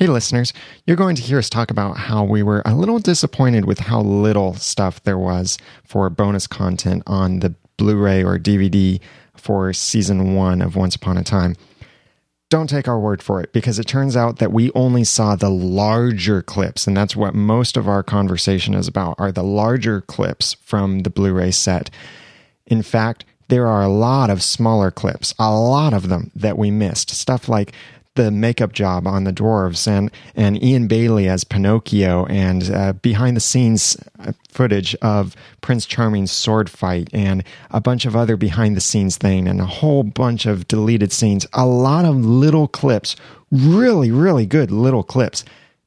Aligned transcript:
Hey, 0.00 0.06
listeners, 0.06 0.54
you're 0.86 0.96
going 0.96 1.14
to 1.16 1.20
hear 1.20 1.36
us 1.36 1.50
talk 1.50 1.70
about 1.70 1.98
how 1.98 2.24
we 2.24 2.42
were 2.42 2.62
a 2.64 2.74
little 2.74 3.00
disappointed 3.00 3.66
with 3.66 3.80
how 3.80 4.00
little 4.00 4.54
stuff 4.54 5.02
there 5.02 5.18
was 5.18 5.58
for 5.84 6.08
bonus 6.08 6.46
content 6.46 7.02
on 7.06 7.40
the 7.40 7.54
Blu 7.76 7.98
ray 7.98 8.24
or 8.24 8.38
DVD 8.38 8.98
for 9.36 9.74
season 9.74 10.34
one 10.34 10.62
of 10.62 10.74
Once 10.74 10.96
Upon 10.96 11.18
a 11.18 11.22
Time. 11.22 11.54
Don't 12.48 12.70
take 12.70 12.88
our 12.88 12.98
word 12.98 13.22
for 13.22 13.42
it 13.42 13.52
because 13.52 13.78
it 13.78 13.84
turns 13.84 14.16
out 14.16 14.38
that 14.38 14.52
we 14.52 14.72
only 14.72 15.04
saw 15.04 15.36
the 15.36 15.50
larger 15.50 16.40
clips, 16.40 16.86
and 16.86 16.96
that's 16.96 17.14
what 17.14 17.34
most 17.34 17.76
of 17.76 17.86
our 17.86 18.02
conversation 18.02 18.72
is 18.72 18.88
about 18.88 19.16
are 19.18 19.30
the 19.30 19.44
larger 19.44 20.00
clips 20.00 20.54
from 20.62 21.00
the 21.00 21.10
Blu 21.10 21.34
ray 21.34 21.50
set. 21.50 21.90
In 22.64 22.80
fact, 22.80 23.26
there 23.48 23.66
are 23.66 23.82
a 23.82 23.88
lot 23.88 24.30
of 24.30 24.42
smaller 24.42 24.90
clips, 24.90 25.34
a 25.38 25.54
lot 25.54 25.92
of 25.92 26.08
them 26.08 26.30
that 26.34 26.56
we 26.56 26.70
missed. 26.70 27.10
Stuff 27.10 27.50
like 27.50 27.74
the 28.16 28.30
makeup 28.30 28.72
job 28.72 29.06
on 29.06 29.24
the 29.24 29.32
dwarves 29.32 29.86
and 29.86 30.10
and 30.34 30.56
Eion 30.56 30.88
Bailey 30.88 31.28
as 31.28 31.44
Pinocchio 31.44 32.26
and 32.26 32.70
uh, 32.70 32.92
behind 32.94 33.36
the 33.36 33.40
scenes 33.40 33.96
uh, 34.18 34.32
footage 34.48 34.94
of 34.96 35.36
Prince 35.60 35.86
Charming's 35.86 36.32
sword 36.32 36.68
fight 36.68 37.08
and 37.12 37.44
a 37.70 37.80
bunch 37.80 38.06
of 38.06 38.16
other 38.16 38.36
behind 38.36 38.76
the 38.76 38.80
scenes 38.80 39.16
thing 39.16 39.46
and 39.46 39.60
a 39.60 39.66
whole 39.66 40.02
bunch 40.02 40.46
of 40.46 40.66
deleted 40.66 41.12
scenes. 41.12 41.46
A 41.52 41.66
lot 41.66 42.04
of 42.04 42.16
little 42.16 42.68
clips 42.68 43.16
really 43.50 44.10
really 44.10 44.46
good 44.46 44.70
little 44.70 45.02
clips 45.02 45.44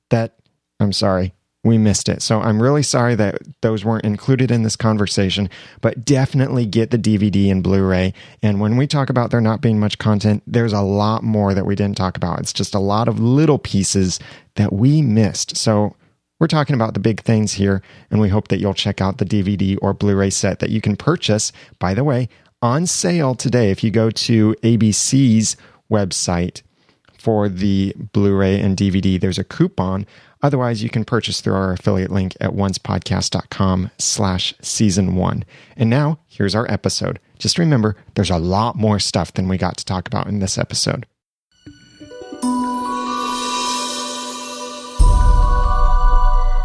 that 0.10 0.36
I'm 0.80 0.94
sorry 0.94 1.34
we 1.64 1.78
missed 1.78 2.10
it. 2.10 2.22
So 2.22 2.42
I'm 2.42 2.62
really 2.62 2.84
sorry 2.84 3.16
that 3.16 3.38
those 3.62 3.86
weren't 3.86 4.04
included 4.04 4.52
in 4.52 4.64
this 4.64 4.76
conversation, 4.76 5.50
but 5.80 6.04
definitely 6.04 6.66
get 6.66 6.92
the 6.92 6.98
DVD 6.98 7.50
and 7.50 7.64
Blu 7.64 7.82
ray. 7.86 8.14
And 8.42 8.60
when 8.60 8.76
we 8.76 8.86
talk 8.86 9.10
about 9.10 9.32
there 9.32 9.40
not 9.40 9.62
being 9.62 9.80
much 9.80 9.98
content, 9.98 10.44
there's 10.46 10.74
a 10.74 10.82
lot 10.82 11.24
more 11.24 11.54
that 11.54 11.66
we 11.66 11.76
didn't 11.76 11.98
talk 11.98 12.18
about. 12.18 12.40
It's 12.40 12.54
just 12.54 12.76
a 12.76 12.80
lot 12.80 13.08
of 13.08 13.20
little 13.20 13.58
pieces 13.58 14.20
that 14.56 14.74
we 14.74 15.02
missed. 15.02 15.56
So 15.56 15.96
we're 16.40 16.48
talking 16.48 16.76
about 16.76 16.94
the 16.94 17.00
big 17.00 17.22
things 17.22 17.54
here, 17.54 17.82
and 18.12 18.20
we 18.20 18.28
hope 18.28 18.50
that 18.50 18.60
you'll 18.60 18.74
check 18.74 19.00
out 19.00 19.18
the 19.18 19.26
DVD 19.26 19.78
or 19.82 19.94
Blu 19.94 20.16
ray 20.16 20.30
set 20.30 20.60
that 20.60 20.70
you 20.70 20.82
can 20.82 20.98
purchase, 20.98 21.54
by 21.80 21.94
the 21.94 22.04
way, 22.04 22.28
on 22.62 22.86
sale 22.88 23.36
today. 23.36 23.72
If 23.72 23.84
you 23.84 23.92
go 23.92 24.10
to 24.10 24.54
ABC's 24.64 25.56
website 25.90 26.62
for 27.24 27.48
the 27.48 27.94
Blu 28.12 28.36
ray 28.36 28.60
and 28.60 28.78
DVD, 28.78 29.20
there's 29.20 29.40
a 29.40 29.44
coupon 29.44 30.06
Otherwise, 30.44 30.84
you 30.84 30.90
can 30.90 31.06
purchase 31.06 31.40
through 31.40 31.56
our 31.56 31.72
affiliate 31.72 32.12
link 32.12 32.36
at 32.42 32.52
oncepodcast.com 32.52 33.90
slash 33.98 34.54
season 34.62 35.16
one. 35.16 35.46
And 35.78 35.90
now, 35.90 36.20
here's 36.28 36.54
our 36.54 36.70
episode. 36.70 37.20
Just 37.40 37.58
remember, 37.58 37.96
there's 38.16 38.30
a 38.30 38.38
lot 38.38 38.76
more 38.76 39.00
stuff 39.00 39.34
than 39.34 39.48
we 39.48 39.58
got 39.58 39.78
to 39.78 39.86
talk 39.86 40.06
about 40.06 40.28
in 40.28 40.40
this 40.40 40.58
episode. 40.58 41.06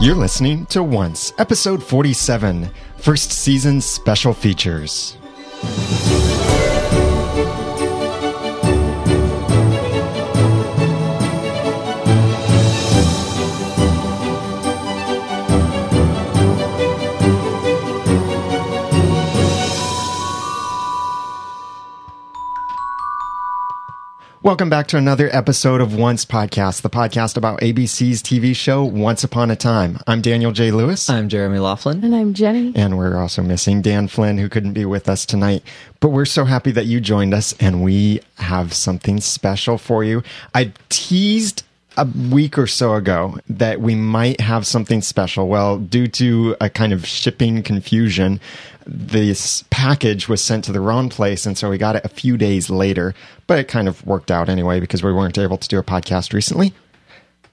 You're 0.01 0.17
listening 0.17 0.67
to 0.67 0.83
Once, 0.83 1.33
episode 1.39 1.83
47, 1.83 2.71
first 2.99 3.31
season 3.31 3.81
special 3.81 4.33
features. 4.33 5.17
Welcome 24.49 24.71
back 24.71 24.87
to 24.87 24.97
another 24.97 25.29
episode 25.31 25.83
of 25.83 25.95
Once 25.95 26.25
Podcast, 26.25 26.81
the 26.81 26.89
podcast 26.89 27.37
about 27.37 27.61
ABC's 27.61 28.23
TV 28.23 28.57
show 28.57 28.83
Once 28.83 29.23
Upon 29.23 29.51
a 29.51 29.57
Time. 29.57 29.99
I'm 30.07 30.23
Daniel 30.23 30.53
J. 30.53 30.71
Lewis. 30.71 31.11
I'm 31.11 31.29
Jeremy 31.29 31.59
Laughlin. 31.59 32.03
And 32.03 32.17
I'm 32.17 32.33
Jenny. 32.33 32.73
And 32.75 32.97
we're 32.97 33.19
also 33.19 33.43
missing 33.43 33.83
Dan 33.83 34.09
Flynn, 34.09 34.39
who 34.39 34.49
couldn't 34.49 34.73
be 34.73 34.87
with 34.87 35.07
us 35.07 35.27
tonight. 35.27 35.63
But 36.01 36.13
we're 36.13 36.25
so 36.25 36.47
happy 36.47 36.71
that 36.71 36.87
you 36.87 36.99
joined 36.99 37.35
us, 37.35 37.55
and 37.61 37.85
we 37.85 38.23
have 38.37 38.73
something 38.73 39.21
special 39.21 39.77
for 39.77 40.03
you. 40.03 40.23
I 40.55 40.73
teased 40.89 41.65
a 41.99 42.07
week 42.31 42.57
or 42.57 42.67
so 42.67 42.95
ago 42.95 43.37
that 43.49 43.81
we 43.81 43.95
might 43.95 44.41
have 44.41 44.67
something 44.67 45.03
special. 45.03 45.49
Well, 45.49 45.79
due 45.79 46.07
to 46.07 46.57
a 46.61 46.71
kind 46.71 46.93
of 46.93 47.05
shipping 47.05 47.63
confusion, 47.63 48.41
this 48.87 49.65
package 49.71 50.29
was 50.29 50.43
sent 50.43 50.65
to 50.65 50.73
the 50.73 50.81
wrong 50.81 51.09
place, 51.09 51.45
and 51.45 51.59
so 51.59 51.69
we 51.69 51.77
got 51.77 51.97
it 51.97 52.05
a 52.05 52.09
few 52.09 52.37
days 52.37 52.71
later. 52.71 53.15
But 53.47 53.59
it 53.59 53.69
kind 53.69 53.89
of 53.89 54.07
worked 54.07 54.31
out 54.31 54.49
anyway 54.49 54.81
because 54.81 55.03
we 55.03 55.13
weren't 55.13 55.39
able 55.39 55.59
to 55.59 55.69
do 55.69 55.79
a 55.79 55.83
podcast 55.83 56.33
recently. 56.33 56.73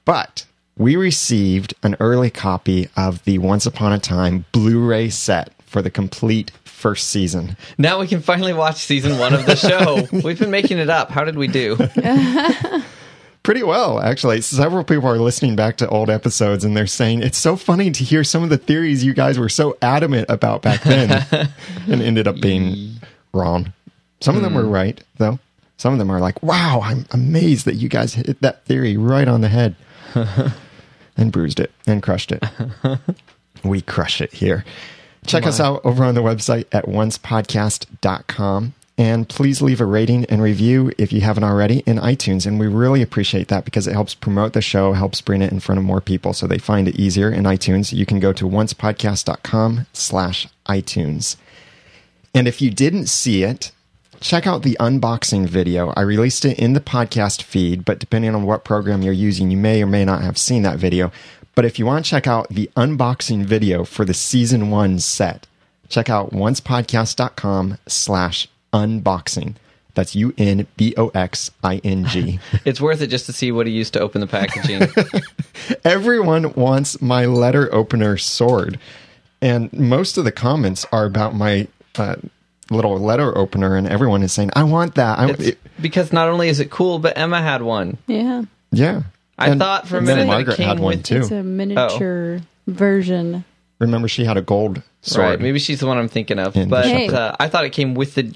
But 0.05 0.45
we 0.77 0.95
received 0.95 1.73
an 1.81 1.97
early 1.99 2.29
copy 2.29 2.87
of 2.95 3.23
the 3.23 3.39
Once 3.39 3.65
Upon 3.65 3.91
a 3.93 3.99
Time 3.99 4.45
Blu 4.51 4.85
ray 4.85 5.09
set 5.09 5.51
for 5.65 5.81
the 5.81 5.89
complete 5.89 6.51
first 6.63 7.09
season. 7.09 7.57
Now 7.79 7.99
we 7.99 8.07
can 8.07 8.21
finally 8.21 8.53
watch 8.53 8.77
season 8.77 9.17
one 9.17 9.33
of 9.33 9.45
the 9.47 9.55
show. 9.55 10.07
We've 10.23 10.37
been 10.39 10.51
making 10.51 10.77
it 10.77 10.89
up. 10.89 11.09
How 11.09 11.23
did 11.23 11.35
we 11.35 11.47
do? 11.47 11.77
pretty 13.45 13.63
well, 13.63 13.99
actually. 13.99 14.41
Several 14.41 14.83
people 14.83 15.07
are 15.07 15.19
listening 15.19 15.55
back 15.55 15.77
to 15.77 15.87
old 15.87 16.09
episodes 16.09 16.65
and 16.65 16.75
they're 16.75 16.87
saying 16.87 17.21
it's 17.21 17.37
so 17.37 17.55
funny 17.55 17.91
to 17.91 18.03
hear 18.03 18.23
some 18.23 18.43
of 18.43 18.49
the 18.49 18.57
theories 18.57 19.03
you 19.03 19.13
guys 19.13 19.37
were 19.37 19.49
so 19.49 19.77
adamant 19.83 20.25
about 20.29 20.63
back 20.63 20.81
then 20.81 21.25
and 21.87 22.01
ended 22.01 22.27
up 22.27 22.41
being 22.41 22.95
wrong. 23.33 23.71
Some 24.19 24.35
of 24.35 24.41
them 24.41 24.55
were 24.55 24.63
hmm. 24.63 24.71
right, 24.71 25.03
though. 25.17 25.39
Some 25.77 25.93
of 25.93 25.99
them 25.99 26.09
are 26.09 26.19
like, 26.19 26.41
wow, 26.41 26.81
I'm 26.83 27.05
amazed 27.11 27.65
that 27.65 27.75
you 27.75 27.87
guys 27.87 28.15
hit 28.15 28.41
that 28.41 28.65
theory 28.65 28.97
right 28.97 29.27
on 29.27 29.41
the 29.41 29.49
head 29.49 29.75
and 31.17 31.31
bruised 31.31 31.59
it 31.59 31.71
and 31.85 32.01
crushed 32.01 32.31
it. 32.31 32.43
we 33.63 33.81
crush 33.81 34.21
it 34.21 34.33
here. 34.33 34.65
Check 35.27 35.45
us 35.45 35.59
out 35.59 35.81
over 35.83 36.03
on 36.03 36.15
the 36.15 36.21
website 36.21 36.65
at 36.71 36.85
oncepodcast.com. 36.85 38.73
And 38.97 39.27
please 39.27 39.61
leave 39.61 39.81
a 39.81 39.85
rating 39.85 40.23
and 40.25 40.41
review 40.41 40.91
if 40.97 41.11
you 41.11 41.19
haven't 41.19 41.43
already 41.43 41.79
in 41.79 41.97
iTunes. 41.97 42.45
And 42.45 42.59
we 42.59 42.67
really 42.67 43.01
appreciate 43.01 43.49
that 43.49 43.65
because 43.65 43.87
it 43.87 43.93
helps 43.93 44.15
promote 44.15 44.53
the 44.53 44.61
show, 44.61 44.93
helps 44.93 45.19
bring 45.19 45.41
it 45.41 45.51
in 45.51 45.59
front 45.59 45.79
of 45.79 45.85
more 45.85 45.99
people 45.99 46.31
so 46.31 46.47
they 46.47 46.57
find 46.57 46.87
it 46.87 46.95
easier 46.95 47.29
in 47.29 47.43
iTunes. 47.43 47.91
You 47.91 48.05
can 48.05 48.21
go 48.21 48.31
to 48.31 48.47
oncepodcast.com 48.47 49.87
slash 49.91 50.47
iTunes. 50.67 51.35
And 52.33 52.47
if 52.47 52.61
you 52.61 52.71
didn't 52.71 53.07
see 53.07 53.43
it, 53.43 53.71
check 54.21 54.47
out 54.47 54.63
the 54.63 54.77
unboxing 54.79 55.45
video. 55.45 55.93
I 55.97 56.01
released 56.01 56.45
it 56.45 56.57
in 56.57 56.71
the 56.71 56.79
podcast 56.79 57.41
feed, 57.41 57.83
but 57.83 57.99
depending 57.99 58.33
on 58.33 58.43
what 58.43 58.63
program 58.63 59.01
you're 59.01 59.13
using, 59.13 59.51
you 59.51 59.57
may 59.57 59.83
or 59.83 59.87
may 59.87 60.05
not 60.05 60.21
have 60.21 60.37
seen 60.37 60.63
that 60.63 60.79
video. 60.79 61.11
But 61.53 61.65
if 61.65 61.79
you 61.79 61.85
want 61.85 62.05
to 62.05 62.09
check 62.09 62.27
out 62.27 62.49
the 62.49 62.69
unboxing 62.77 63.43
video 63.43 63.83
for 63.83 64.05
the 64.05 64.13
season 64.13 64.69
one 64.69 64.99
set, 64.99 65.47
check 65.89 66.09
out 66.09 66.31
oncepodcast.com 66.31 67.77
slash 67.87 68.47
unboxing. 68.75 69.55
That's 69.93 70.13
U 70.13 70.33
N 70.37 70.67
B 70.75 70.93
O 70.97 71.07
X 71.09 71.49
I 71.63 71.77
N 71.83 72.05
G. 72.05 72.39
It's 72.65 72.81
worth 72.81 73.01
it 73.01 73.07
just 73.07 73.25
to 73.27 73.33
see 73.33 73.51
what 73.51 73.65
he 73.65 73.73
used 73.73 73.93
to 73.93 74.01
open 74.01 74.21
the 74.21 74.27
packaging. 74.27 74.87
Everyone 75.85 76.53
wants 76.53 77.01
my 77.01 77.25
letter 77.25 77.73
opener 77.73 78.17
sword. 78.17 78.77
And 79.41 79.71
most 79.73 80.17
of 80.17 80.25
the 80.25 80.31
comments 80.31 80.85
are 80.91 81.05
about 81.05 81.33
my 81.35 81.67
uh, 81.95 82.15
little 82.69 82.97
letter 82.97 83.37
opener, 83.37 83.75
and 83.75 83.87
everyone 83.87 84.23
is 84.23 84.33
saying, 84.33 84.49
I 84.55 84.63
want 84.63 84.95
that. 84.95 85.19
I, 85.19 85.29
it, 85.29 85.57
because 85.79 86.11
not 86.11 86.27
only 86.29 86.49
is 86.49 86.59
it 86.59 86.71
cool, 86.71 86.99
but 86.99 87.17
Emma 87.17 87.41
had 87.41 87.61
one. 87.61 87.97
Yeah. 88.07 88.43
Yeah. 88.71 89.03
I 89.37 89.49
and 89.49 89.59
thought 89.59 89.87
for 89.87 89.97
a 89.97 90.01
minute 90.01 90.27
Margaret 90.27 90.57
had 90.57 90.79
one 90.79 91.03
too. 91.03 91.17
It's 91.17 91.31
a 91.31 91.43
miniature 91.43 92.39
oh. 92.41 92.71
version. 92.71 93.43
Remember, 93.79 94.07
she 94.07 94.23
had 94.23 94.37
a 94.37 94.41
gold 94.41 94.81
sword. 95.01 95.27
Right. 95.27 95.39
Maybe 95.39 95.59
she's 95.59 95.81
the 95.81 95.87
one 95.87 95.97
I'm 95.97 96.07
thinking 96.07 96.39
of. 96.39 96.53
but 96.53 96.85
uh, 96.85 97.35
I 97.39 97.49
thought 97.49 97.65
it 97.65 97.71
came 97.71 97.93
with 97.93 98.15
the 98.15 98.33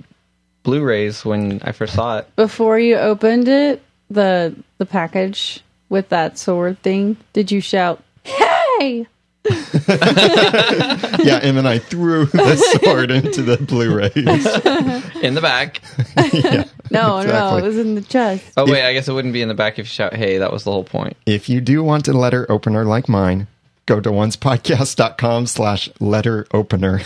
Blu-rays 0.64 1.24
when 1.26 1.62
I 1.64 1.72
first 1.72 1.94
saw 1.94 2.20
it. 2.20 2.36
Before 2.36 2.78
you 2.80 2.96
opened 2.98 3.48
it, 3.48 3.82
the 4.10 4.56
the 4.78 4.86
package 4.86 5.62
with 5.90 6.10
that 6.10 6.38
sword 6.38 6.82
thing, 6.82 7.18
did 7.34 7.52
you 7.52 7.62
shout, 7.62 8.04
"Hey!" 8.24 9.08
yeah, 9.50 11.40
and 11.42 11.58
then 11.58 11.66
I 11.66 11.80
threw 11.80 12.26
the 12.26 12.80
sword 12.84 13.10
into 13.10 13.42
the 13.42 13.58
Blu-rays 13.58 14.16
in 15.24 15.34
the 15.34 15.42
back. 15.42 15.82
yeah, 16.34 16.66
no, 16.92 17.20
exactly. 17.20 17.32
no, 17.32 17.58
it 17.58 17.64
was 17.64 17.78
in 17.78 17.96
the 17.96 18.02
chest. 18.02 18.46
Oh 18.58 18.66
wait, 18.66 18.80
if, 18.80 18.86
I 18.86 18.94
guess 18.94 19.08
it 19.08 19.14
wouldn't 19.14 19.34
be 19.34 19.42
in 19.42 19.48
the 19.48 19.54
back 19.54 19.74
if 19.80 19.86
you 19.86 19.90
shout 19.90 20.14
"Hey!" 20.14 20.38
That 20.40 20.52
was 20.52 20.66
the 20.66 20.72
whole 20.72 20.84
point. 20.84 21.16
If 21.26 21.50
you 21.50 21.62
do 21.62 21.84
want 21.84 22.08
a 22.08 22.14
letter 22.14 22.46
opener 22.52 22.84
like 22.86 23.08
mine, 23.08 23.48
go 23.90 24.00
to 24.00 24.10
oncepodcast.com 24.12 25.48
slash 25.48 25.90
letter 26.00 26.46
opener. 26.54 27.02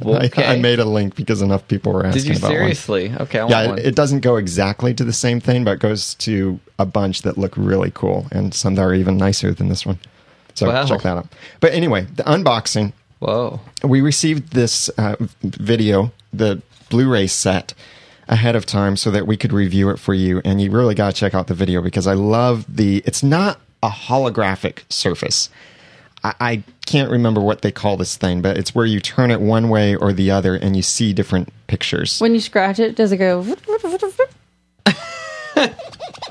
Okay. 0.00 0.44
I, 0.46 0.54
I, 0.54 0.58
made 0.58 0.78
a 0.78 0.84
link 0.84 1.16
because 1.16 1.42
enough 1.42 1.66
people 1.66 1.92
were 1.92 2.06
asking 2.06 2.22
Did 2.22 2.30
you 2.30 2.38
about 2.38 2.50
seriously? 2.50 3.08
One. 3.08 3.22
Okay, 3.22 3.40
I 3.40 3.48
yeah, 3.48 3.72
it, 3.72 3.86
it, 3.86 3.94
doesn't 3.96 4.20
go 4.20 4.36
exactly 4.36 4.94
to 4.94 5.04
the 5.04 5.12
same 5.12 5.40
thing, 5.40 5.64
but 5.64 5.72
it 5.72 5.80
goes 5.80 6.14
to 6.16 6.60
a 6.78 6.86
bunch 6.86 7.22
that 7.22 7.36
look 7.36 7.54
really 7.56 7.90
cool 7.90 8.28
and 8.30 8.54
some 8.54 8.76
that 8.76 8.82
are 8.82 8.94
even 8.94 9.16
nicer 9.16 9.52
than 9.52 9.68
this 9.68 9.84
one. 9.84 9.98
So 10.54 10.68
wow. 10.68 10.86
check 10.86 11.02
that 11.02 11.16
out. 11.16 11.26
But 11.58 11.72
anyway, 11.72 12.02
the 12.14 12.22
unboxing. 12.22 12.92
Whoa. 13.18 13.60
We 13.82 14.00
received 14.00 14.52
this 14.52 14.88
uh, 14.96 15.16
video, 15.42 16.12
the 16.32 16.62
Blu-ray 16.90 17.26
set 17.26 17.74
ahead 18.28 18.54
of 18.54 18.66
time 18.66 18.96
so 18.96 19.10
that 19.10 19.26
we 19.26 19.36
could 19.36 19.52
review 19.52 19.90
it 19.90 19.98
for 19.98 20.14
you 20.14 20.40
and 20.44 20.60
you 20.60 20.70
really 20.70 20.94
got 20.94 21.10
to 21.10 21.16
check 21.16 21.34
out 21.34 21.48
the 21.48 21.54
video 21.54 21.82
because 21.82 22.06
I 22.06 22.14
love 22.14 22.64
the 22.68 23.02
it's 23.04 23.22
not 23.22 23.60
a 23.82 23.88
holographic 23.88 24.84
surface. 24.88 25.50
I, 26.24 26.34
I 26.40 26.62
can't 26.86 27.10
remember 27.10 27.40
what 27.40 27.62
they 27.62 27.70
call 27.70 27.96
this 27.96 28.16
thing, 28.16 28.42
but 28.42 28.56
it's 28.56 28.74
where 28.74 28.86
you 28.86 29.00
turn 29.00 29.30
it 29.30 29.40
one 29.40 29.68
way 29.68 29.94
or 29.94 30.12
the 30.12 30.30
other 30.30 30.56
and 30.56 30.74
you 30.74 30.82
see 30.82 31.12
different 31.12 31.50
pictures. 31.66 32.20
When 32.20 32.34
you 32.34 32.40
scratch 32.40 32.78
it, 32.78 32.96
does 32.96 33.12
it 33.12 33.18
go? 33.18 33.42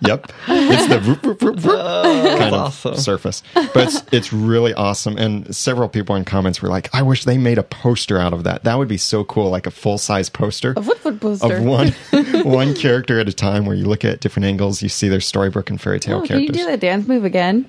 yep, 0.00 0.30
it's 0.48 0.86
the 0.88 0.98
vroom, 1.02 1.16
vroom, 1.16 1.36
vroom, 1.36 1.56
vroom 1.58 2.38
kind 2.38 2.54
of 2.54 2.60
awesome. 2.60 2.94
surface, 2.96 3.42
but 3.54 3.76
it's 3.76 4.02
it's 4.12 4.32
really 4.32 4.74
awesome. 4.74 5.16
And 5.16 5.54
several 5.54 5.88
people 5.88 6.14
in 6.16 6.24
comments 6.24 6.60
were 6.62 6.68
like, 6.68 6.94
"I 6.94 7.02
wish 7.02 7.24
they 7.24 7.38
made 7.38 7.58
a 7.58 7.62
poster 7.62 8.18
out 8.18 8.32
of 8.32 8.44
that. 8.44 8.64
That 8.64 8.76
would 8.78 8.88
be 8.88 8.96
so 8.98 9.24
cool, 9.24 9.50
like 9.50 9.66
a 9.66 9.70
full 9.70 9.98
size 9.98 10.28
poster 10.28 10.74
A 10.76 10.82
foot 10.82 10.98
foot 10.98 11.20
poster. 11.20 11.56
of 11.56 11.64
one 11.64 11.88
one 12.44 12.74
character 12.74 13.18
at 13.20 13.28
a 13.28 13.32
time, 13.32 13.64
where 13.66 13.76
you 13.76 13.84
look 13.86 14.04
at 14.04 14.20
different 14.20 14.46
angles, 14.46 14.82
you 14.82 14.88
see 14.88 15.08
their 15.08 15.20
Storybrooke 15.20 15.70
and 15.70 15.80
Fairy 15.80 16.00
Tale 16.00 16.18
Oh, 16.18 16.26
can 16.26 16.40
you 16.40 16.46
characters." 16.48 16.56
do 16.64 16.70
that 16.70 16.80
dance 16.80 17.06
move 17.08 17.24
again? 17.24 17.68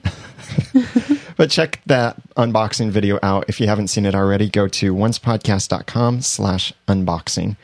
But 1.38 1.50
check 1.52 1.80
that 1.86 2.18
unboxing 2.36 2.90
video 2.90 3.18
out. 3.24 3.46
If 3.48 3.62
you 3.62 3.68
haven't 3.68 3.88
seen 3.88 4.06
it 4.06 4.14
already, 4.14 4.50
go 4.50 4.68
to 4.68 4.94
oncepodcast.com 4.94 6.22
slash 6.22 6.74
unboxing. 6.88 7.56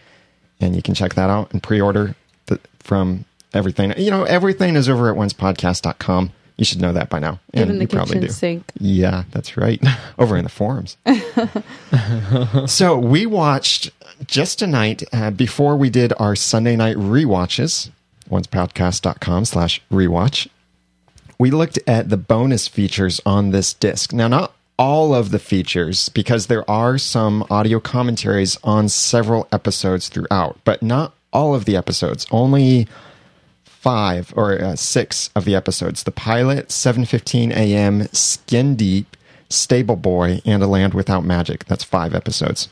And 0.62 0.76
you 0.78 0.82
can 0.82 0.94
check 0.94 1.16
that 1.16 1.30
out 1.30 1.52
and 1.52 1.62
pre-order 1.62 2.16
the, 2.48 2.60
from 2.80 3.26
everything. 3.54 3.94
You 3.98 4.12
know, 4.12 4.24
everything 4.24 4.76
is 4.76 4.90
over 4.90 5.10
at 5.10 5.16
oncepodcast.com. 5.16 6.32
You 6.58 6.64
should 6.64 6.80
know 6.80 6.94
that 6.94 7.10
by 7.10 7.20
now. 7.20 7.40
And 7.54 7.66
Even 7.66 7.78
the 7.80 7.84
you 7.84 7.88
probably 7.90 8.14
kitchen 8.16 8.28
do. 8.28 8.34
sink. 8.34 8.64
Yeah, 8.80 9.24
that's 9.32 9.58
right. 9.58 9.84
Over 10.18 10.38
in 10.38 10.46
the 10.46 10.50
forums. 10.50 10.96
so 12.72 12.98
we 12.98 13.26
watched 13.26 13.92
just 14.26 14.60
tonight 14.60 15.04
uh, 15.12 15.32
before 15.32 15.76
we 15.76 15.90
did 15.90 16.14
our 16.18 16.34
Sunday 16.34 16.78
night 16.78 16.96
rewatches, 16.96 17.90
oncepodcast.com 18.30 19.44
slash 19.44 19.82
rewatch. 19.92 20.48
We 21.38 21.52
looked 21.52 21.78
at 21.86 22.10
the 22.10 22.16
bonus 22.16 22.70
features 22.70 23.20
on 23.26 23.52
this 23.52 23.74
disc. 23.74 24.14
Now, 24.14 24.30
not 24.30 24.54
all 24.80 25.14
of 25.14 25.32
the 25.32 25.40
features, 25.40 26.08
because 26.10 26.48
there 26.48 26.70
are 26.70 26.98
some 26.98 27.46
audio 27.50 27.82
commentaries 27.82 28.58
on 28.64 28.88
several 28.88 29.48
episodes 29.52 30.08
throughout, 30.08 30.58
but 30.64 30.82
not 30.82 31.14
all 31.36 31.54
of 31.54 31.66
the 31.66 31.76
episodes. 31.76 32.26
Only 32.32 32.88
five 33.66 34.34
or 34.36 34.60
uh, 34.60 34.76
six 34.76 35.30
of 35.36 35.46
the 35.46 35.54
episodes. 35.54 36.04
The 36.04 36.12
pilot 36.12 36.70
7.15 36.70 37.52
a.m 37.52 38.08
skin 38.14 38.76
deep 38.76 39.16
stable 39.50 39.98
boy 39.98 40.42
and 40.46 40.64
a 40.64 40.68
land 40.68 40.94
without 40.96 41.24
magic. 41.24 41.66
That's 41.66 41.84
five 41.84 42.16
episodes. 42.16 42.70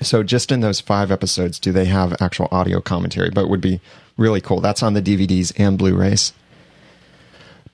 So 0.00 0.22
just 0.22 0.50
in 0.50 0.60
those 0.60 0.80
five 0.80 1.10
episodes 1.10 1.58
do 1.58 1.72
they 1.72 1.84
have 1.86 2.16
actual 2.20 2.48
audio 2.50 2.80
commentary? 2.80 3.30
But 3.30 3.42
it 3.42 3.50
would 3.50 3.60
be 3.60 3.80
really 4.16 4.40
cool. 4.40 4.60
That's 4.60 4.82
on 4.82 4.94
the 4.94 5.02
dvds 5.02 5.52
and 5.58 5.76
blu-rays. 5.76 6.32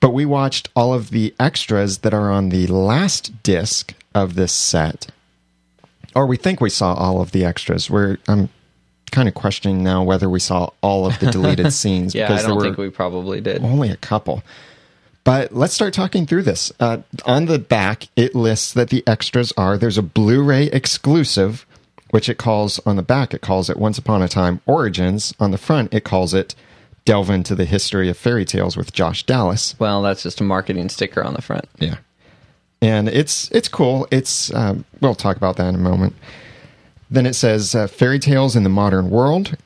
But 0.01 0.09
we 0.09 0.25
watched 0.25 0.69
all 0.75 0.93
of 0.93 1.11
the 1.11 1.33
extras 1.39 1.99
that 1.99 2.13
are 2.13 2.31
on 2.31 2.49
the 2.49 2.65
last 2.67 3.43
disc 3.43 3.93
of 4.15 4.33
this 4.33 4.51
set. 4.51 5.07
Or 6.15 6.25
we 6.25 6.35
think 6.35 6.59
we 6.59 6.71
saw 6.71 6.95
all 6.95 7.21
of 7.21 7.31
the 7.31 7.45
extras. 7.45 7.89
We're 7.89 8.17
i'm 8.27 8.49
kind 9.11 9.27
of 9.27 9.33
questioning 9.33 9.83
now 9.83 10.03
whether 10.03 10.29
we 10.29 10.39
saw 10.39 10.69
all 10.81 11.05
of 11.05 11.19
the 11.19 11.29
deleted 11.31 11.71
scenes 11.73 12.15
Yeah, 12.15 12.25
I 12.25 12.27
because 12.29 12.41
there 12.41 12.47
don't 12.49 12.57
were 12.57 12.63
think 12.63 12.77
we 12.77 12.89
probably 12.89 13.41
did. 13.41 13.63
only 13.63 13.89
a 13.89 13.97
couple. 13.97 14.41
But 15.23 15.53
let's 15.53 15.73
start 15.73 15.93
talking 15.93 16.25
through 16.25 16.43
this. 16.43 16.71
Uh, 16.79 16.99
on 17.25 17.45
the 17.45 17.59
back, 17.59 18.07
it 18.15 18.33
lists 18.33 18.73
that 18.73 18.89
the 18.89 19.03
extras 19.05 19.53
are 19.55 19.77
there's 19.77 19.97
a 19.99 20.01
Blu 20.01 20.41
ray 20.43 20.65
exclusive, 20.65 21.65
which 22.09 22.27
it 22.27 22.39
calls 22.39 22.79
on 22.87 22.95
the 22.95 23.03
back, 23.03 23.33
it 23.33 23.41
calls 23.41 23.69
it 23.69 23.77
Once 23.77 23.97
Upon 23.99 24.21
a 24.23 24.27
Time 24.27 24.61
Origins. 24.65 25.33
On 25.39 25.51
the 25.51 25.57
front, 25.59 25.93
it 25.93 26.03
calls 26.03 26.33
it 26.33 26.55
Delve 27.05 27.29
into 27.29 27.53
the 27.55 27.65
History 27.65 28.09
of 28.09 28.17
Fairy 28.17 28.45
Tales 28.45 28.75
with 28.75 28.93
Josh 28.93 29.23
Dallas. 29.23 29.75
Well, 29.79 30.01
that's 30.01 30.23
just 30.23 30.41
a 30.41 30.43
marketing 30.43 30.89
sticker 30.89 31.23
on 31.23 31.33
the 31.35 31.41
front. 31.41 31.65
Yeah. 31.79 31.97
And 32.81 33.07
it's 33.07 33.51
it's 33.51 33.67
cool. 33.67 34.07
It's 34.09 34.51
um, 34.55 34.85
we'll 35.01 35.13
talk 35.13 35.37
about 35.37 35.55
that 35.57 35.67
in 35.67 35.75
a 35.75 35.79
moment. 35.79 36.15
Then 37.11 37.25
it 37.25 37.33
says 37.33 37.75
uh, 37.75 37.87
fairy 37.87 38.19
tales 38.19 38.55
in 38.55 38.63
the 38.63 38.69
modern 38.69 39.09
world, 39.09 39.57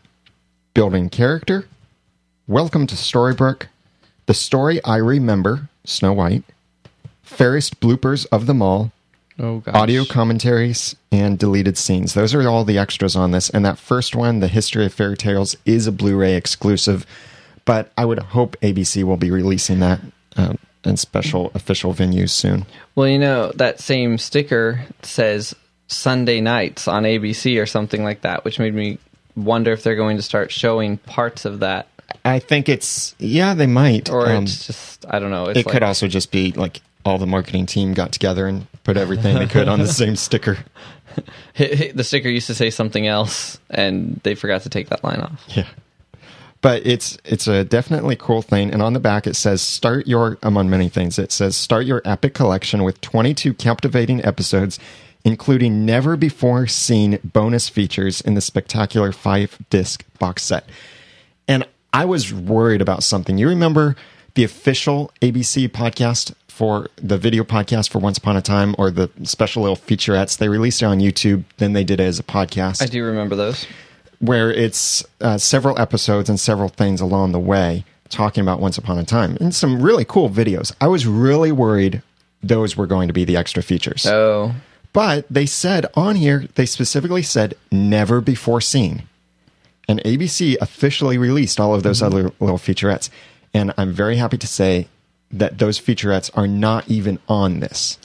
building 0.73 1.09
character. 1.09 1.67
Welcome 2.47 2.87
to 2.87 2.95
Storybrooke. 2.95 3.67
The 4.25 4.33
story 4.33 4.83
I 4.83 4.97
remember, 4.97 5.69
Snow 5.83 6.13
White. 6.13 6.43
Fairest 7.21 7.79
bloopers 7.79 8.25
of 8.31 8.47
them 8.47 8.61
all, 8.63 8.91
Oh 9.37 9.59
gosh. 9.59 9.75
audio 9.75 10.05
commentaries, 10.05 10.95
and 11.11 11.37
deleted 11.37 11.77
scenes. 11.77 12.13
Those 12.15 12.33
are 12.33 12.47
all 12.47 12.63
the 12.63 12.79
extras 12.79 13.15
on 13.15 13.29
this. 13.31 13.49
And 13.51 13.63
that 13.63 13.77
first 13.77 14.15
one, 14.15 14.39
The 14.39 14.47
History 14.47 14.85
of 14.85 14.93
Fairy 14.93 15.17
Tales, 15.17 15.55
is 15.65 15.85
a 15.85 15.91
Blu 15.91 16.15
ray 16.17 16.35
exclusive. 16.35 17.05
But 17.63 17.91
I 17.97 18.05
would 18.05 18.19
hope 18.19 18.55
ABC 18.61 19.03
will 19.03 19.17
be 19.17 19.29
releasing 19.31 19.79
that 19.81 19.99
uh, 20.35 20.53
in 20.83 20.97
special 20.97 21.51
official 21.53 21.93
venues 21.93 22.29
soon. 22.31 22.65
Well, 22.95 23.07
you 23.07 23.19
know 23.19 23.51
that 23.55 23.79
same 23.79 24.17
sticker 24.17 24.85
says 25.03 25.55
Sunday 25.87 26.41
nights 26.41 26.87
on 26.87 27.03
ABC 27.03 27.61
or 27.61 27.65
something 27.65 28.03
like 28.03 28.21
that, 28.21 28.43
which 28.43 28.59
made 28.59 28.73
me 28.73 28.97
wonder 29.35 29.71
if 29.71 29.83
they're 29.83 29.95
going 29.95 30.17
to 30.17 30.23
start 30.23 30.51
showing 30.51 30.97
parts 30.97 31.45
of 31.45 31.59
that, 31.59 31.87
I 32.23 32.39
think 32.39 32.69
it's, 32.69 33.15
yeah, 33.19 33.53
they 33.53 33.67
might. 33.67 34.09
or 34.09 34.27
Um, 34.27 34.43
it's 34.43 34.65
just 34.65 35.05
I 35.07 35.19
don't 35.19 35.31
know. 35.31 35.45
It's 35.45 35.59
it 35.59 35.65
like, 35.65 35.73
could 35.73 35.83
also 35.83 36.07
just 36.07 36.31
be 36.31 36.51
like 36.51 36.81
all 37.03 37.17
the 37.17 37.27
marketing 37.27 37.65
team 37.65 37.93
got 37.93 38.11
together 38.11 38.47
and 38.47 38.67
put 38.83 38.97
everything 38.97 39.37
they 39.37 39.47
could 39.47 39.67
on 39.67 39.79
the 39.79 39.87
same 40.03 40.15
sticker. 40.15 40.57
the 41.57 42.03
sticker 42.03 42.29
used 42.29 42.47
to 42.47 42.55
say 42.55 42.69
something 42.69 43.07
else, 43.07 43.59
and 43.69 44.19
they 44.23 44.35
forgot 44.35 44.63
to 44.63 44.69
take 44.69 44.89
that 44.89 45.03
line 45.03 45.19
off. 45.19 45.43
Yeah. 45.49 45.67
But 46.61 46.85
it's 46.85 47.17
it's 47.25 47.47
a 47.47 47.63
definitely 47.63 48.15
cool 48.15 48.41
thing, 48.41 48.71
and 48.71 48.81
on 48.81 48.93
the 48.93 48.99
back 48.99 49.27
it 49.27 49.35
says 49.35 49.61
start 49.61 50.07
your 50.07 50.39
among 50.41 50.69
many 50.69 50.89
things. 50.89 51.19
It 51.19 51.31
says 51.31 51.55
start 51.55 51.85
your 51.85 52.01
epic 52.05 52.33
collection 52.33 52.83
with 52.83 53.01
22 53.01 53.53
captivating 53.53 54.25
episodes, 54.25 54.79
including 55.25 55.85
never 55.85 56.15
before 56.15 56.67
seen 56.67 57.19
bonus 57.23 57.67
features 57.67 58.21
in 58.21 58.35
the 58.35 58.41
spectacular 58.41 59.11
five 59.11 59.57
disc 59.69 60.05
box 60.19 60.43
set. 60.43 60.69
And 61.47 61.67
I 61.91 62.05
was 62.05 62.33
worried 62.33 62.81
about 62.81 63.03
something. 63.03 63.37
You 63.37 63.49
remember 63.49 63.95
the 64.35 64.43
official 64.43 65.11
ABC 65.21 65.67
podcast 65.69 66.33
for 66.47 66.87
the 66.95 67.17
video 67.17 67.43
podcast 67.43 67.89
for 67.89 67.99
Once 67.99 68.17
Upon 68.17 68.37
a 68.37 68.41
Time, 68.41 68.75
or 68.77 68.89
the 68.89 69.09
special 69.23 69.63
little 69.63 69.75
featurettes? 69.75 70.37
They 70.37 70.47
released 70.47 70.81
it 70.81 70.85
on 70.85 70.99
YouTube, 70.99 71.43
then 71.57 71.73
they 71.73 71.83
did 71.83 71.99
it 71.99 72.03
as 72.03 72.19
a 72.19 72.23
podcast 72.23 72.81
I 72.81 72.85
do 72.85 73.03
remember 73.03 73.35
those. 73.35 73.65
where 74.19 74.51
it's 74.51 75.03
uh, 75.19 75.37
several 75.37 75.77
episodes 75.79 76.29
and 76.29 76.39
several 76.39 76.69
things 76.69 77.01
along 77.01 77.33
the 77.33 77.39
way 77.39 77.83
talking 78.09 78.41
about 78.41 78.59
Once 78.61 78.77
Upon 78.77 78.97
a 78.99 79.03
Time 79.03 79.37
and 79.41 79.53
some 79.53 79.81
really 79.81 80.05
cool 80.05 80.29
videos. 80.29 80.71
I 80.79 80.87
was 80.87 81.05
really 81.07 81.51
worried 81.51 82.01
those 82.43 82.77
were 82.77 82.87
going 82.87 83.07
to 83.07 83.13
be 83.13 83.25
the 83.25 83.35
extra 83.35 83.63
features. 83.63 84.05
Oh, 84.05 84.53
But 84.95 85.25
they 85.29 85.45
said 85.45 85.87
on 85.93 86.15
here, 86.15 86.47
they 86.55 86.65
specifically 86.65 87.21
said 87.21 87.55
never 87.69 88.21
before 88.21 88.61
seen. 88.61 89.03
And 89.89 89.99
ABC 90.05 90.55
officially 90.61 91.17
released 91.17 91.59
all 91.59 91.75
of 91.75 91.83
those 91.83 92.01
mm-hmm. 92.01 92.15
other 92.15 92.31
little 92.39 92.57
featurettes. 92.57 93.09
And 93.53 93.73
I'm 93.77 93.91
very 93.91 94.15
happy 94.15 94.37
to 94.37 94.47
say 94.47 94.87
that 95.31 95.57
those 95.57 95.81
featurettes 95.81 96.31
are 96.33 96.47
not 96.47 96.89
even 96.89 97.19
on 97.27 97.59
this. 97.59 97.99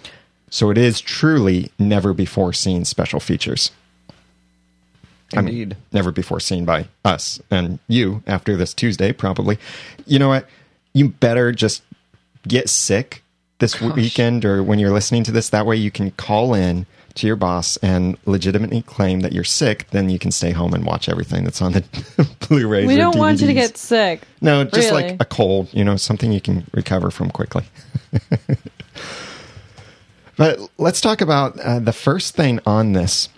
So 0.50 0.68
it 0.70 0.76
is 0.76 1.00
truly 1.00 1.70
never 1.78 2.12
before 2.12 2.52
seen 2.52 2.84
special 2.84 3.20
features. 3.20 3.70
I 5.36 5.42
mean, 5.42 5.62
Indeed. 5.62 5.76
never 5.92 6.10
before 6.10 6.40
seen 6.40 6.64
by 6.64 6.88
us 7.04 7.40
and 7.52 7.78
you 7.86 8.24
after 8.26 8.56
this 8.56 8.74
Tuesday, 8.74 9.12
probably. 9.12 9.58
You 10.06 10.18
know 10.18 10.28
what? 10.28 10.48
You 10.92 11.10
better 11.10 11.52
just 11.52 11.84
get 12.48 12.68
sick 12.68 13.22
this 13.60 13.80
weekend 13.80 14.44
or 14.44 14.62
when 14.62 14.78
you're 14.78 14.90
listening 14.90 15.24
to 15.24 15.32
this. 15.32 15.50
That 15.50 15.66
way 15.66 15.76
you 15.76 15.90
can 15.90 16.10
call 16.12 16.54
in 16.54 16.86
to 17.14 17.26
your 17.26 17.36
boss 17.36 17.76
and 17.78 18.16
legitimately 18.26 18.82
claim 18.82 19.20
that 19.20 19.32
you're 19.32 19.44
sick. 19.44 19.88
Then 19.90 20.10
you 20.10 20.18
can 20.18 20.30
stay 20.30 20.52
home 20.52 20.74
and 20.74 20.84
watch 20.84 21.08
everything 21.08 21.44
that's 21.44 21.62
on 21.62 21.72
the 21.72 21.84
Blu-rays. 22.48 22.86
We 22.86 22.96
don't 22.96 23.18
want 23.18 23.40
you 23.40 23.46
to 23.46 23.54
get 23.54 23.76
sick. 23.76 24.22
No, 24.40 24.64
just 24.64 24.90
Really? 24.90 25.10
like 25.10 25.16
a 25.20 25.24
cold, 25.24 25.68
you 25.72 25.84
know, 25.84 25.96
something 25.96 26.32
you 26.32 26.40
can 26.40 26.66
recover 26.72 27.10
from 27.10 27.30
quickly. 27.30 27.64
but 30.36 30.58
let's 30.78 31.00
talk 31.00 31.20
about 31.20 31.58
uh, 31.60 31.78
the 31.78 31.92
first 31.92 32.34
thing 32.34 32.60
on 32.66 32.92
this. 32.92 33.28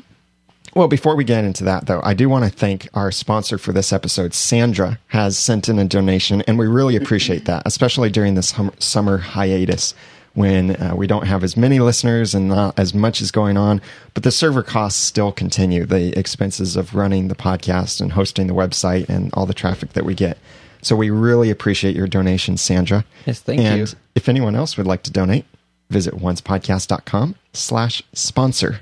Well, 0.75 0.89
before 0.89 1.17
we 1.17 1.25
get 1.25 1.45
into 1.45 1.65
that, 1.65 1.87
though, 1.87 2.01
I 2.03 2.15
do 2.15 2.31
want 2.31 2.45
to 2.45 2.51
thank 2.51 2.89
our 2.95 3.11
sponsor 3.11 3.59
for 3.59 3.73
this 3.73 3.93
episode. 3.93 4.33
Sandra 4.33 4.99
has 5.09 5.37
sent 5.37 5.69
in 5.69 5.79
a 5.79 5.85
donation, 5.85 6.41
and 6.43 6.59
we 6.59 6.67
really 6.67 6.97
appreciate 6.97 7.45
that, 7.45 7.65
especially 7.67 8.09
during 8.09 8.37
this 8.37 8.53
hum- 8.53 8.73
summer 8.79 9.19
hiatus 9.19 9.95
when 10.35 10.77
uh, 10.77 10.95
we 10.97 11.07
don't 11.07 11.27
have 11.27 11.45
as 11.45 11.57
many 11.57 11.79
listeners 11.79 12.35
and 12.35 12.49
not 12.49 12.79
as 12.79 12.95
much 12.95 13.21
is 13.21 13.31
going 13.31 13.57
on. 13.57 13.81
But 14.15 14.23
the 14.23 14.31
server 14.31 14.63
costs 14.63 15.01
still 15.03 15.33
continue, 15.33 15.85
the 15.85 16.19
expenses 16.19 16.77
of 16.77 16.95
running 16.95 17.29
the 17.29 17.35
podcast 17.35 18.01
and 18.01 18.13
hosting 18.13 18.47
the 18.47 18.55
website 18.55 19.09
and 19.09 19.33
all 19.35 19.47
the 19.47 19.55
traffic 19.55 19.93
that 19.93 20.05
we 20.05 20.15
get. 20.15 20.39
So 20.81 20.97
we 20.97 21.11
really 21.11 21.51
appreciate 21.51 21.95
your 21.95 22.09
donation, 22.09 22.57
Sandra. 22.57 23.05
Yes, 23.27 23.41
thank 23.41 23.61
and 23.61 23.79
you. 23.79 23.87
if 24.15 24.29
anyone 24.29 24.57
else 24.57 24.77
would 24.77 24.87
like 24.87 25.03
to 25.05 25.13
donate, 25.13 25.45
visit 25.91 26.15
oncepodcast.com 26.15 27.37
slash 27.53 28.03
sponsor. 28.13 28.81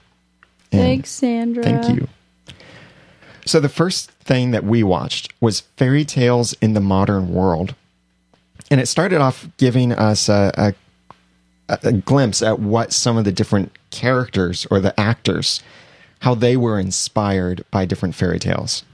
And 0.73 0.81
Thanks, 0.83 1.11
Sandra. 1.11 1.63
Thank 1.63 1.95
you. 1.95 2.09
So 3.45 3.59
the 3.59 3.69
first 3.69 4.11
thing 4.13 4.53
that 4.53 4.65
we 4.65 4.83
watched 4.83 5.33
was 5.41 5.61
Fairy 5.77 6.05
Tales 6.05 6.53
in 6.61 6.75
the 6.75 6.81
Modern 6.81 7.33
World. 7.35 7.75
and 8.71 8.81
it 8.81 8.87
started 8.87 9.21
off 9.21 9.49
giving 9.57 9.93
us 9.93 10.29
a, 10.29 10.53
a 10.57 10.75
a 11.83 11.93
glimpse 11.93 12.43
at 12.43 12.59
what 12.59 12.93
some 12.93 13.17
of 13.17 13.25
the 13.25 13.33
different 13.33 13.73
characters 13.91 14.67
or 14.71 14.81
the 14.81 14.99
actors 14.99 15.63
how 16.21 16.35
they 16.35 16.57
were 16.57 16.79
inspired 16.79 17.65
by 17.71 17.85
different 17.85 18.15
fairy 18.15 18.39
tales. 18.39 18.85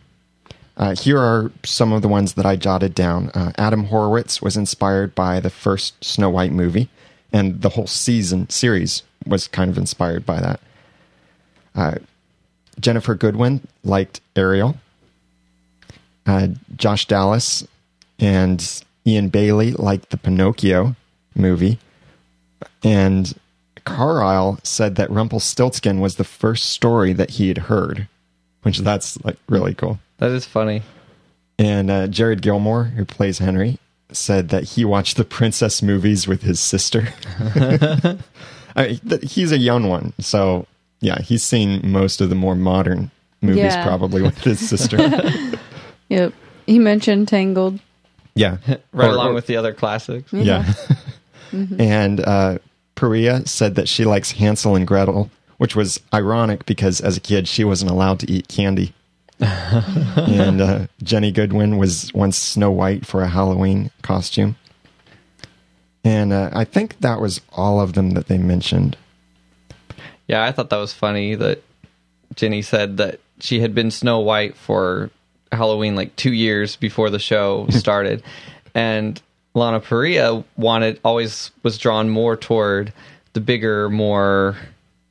Uh, 0.77 0.95
here 0.95 1.19
are 1.19 1.51
some 1.65 1.93
of 1.93 2.03
the 2.03 2.09
ones 2.09 2.35
that 2.35 2.47
I 2.47 2.57
jotted 2.57 2.95
down. 2.95 3.31
Uh, 3.31 3.53
Adam 3.57 3.85
Horowitz 3.85 4.43
was 4.43 4.57
inspired 4.57 5.15
by 5.15 5.41
the 5.41 5.51
first 5.51 6.05
Snow 6.05 6.31
White 6.31 6.53
movie, 6.53 6.89
and 7.33 7.63
the 7.63 7.71
whole 7.71 7.87
season 7.87 8.49
series 8.51 9.03
was 9.27 9.49
kind 9.49 9.71
of 9.71 9.79
inspired 9.79 10.27
by 10.27 10.41
that. 10.41 10.61
Uh, 11.75 11.95
Ginnifer 12.81 13.19
Goodwin 13.19 13.67
liked 13.85 14.21
Ariel. 14.37 14.77
Uh, 16.27 16.49
Josh 16.77 17.07
Dallas 17.07 17.67
and 18.19 18.61
Eion 19.07 19.31
Bailey 19.31 19.73
liked 19.73 20.11
the 20.11 20.17
Pinocchio 20.17 20.95
movie. 21.35 21.79
And 22.83 23.35
Carlyle 23.85 24.59
said 24.63 24.97
that 24.97 25.11
Rumpelstiltskin 25.11 26.01
was 26.01 26.17
the 26.17 26.25
first 26.25 26.71
story 26.71 27.13
that 27.13 27.31
he 27.31 27.49
had 27.49 27.59
heard, 27.59 28.09
which 28.63 28.79
that's 28.79 29.23
like 29.25 29.37
really 29.49 29.75
cool. 29.75 29.99
That 30.19 30.31
is 30.31 30.45
funny. 30.45 30.83
And 31.59 31.91
uh, 31.91 32.07
Jared 32.09 32.43
Gilmore, 32.43 32.85
who 32.85 33.05
plays 33.05 33.39
Henry, 33.39 33.79
said 34.13 34.51
that 34.51 34.65
he 34.65 34.85
watched 34.85 35.17
the 35.17 35.25
princess 35.25 35.83
movies 35.83 36.29
with 36.29 36.43
his 36.43 36.61
sister. 36.61 37.09
I 38.77 38.87
mean, 38.89 38.99
th- 39.09 39.33
he's 39.33 39.53
a 39.53 39.59
young 39.59 39.89
one, 39.89 40.13
so 40.21 40.67
yeah, 41.01 41.21
he's 41.23 41.43
seen 41.43 41.81
most 41.91 42.21
of 42.21 42.29
the 42.29 42.35
more 42.35 42.55
modern 42.55 43.11
movies 43.41 43.63
Yeah. 43.65 43.85
probably 43.87 44.23
with 44.23 44.39
his 44.39 44.67
sister. 44.67 44.99
Yep. 46.09 46.35
He 46.67 46.79
mentioned 46.79 47.27
Tangled. 47.27 47.81
yeah, 48.37 48.59
Right 48.93 49.09
Or- 49.09 49.13
along 49.13 49.31
or- 49.31 49.35
with 49.35 49.47
the 49.49 49.57
other 49.57 49.73
classics. 49.73 50.33
yeah. 50.33 50.73
And 51.53 52.21
uh, 52.21 52.59
Parrilla 52.97 53.47
said 53.47 53.75
that 53.77 53.89
she 53.89 54.05
likes 54.05 54.33
Hansel 54.33 54.75
and 54.75 54.87
Gretel, 54.87 55.31
which 55.59 55.77
was 55.77 56.01
ironic 56.13 56.67
because 56.67 57.01
as 57.01 57.17
a 57.17 57.21
kid 57.21 57.49
she 57.49 57.65
wasn't 57.65 57.91
allowed 57.91 58.21
to 58.21 58.31
eat 58.31 58.49
candy. 58.49 58.95
and 59.41 60.61
uh, 60.61 60.87
Ginny 61.03 61.31
Goodwin 61.31 61.77
was 61.77 62.13
once 62.15 62.39
Snow 62.39 62.71
White 62.71 63.07
for 63.07 63.23
a 63.23 63.29
Halloween 63.29 63.91
costume. 64.03 64.57
And 66.05 66.33
uh, 66.33 66.51
I 66.53 66.65
think 66.65 67.01
that 67.01 67.21
was 67.21 67.41
all 67.53 67.81
of 67.81 67.93
them 67.93 68.13
that 68.13 68.29
they 68.29 68.39
mentioned. 68.39 68.97
Yeah, 70.27 70.45
I 70.45 70.53
thought 70.53 70.71
that 70.71 70.77
was 70.77 70.93
funny 70.93 71.35
that 71.35 71.63
Jenny 72.35 72.63
said 72.63 72.97
that 72.97 73.21
she 73.41 73.61
had 73.61 73.75
been 73.75 73.91
Snow 73.91 74.21
White 74.21 74.57
for 74.57 75.11
Halloween 75.53 75.97
like 75.97 76.17
two 76.17 76.33
years 76.33 76.77
before 76.77 77.11
the 77.11 77.19
show 77.19 77.67
started. 77.71 78.23
and 78.75 79.21
Lana 79.57 79.81
Parrilla 79.81 80.45
wanted 80.57 81.01
always 81.03 81.51
was 81.63 81.79
drawn 81.79 82.11
more 82.11 82.37
toward 82.37 82.93
the 83.33 83.41
bigger, 83.41 83.89
more 83.89 84.57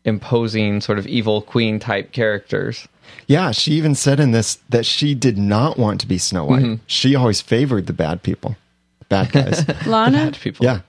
imposing 0.06 0.82
sort 0.82 1.00
of 1.00 1.08
evil 1.08 1.42
queen 1.42 1.80
type 1.80 2.12
characters. 2.12 2.88
Yeah, 3.28 3.52
she 3.52 3.72
even 3.72 3.96
said 3.96 4.20
in 4.20 4.32
this 4.32 4.60
that 4.70 4.86
she 4.86 5.16
did 5.16 5.38
not 5.38 5.80
want 5.80 6.00
to 6.02 6.08
be 6.08 6.20
Snow 6.20 6.46
White. 6.46 6.64
Mm-hmm. 6.64 6.84
She 6.86 7.16
always 7.16 7.42
favored 7.42 7.88
the 7.88 7.94
bad 7.94 8.22
people, 8.22 8.56
bad 9.10 9.32
guys. 9.32 9.68
Lana? 9.88 10.18
Bad 10.26 10.40
people. 10.40 10.64
Yeah. 10.64 10.82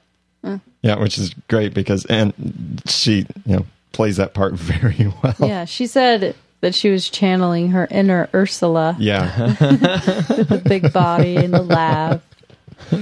Oh. 0.45 0.61
Yeah, 0.83 0.99
which 0.99 1.17
is 1.17 1.35
great 1.49 1.73
because 1.73 2.05
and 2.07 2.83
she, 2.87 3.27
you 3.47 3.57
know, 3.57 3.67
plays 3.93 4.19
that 4.19 4.35
part 4.35 4.53
very 4.55 5.11
well. 5.23 5.35
Yeah, 5.41 5.65
she 5.65 5.87
said 5.87 6.35
that 6.61 6.75
she 6.75 6.91
was 6.91 7.09
channeling 7.09 7.69
her 7.71 7.89
inner 7.91 8.29
Ursula, 8.35 8.97
Yeah. 8.99 9.35
the 9.61 10.61
big 10.63 10.93
body 10.93 11.37
and 11.37 11.55
the 11.55 11.63
laugh. 11.63 12.21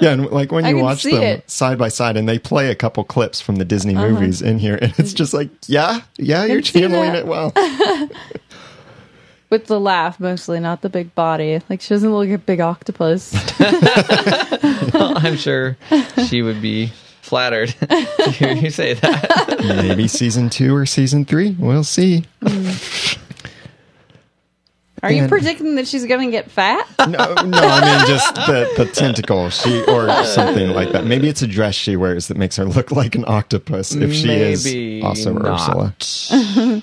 Yeah, 0.00 0.12
and 0.12 0.26
like 0.30 0.52
when 0.52 0.64
you 0.66 0.76
watch 0.78 1.02
them 1.04 1.22
it. 1.22 1.50
side 1.50 1.78
by 1.78 1.88
side 1.88 2.16
and 2.16 2.28
they 2.28 2.38
play 2.38 2.70
a 2.70 2.74
couple 2.74 3.02
clips 3.04 3.40
from 3.40 3.56
the 3.56 3.64
Disney 3.64 3.94
Uh-huh. 3.96 4.08
movies 4.10 4.42
in 4.42 4.58
here 4.58 4.78
and 4.80 4.92
it's 4.98 5.12
just 5.14 5.32
like, 5.34 5.48
yeah, 5.66 6.00
yeah, 6.18 6.44
you're 6.44 6.62
see 6.62 6.80
channeling 6.80 7.14
it 7.14 7.26
well. 7.26 7.52
With 9.50 9.66
the 9.66 9.78
laugh 9.80 10.18
mostly, 10.20 10.58
not 10.60 10.82
the 10.82 10.88
big 10.88 11.14
body. 11.14 11.60
Like 11.70 11.80
she 11.80 11.94
doesn't 11.94 12.10
look 12.12 12.28
like 12.28 12.34
a 12.34 12.38
big 12.38 12.60
octopus. 12.60 13.32
I'm 14.94 15.36
sure 15.36 15.76
she 16.28 16.42
would 16.42 16.60
be 16.60 16.92
flattered 17.22 17.68
to 17.68 18.30
hear 18.32 18.52
you 18.52 18.70
say 18.70 18.94
that. 18.94 19.56
Maybe 19.60 20.08
season 20.08 20.50
2 20.50 20.74
or 20.74 20.84
season 20.86 21.24
3, 21.24 21.56
we'll 21.58 21.84
see. 21.84 22.24
Are 25.02 25.12
you 25.12 25.22
And- 25.22 25.28
predicting 25.30 25.74
that 25.76 25.86
she's 25.86 26.04
gonna 26.06 26.30
get 26.30 26.50
fat? 26.50 26.86
No, 27.06 27.18
no, 27.34 27.58
I 27.58 27.98
mean 27.98 28.06
just 28.08 28.34
the, 28.34 28.68
the 28.76 28.86
tentacle 28.86 29.48
she 29.50 29.82
or 29.84 30.08
something 30.24 30.70
like 30.70 30.90
that. 30.92 31.04
Maybe 31.04 31.28
it's 31.28 31.42
a 31.42 31.46
dress 31.46 31.74
she 31.74 31.94
wears 31.96 32.26
that 32.28 32.36
makes 32.36 32.56
her 32.56 32.64
look 32.64 32.90
like 32.90 33.14
an 33.14 33.24
octopus 33.28 33.94
if 33.94 34.12
she 34.12 34.26
Maybe 34.26 34.98
is 34.98 35.04
also 35.04 35.32
not. 35.34 35.92
Ursula. 36.32 36.82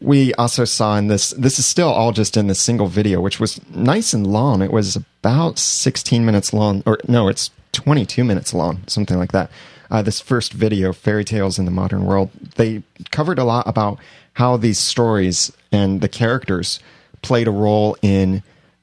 we 0.00 0.32
also 0.34 0.64
saw 0.64 0.96
in 0.96 1.06
this 1.08 1.30
this 1.30 1.58
is 1.58 1.66
still 1.66 1.88
all 1.88 2.12
just 2.12 2.36
in 2.36 2.46
the 2.46 2.54
single 2.54 2.86
video 2.86 3.20
which 3.20 3.38
was 3.38 3.60
nice 3.70 4.12
and 4.12 4.26
long 4.26 4.62
it 4.62 4.72
was 4.72 4.96
about 4.96 5.58
16 5.58 6.24
minutes 6.24 6.52
long 6.52 6.82
or 6.86 6.98
no 7.06 7.28
it's 7.28 7.50
22 7.72 8.24
minutes 8.24 8.54
long 8.54 8.80
something 8.86 9.18
like 9.18 9.32
that 9.32 9.50
uh, 9.90 10.00
this 10.02 10.20
first 10.20 10.52
video 10.52 10.92
fairy 10.92 11.24
tales 11.24 11.58
in 11.58 11.64
the 11.64 11.70
modern 11.70 12.04
world 12.06 12.30
they 12.56 12.82
covered 13.10 13.38
a 13.38 13.44
lot 13.44 13.66
about 13.68 13.98
how 14.40 14.56
these 14.56 14.78
stories 14.78 15.52
and 15.70 16.00
the 16.00 16.08
characters 16.08 16.80
played 17.20 17.46
a 17.46 17.50
role 17.50 17.94
in 18.00 18.42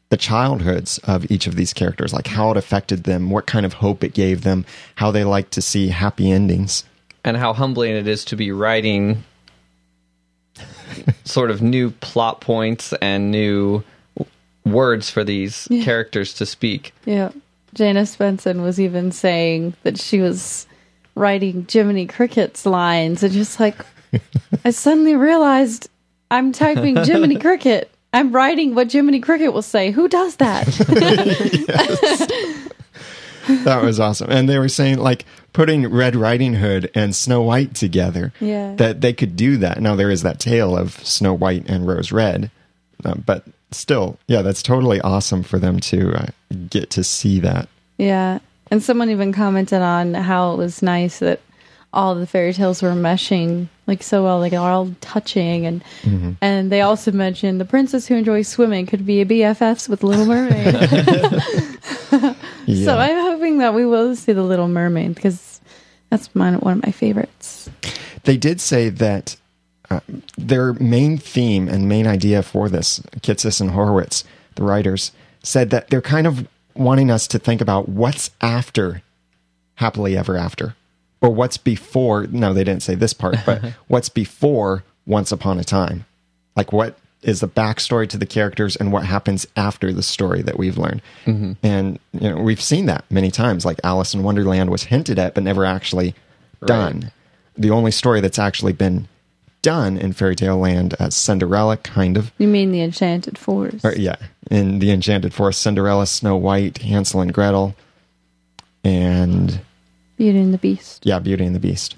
the 0.09 0.17
childhoods 0.17 0.99
of 0.99 1.31
each 1.31 1.47
of 1.47 1.55
these 1.55 1.73
characters 1.73 2.13
like 2.13 2.27
how 2.27 2.51
it 2.51 2.57
affected 2.57 3.05
them 3.05 3.31
what 3.31 3.47
kind 3.47 3.65
of 3.65 3.73
hope 3.73 4.03
it 4.03 4.13
gave 4.13 4.43
them 4.43 4.63
how 4.93 5.09
they 5.09 5.23
like 5.23 5.49
to 5.49 5.59
see 5.59 5.87
happy 5.87 6.29
endings 6.29 6.83
and 7.23 7.37
how 7.37 7.53
humbling 7.53 7.95
it 7.95 8.07
is 8.07 8.23
to 8.23 8.35
be 8.35 8.51
writing 8.51 9.23
sort 11.23 11.49
of 11.49 11.59
new 11.59 11.89
plot 11.89 12.39
points 12.39 12.93
and 13.01 13.31
new 13.31 13.83
words 14.63 15.09
for 15.09 15.23
these 15.23 15.67
characters 15.81 16.35
to 16.35 16.45
speak. 16.45 16.93
yeah. 17.05 17.31
Jane 17.73 17.95
Espenson 17.95 18.61
was 18.61 18.79
even 18.79 19.11
saying 19.11 19.73
that 19.81 19.99
she 19.99 20.19
was 20.19 20.67
writing 21.15 21.65
Jiminy 21.67 22.05
Cricket's 22.05 22.65
lines 22.65 23.23
and 23.23 23.33
just 23.33 23.59
like 23.59 23.75
I 24.65 24.71
suddenly 24.71 25.15
realized 25.15 25.89
I'm 26.31 26.51
typing 26.51 26.95
Jiminy 26.95 27.35
Cricket. 27.39 27.91
I'm 28.13 28.31
writing 28.31 28.73
what 28.75 28.91
Jiminy 28.91 29.19
Cricket 29.19 29.53
will 29.53 29.61
say. 29.61 29.91
Who 29.91 30.07
does 30.07 30.37
that? 30.37 30.67
That 33.47 33.81
was 33.81 33.99
awesome. 33.99 34.29
And 34.29 34.49
they 34.49 34.59
were 34.59 34.69
saying 34.69 34.97
like 34.97 35.25
putting 35.53 35.87
Red 35.89 36.15
Riding 36.15 36.55
Hood 36.55 36.91
and 36.93 37.15
Snow 37.15 37.41
White 37.41 37.73
together. 37.75 38.33
Yeah. 38.39 38.75
That 38.75 39.01
they 39.01 39.13
could 39.13 39.35
do 39.35 39.57
that. 39.57 39.81
Now 39.81 39.95
there 39.95 40.11
is 40.11 40.23
that 40.23 40.39
tale 40.39 40.77
of 40.77 40.93
Snow 41.05 41.33
White 41.33 41.65
and 41.69 41.87
Rose 41.87 42.11
Red, 42.11 42.51
uh, 43.05 43.15
but 43.15 43.45
still, 43.71 44.19
yeah, 44.27 44.41
that's 44.41 44.61
totally 44.61 44.99
awesome 45.01 45.43
for 45.43 45.59
them 45.59 45.79
to 45.81 46.13
uh, 46.13 46.25
get 46.69 46.89
to 46.91 47.03
see 47.03 47.39
that. 47.39 47.69
Yeah. 47.97 48.39
And 48.69 48.83
someone 48.83 49.09
even 49.09 49.31
commented 49.31 49.81
on 49.81 50.13
how 50.13 50.53
it 50.53 50.57
was 50.57 50.81
nice 50.81 51.19
that 51.19 51.39
all 51.93 52.15
the 52.15 52.27
fairy 52.27 52.53
tales 52.53 52.81
were 52.81 52.89
meshing 52.91 53.67
like 53.87 54.03
so 54.03 54.23
well, 54.23 54.39
like 54.39 54.51
they're 54.51 54.59
all 54.59 54.91
touching 55.01 55.65
and 55.65 55.83
and 56.41 56.71
they 56.71 56.81
also 56.81 57.11
mentioned 57.11 57.59
the 57.61 57.65
princess 57.65 58.07
who 58.07 58.15
enjoys 58.15 58.47
swimming 58.47 58.85
could 58.85 59.05
be 59.05 59.21
a 59.21 59.25
BFFs 59.25 59.87
with 59.89 60.03
Little 60.03 60.25
Mermaid. 60.25 60.75
Yeah. 62.65 62.83
So 62.85 62.97
I'm 62.97 63.15
hoping 63.31 63.59
that 63.59 63.73
we 63.73 63.85
will 63.85 64.13
see 64.15 64.33
the 64.33 64.43
Little 64.43 64.67
Mermaid 64.67 65.15
because 65.15 65.61
that's 66.09 66.33
mine, 66.35 66.55
one 66.55 66.79
of 66.79 66.85
my 66.85 66.91
favorites. 66.91 67.69
they 68.25 68.35
did 68.35 68.59
say 68.59 68.89
that 68.89 69.37
uh, 69.89 70.01
their 70.37 70.73
main 70.73 71.17
theme 71.17 71.69
and 71.69 71.87
main 71.87 72.05
idea 72.07 72.43
for 72.43 72.67
this, 72.67 72.99
Kitsis 73.21 73.61
and 73.61 73.71
Horowitz, 73.71 74.25
the 74.55 74.63
writers, 74.63 75.13
said 75.43 75.69
that 75.69 75.89
they're 75.89 76.01
kind 76.01 76.27
of 76.27 76.45
wanting 76.75 77.09
us 77.09 77.25
to 77.27 77.39
think 77.39 77.61
about 77.61 77.87
what's 77.87 78.31
after 78.41 79.01
happily 79.75 80.17
ever 80.17 80.35
after, 80.35 80.75
or 81.21 81.29
what's 81.29 81.57
before. 81.57 82.27
No, 82.27 82.53
they 82.53 82.63
didn't 82.63 82.83
say 82.83 82.95
this 82.95 83.13
part, 83.13 83.37
but 83.45 83.63
what's 83.87 84.09
before 84.09 84.83
Once 85.05 85.31
Upon 85.31 85.59
a 85.59 85.63
Time. 85.63 86.05
Like 86.55 86.73
what 86.73 86.97
is 87.23 87.39
the 87.39 87.47
backstory 87.47 88.07
to 88.07 88.17
the 88.17 88.25
characters 88.25 88.75
and 88.75 88.91
what 88.91 89.05
happens 89.05 89.47
after 89.55 89.91
the 89.91 90.03
story 90.03 90.41
that 90.43 90.57
we've 90.57 90.77
learned. 90.77 91.01
Mm-hmm. 91.25 91.53
And 91.63 91.99
you 92.13 92.29
know, 92.29 92.37
we've 92.37 92.61
seen 92.61 92.85
that 92.85 93.05
many 93.09 93.31
times. 93.31 93.65
Like 93.65 93.79
Alice 93.83 94.13
in 94.13 94.23
Wonderland 94.23 94.69
was 94.69 94.83
hinted 94.83 95.19
at, 95.19 95.33
but 95.33 95.43
never 95.43 95.65
actually 95.65 96.13
done. 96.65 97.11
The 97.57 97.71
only 97.71 97.91
story 97.91 98.21
that's 98.21 98.39
actually 98.39 98.73
been 98.73 99.07
done 99.61 99.97
in 99.97 100.13
Fairy 100.13 100.35
Tale 100.35 100.57
Land 100.57 100.95
as 100.99 101.15
Cinderella, 101.15 101.77
kind 101.77 102.17
of. 102.17 102.31
You 102.37 102.47
mean 102.47 102.71
the 102.71 102.81
Enchanted 102.81 103.37
Forest? 103.37 103.83
Or, 103.83 103.93
yeah, 103.93 104.15
in 104.49 104.79
the 104.79 104.91
Enchanted 104.91 105.33
Forest, 105.33 105.61
Cinderella, 105.61 106.05
Snow 106.05 106.37
White, 106.37 106.77
Hansel 106.77 107.21
and 107.21 107.33
Gretel, 107.33 107.75
and 108.83 109.59
Beauty 110.17 110.39
and 110.39 110.53
the 110.53 110.57
Beast. 110.57 111.05
yeah, 111.05 111.19
Beauty 111.19 111.45
and 111.45 111.55
the 111.55 111.59
Beast. 111.59 111.95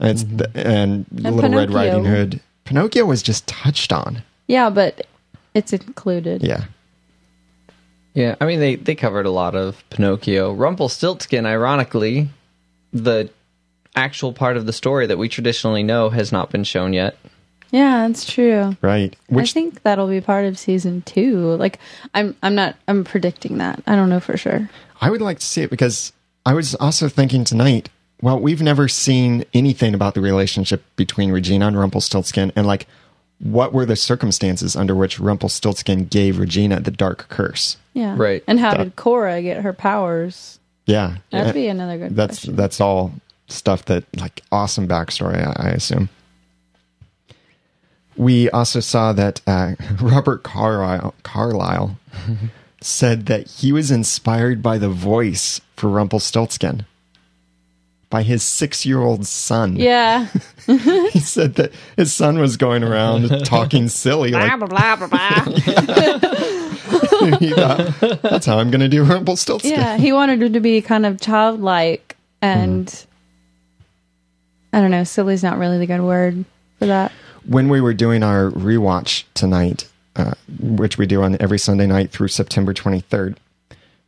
Mm-hmm. 0.00 0.04
And 0.06 0.10
It's 0.10 0.22
the, 0.24 0.68
and, 0.68 1.06
Little 1.12 1.40
Red 1.40 1.68
Pinocchio. 1.68 1.74
Riding 1.74 2.04
Hood. 2.04 2.40
Pinocchio 2.64 3.04
was 3.04 3.22
just 3.22 3.46
touched 3.46 3.92
on. 3.92 4.22
Yeah, 4.46 4.70
but 4.70 5.06
it's 5.54 5.72
included. 5.72 6.42
Yeah. 6.42 6.64
Yeah, 8.14 8.34
I 8.40 8.46
mean 8.46 8.58
they 8.58 8.74
they 8.74 8.94
covered 8.94 9.26
a 9.26 9.30
lot 9.30 9.54
of 9.54 9.82
Pinocchio. 9.90 10.52
Rumpelstiltskin, 10.52 11.46
ironically, 11.46 12.28
the 12.92 13.30
actual 13.94 14.32
part 14.32 14.56
of 14.56 14.66
the 14.66 14.72
story 14.72 15.06
that 15.06 15.18
we 15.18 15.28
traditionally 15.28 15.82
know 15.82 16.10
has 16.10 16.32
not 16.32 16.50
been 16.50 16.64
shown 16.64 16.92
yet. 16.92 17.16
Yeah, 17.70 18.06
that's 18.06 18.24
true. 18.30 18.76
Right. 18.80 19.14
Which 19.28 19.50
I 19.50 19.52
think 19.52 19.82
that'll 19.82 20.08
be 20.08 20.20
part 20.20 20.46
of 20.46 20.58
season 20.58 21.02
two. 21.02 21.54
Like, 21.56 21.78
I'm, 22.14 22.34
I'm 22.42 22.54
not, 22.54 22.76
I'm 22.88 23.04
predicting 23.04 23.58
that. 23.58 23.82
I 23.86 23.94
don't 23.94 24.08
know 24.08 24.20
for 24.20 24.38
sure. 24.38 24.70
I 25.02 25.10
would 25.10 25.20
like 25.20 25.38
to 25.40 25.44
see 25.46 25.62
it 25.62 25.70
because 25.70 26.12
I 26.46 26.54
was 26.54 26.74
also 26.76 27.08
thinking 27.08 27.44
tonight, 27.44 27.88
well, 28.22 28.38
we've 28.40 28.62
never 28.62 28.88
seen 28.88 29.44
anything 29.54 29.94
about 29.94 30.14
the 30.14 30.20
relationship 30.20 30.82
between 30.96 31.30
Regina 31.30 31.66
and 31.68 31.78
Rumpelstiltskin 31.78 32.52
and 32.56 32.66
like 32.66 32.86
what 33.40 33.72
were 33.72 33.86
the 33.86 33.94
circumstances 33.96 34.74
under 34.74 34.96
which 34.96 35.20
Rumpelstiltskin 35.20 36.06
gave 36.06 36.38
Regina 36.38 36.80
the 36.80 36.90
dark 36.90 37.28
curse? 37.28 37.76
Yeah. 37.94 38.14
Right. 38.18 38.42
And 38.48 38.58
how 38.58 38.72
That- 38.72 38.84
did 38.84 38.96
Cora 38.96 39.40
get 39.42 39.62
her 39.62 39.72
powers? 39.72 40.58
Yeah. 40.86 41.18
That'd 41.30 41.50
Uh, 41.50 41.52
be 41.52 41.68
another 41.68 41.98
good 41.98 42.16
that's 42.16 42.38
question. 42.40 42.56
that's 42.56 42.80
all 42.80 43.12
stuff 43.48 43.84
that 43.84 44.04
like 44.18 44.40
awesome 44.50 44.88
backstory, 44.88 45.36
I, 45.46 45.68
I 45.68 45.70
assume. 45.70 46.08
We 48.16 48.50
also 48.50 48.80
saw 48.80 49.12
that 49.12 49.40
uh, 49.46 49.74
Robert 50.00 50.42
Carlyle, 50.42 51.14
Carlyle 51.22 51.98
said 52.80 53.26
that 53.26 53.46
he 53.46 53.70
was 53.72 53.90
inspired 53.90 54.62
by 54.62 54.78
the 54.78 54.88
voice 54.88 55.60
for 55.78 55.88
Rumpelstiltskin 55.88 56.84
by 58.10 58.22
his 58.22 58.42
six-year-old 58.42 59.26
son. 59.26 59.76
yeah. 59.76 60.28
He 60.66 61.20
said 61.20 61.54
that 61.54 61.72
his 61.96 62.12
son 62.12 62.38
was 62.38 62.58
going 62.58 62.82
around 62.84 63.28
talking 63.46 63.88
silly, 63.88 64.32
like 64.32 64.58
blah, 64.58 64.66
blah, 64.66 64.96
blah, 64.96 65.06
blah. 65.08 65.44
he 67.38 67.50
thought, 67.52 68.20
that's 68.22 68.44
how 68.44 68.58
I'm 68.58 68.70
going 68.70 68.82
to 68.82 68.88
do 68.88 69.02
Rumpelstiltskin. 69.02 69.70
yeah. 69.72 69.96
He 69.96 70.12
wanted 70.12 70.42
her 70.42 70.48
to 70.50 70.60
be 70.60 70.82
kind 70.82 71.06
of 71.06 71.20
childlike 71.22 72.16
and 72.42 73.06
I 74.74 74.80
don't 74.82 74.90
know. 74.90 75.04
Silly's 75.04 75.42
not 75.42 75.56
really 75.58 75.78
the 75.78 75.86
good 75.86 76.02
word 76.02 76.44
for 76.78 76.86
that. 76.86 77.12
when 77.46 77.70
we 77.70 77.80
were 77.80 77.94
doing 77.94 78.22
our 78.22 78.50
rewatch 78.50 79.24
tonight, 79.32 79.88
uh, 80.16 80.34
which 80.60 80.98
we 80.98 81.06
do 81.06 81.22
on 81.22 81.36
every 81.40 81.58
Sunday 81.58 81.86
night 81.86 82.10
through 82.10 82.28
September 82.28 82.74
23rd, 82.74 83.36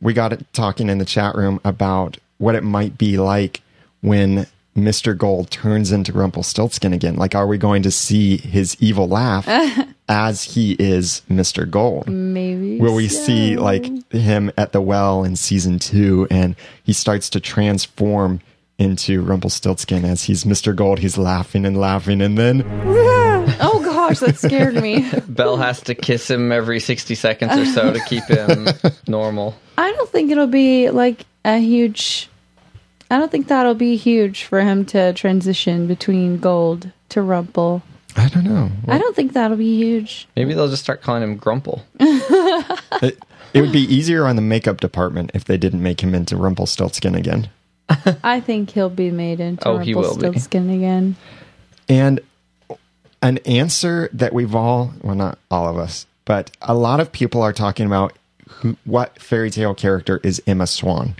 we 0.01 0.13
got 0.13 0.33
it 0.33 0.45
talking 0.53 0.89
in 0.89 0.97
the 0.97 1.05
chat 1.05 1.35
room 1.35 1.61
about 1.63 2.17
what 2.37 2.55
it 2.55 2.63
might 2.63 2.97
be 2.97 3.17
like 3.17 3.61
when 4.01 4.47
Mr. 4.75 5.17
Gold 5.17 5.51
turns 5.51 5.91
into 5.91 6.13
Rumpelstiltskin 6.13 6.93
again. 6.93 7.15
Like, 7.15 7.35
are 7.35 7.45
we 7.47 7.57
going 7.57 7.83
to 7.83 7.91
see 7.91 8.37
his 8.37 8.75
evil 8.79 9.07
laugh 9.07 9.47
as 10.09 10.43
he 10.43 10.73
is 10.79 11.21
Mr. 11.29 11.69
Gold? 11.69 12.07
Maybe. 12.07 12.79
Will 12.79 12.95
we 12.95 13.07
see 13.07 13.57
like 13.57 14.11
him 14.11 14.51
at 14.57 14.71
the 14.71 14.81
well 14.81 15.23
in 15.23 15.35
season 15.35 15.77
two 15.77 16.27
and 16.31 16.55
he 16.83 16.93
starts 16.93 17.29
to 17.31 17.39
transform 17.39 18.41
into 18.77 19.21
Rumpelstiltskin 19.21 20.05
as 20.05 20.23
he's 20.23 20.45
Mr. 20.45 20.75
Gold? 20.75 20.99
He's 20.99 21.17
laughing 21.17 21.65
and 21.65 21.77
laughing 21.77 22.21
and 22.21 22.37
then 22.37 22.61
gosh, 24.19 24.19
that 24.19 24.37
scared 24.37 24.75
me. 24.75 25.09
Belle 25.27 25.57
has 25.57 25.81
to 25.81 25.95
kiss 25.95 26.29
him 26.29 26.51
every 26.51 26.79
60 26.79 27.15
seconds 27.15 27.57
or 27.57 27.65
so 27.65 27.93
to 27.93 27.99
keep 28.05 28.23
him 28.25 28.67
normal. 29.07 29.55
I 29.77 29.91
don't 29.91 30.09
think 30.09 30.31
it'll 30.31 30.47
be 30.47 30.89
like 30.89 31.25
a 31.45 31.57
huge. 31.59 32.29
I 33.09 33.17
don't 33.17 33.31
think 33.31 33.47
that'll 33.49 33.73
be 33.75 33.95
huge 33.97 34.43
for 34.45 34.61
him 34.61 34.85
to 34.87 35.13
transition 35.13 35.87
between 35.87 36.37
gold 36.39 36.91
to 37.09 37.21
rumple. 37.21 37.81
I 38.15 38.27
don't 38.29 38.43
know. 38.43 38.69
I 38.87 38.97
don't 38.97 39.15
think 39.15 39.33
that'll 39.33 39.57
be 39.57 39.77
huge. 39.77 40.27
Maybe 40.35 40.53
they'll 40.53 40.69
just 40.69 40.83
start 40.83 41.01
calling 41.01 41.23
him 41.23 41.37
Grumple. 41.37 41.85
It, 43.01 43.17
it 43.53 43.61
would 43.61 43.71
be 43.71 43.81
easier 43.81 44.27
on 44.27 44.35
the 44.35 44.41
makeup 44.43 44.79
department 44.79 45.31
if 45.33 45.43
they 45.45 45.57
didn't 45.57 45.81
make 45.81 46.01
him 46.03 46.13
into 46.13 46.35
Rumpelstiltskin 46.37 47.15
again. 47.15 47.49
I 48.23 48.39
think 48.39 48.69
he'll 48.69 48.89
be 48.91 49.09
made 49.11 49.39
into 49.39 49.67
Oh, 49.67 49.77
he 49.79 49.95
will 49.95 50.15
be. 50.15 50.23
Rumpelstiltskin 50.27 50.69
again. 50.69 51.15
And 51.89 52.19
an 53.21 53.37
answer 53.39 54.09
that 54.13 54.33
we've 54.33 54.55
all, 54.55 54.93
well, 55.01 55.15
not 55.15 55.37
all 55.49 55.67
of 55.67 55.77
us, 55.77 56.05
but 56.25 56.51
a 56.61 56.73
lot 56.73 56.99
of 56.99 57.11
people 57.11 57.41
are 57.41 57.53
talking 57.53 57.85
about 57.85 58.13
who, 58.49 58.77
what 58.85 59.21
fairy 59.21 59.49
tale 59.49 59.73
character 59.73 60.19
is 60.23 60.41
Emma 60.47 60.67
Swan. 60.67 61.15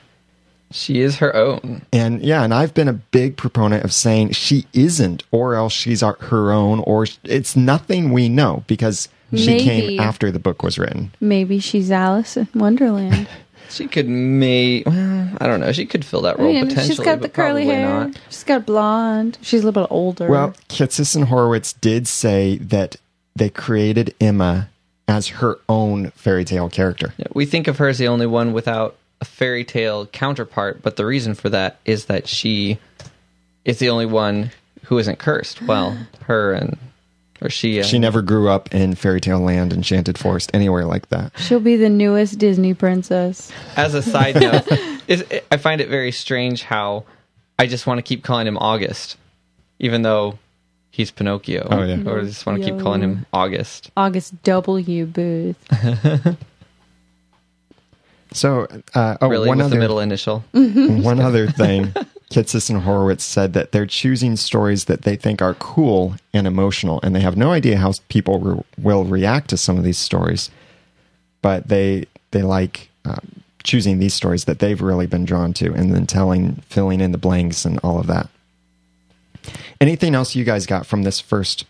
She 0.72 1.02
is 1.02 1.18
her 1.18 1.36
own. 1.36 1.82
And 1.92 2.24
yeah, 2.24 2.44
and 2.44 2.54
I've 2.54 2.74
been 2.74 2.88
a 2.88 2.94
big 2.94 3.36
proponent 3.36 3.84
of 3.84 3.94
saying 3.94 4.32
she 4.32 4.66
isn't, 4.74 5.24
or 5.32 5.56
else 5.56 5.74
she's 5.74 6.02
our, 6.02 6.14
her 6.22 6.52
own, 6.52 6.80
or 6.80 7.08
it's 7.24 7.56
nothing 7.56 8.12
we 8.12 8.30
know 8.30 8.64
because 8.68 9.10
she 9.34 9.48
Maybe. 9.48 9.64
came 9.64 10.00
after 10.00 10.32
the 10.32 10.40
book 10.40 10.64
was 10.64 10.80
written. 10.80 11.12
Maybe 11.20 11.60
she's 11.60 11.92
Alice 11.92 12.38
in 12.38 12.48
Wonderland. 12.56 13.28
She 13.70 13.88
could 13.88 14.10
may 14.10 14.84
well, 14.86 14.94
I 15.40 15.48
don't 15.48 15.60
know. 15.60 15.72
She 15.72 15.86
could 15.86 16.04
fill 16.04 16.22
that 16.22 16.40
I 16.40 16.44
role 16.44 16.54
mean, 16.54 16.68
potentially. 16.68 16.96
she's 16.96 17.06
got 17.06 17.22
the 17.22 17.30
curly 17.30 17.64
probably 17.64 17.66
hair. 17.66 17.88
Not. 18.08 18.20
She's 18.30 18.44
got 18.44 18.66
blonde. 18.66 19.38
She's 19.42 19.62
a 19.62 19.66
little 19.66 19.84
bit 19.84 19.88
older. 19.92 20.28
Well, 20.28 20.54
Kitsis 20.70 21.16
and 21.16 21.26
Horowitz 21.26 21.74
did 21.74 22.08
say 22.08 22.58
that 22.58 22.96
they 23.36 23.50
created 23.50 24.14
Emma 24.20 24.70
as 25.08 25.28
her 25.28 25.60
own 25.68 26.12
fairy 26.12 26.46
tale 26.46 26.70
character. 26.70 27.14
Yeah, 27.18 27.28
We 27.34 27.46
think 27.46 27.68
of 27.68 27.78
her 27.78 27.88
as 27.88 27.98
the 27.98 28.08
only 28.08 28.28
one 28.28 28.54
without 28.54 28.96
a 29.20 29.26
fairy 29.26 29.64
tale 29.64 30.06
counterpart, 30.08 30.82
but 30.82 30.96
the 30.96 31.06
reason 31.06 31.34
for 31.36 31.50
that 31.50 31.80
is 31.86 32.06
that 32.06 32.28
she 32.28 32.80
is 33.66 33.80
the 33.80 33.90
only 33.90 34.06
one 34.06 34.52
who 34.86 34.98
isn't 34.98 35.20
cursed. 35.20 35.62
Well, 35.62 35.98
her 36.24 36.54
and 36.54 36.78
or 37.42 37.50
she. 37.50 37.80
And, 37.80 37.88
She 37.88 38.00
never 38.00 38.22
grew 38.22 38.50
up 38.50 38.74
in 38.74 38.96
fairy 38.96 39.20
tale 39.22 39.40
land, 39.40 39.74
enchanted 39.74 40.18
forest, 40.18 40.52
anywhere 40.54 40.86
like 40.86 41.10
that. 41.10 41.32
she'll 41.38 41.60
be 41.60 41.76
the 41.76 41.90
newest 41.90 42.38
Disney 42.40 42.74
princess. 42.74 43.52
As 43.76 43.94
a 43.94 44.02
side 44.02 44.36
note, 44.40 44.68
is 45.08 45.26
I 45.52 45.58
find 45.58 45.82
it 45.82 45.90
very 45.90 46.12
strange 46.12 46.64
how 46.64 47.06
I 47.60 47.68
just 47.68 47.86
want 47.88 47.98
to 47.98 48.02
keep 48.04 48.24
calling 48.24 48.48
him 48.48 48.58
August, 48.58 49.18
even 49.80 50.02
though 50.02 50.38
he's 50.92 51.12
Pinocchio. 51.12 51.68
Oh, 51.70 51.84
yeah. 51.84 52.02
Or 52.10 52.20
I 52.20 52.24
just 52.24 52.46
want 52.46 52.62
to 52.62 52.70
keep 52.70 52.80
calling 52.80 53.02
him 53.02 53.26
August. 53.34 53.92
August 53.98 54.42
W. 54.44 55.06
Booth. 55.06 55.58
So, 58.34 58.68
uh, 58.94 59.18
oh, 59.22 59.28
really, 59.28 59.48
one 59.50 59.58
with 59.58 59.66
other 59.68 59.76
the 59.76 59.80
middle 59.82 60.00
initial. 60.00 60.44
one 60.54 61.20
other 61.20 61.48
thing, 61.52 61.88
Kitsis 62.32 62.70
and 62.70 62.82
Horowitz 62.82 63.24
said 63.26 63.54
that 63.54 63.72
they're 63.74 63.86
choosing 63.86 64.38
stories 64.38 64.86
that 64.86 65.02
they 65.02 65.16
think 65.18 65.42
are 65.42 65.54
cool 65.56 66.16
and 66.34 66.48
emotional, 66.48 67.00
and 67.04 67.14
they 67.16 67.20
have 67.20 67.36
no 67.36 67.52
idea 67.52 67.78
how 67.78 67.92
people 68.08 68.40
re- 68.40 68.62
will 68.78 69.04
react 69.04 69.50
to 69.50 69.58
some 69.58 69.78
of 69.78 69.84
these 69.84 69.98
stories. 69.98 70.50
But 71.42 71.68
they 71.68 72.06
they 72.32 72.42
like 72.44 72.90
uh, 73.04 73.18
choosing 73.64 74.00
these 74.00 74.14
stories 74.14 74.46
that 74.46 74.60
they've 74.60 74.82
really 74.82 75.08
been 75.08 75.26
drawn 75.26 75.52
to, 75.54 75.74
and 75.74 75.94
then 75.94 76.08
telling, 76.08 76.56
filling 76.70 77.02
in 77.02 77.12
the 77.12 77.18
blanks, 77.18 77.66
and 77.66 77.80
all 77.84 78.00
of 78.00 78.08
that. 78.08 78.30
Anything 79.82 80.16
else 80.16 80.36
you 80.36 80.44
guys 80.46 80.66
got 80.66 80.86
from 80.86 81.04
this 81.04 81.20
first 81.20 81.66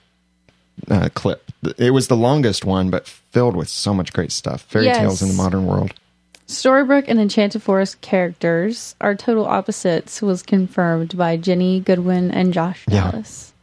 uh, 0.89 1.10
clip? 1.15 1.43
It 1.78 1.91
was 1.91 2.08
the 2.08 2.17
longest 2.17 2.65
one, 2.65 2.89
but 2.89 3.08
filled 3.08 3.56
with 3.56 3.69
so 3.69 3.93
much 3.93 4.13
great 4.13 4.32
stuff. 4.32 4.62
Fairy 4.63 4.86
Yes. 4.86 4.97
tales 4.97 5.21
in 5.21 5.30
the 5.30 5.34
modern 5.34 5.65
world. 5.65 5.93
Storybrooke 6.52 7.06
and 7.08 7.20
Enchanted 7.20 7.62
Forest 7.64 8.02
characters 8.02 8.96
are 9.02 9.16
total 9.16 9.46
opposites 9.46 10.22
was 10.22 10.44
confirmed 10.44 11.18
by 11.18 11.38
Ginny 11.38 11.80
Goodwin 11.80 12.32
and 12.32 12.54
Josh 12.54 12.86
Yeah. 12.88 13.12
Dallas. 13.12 13.54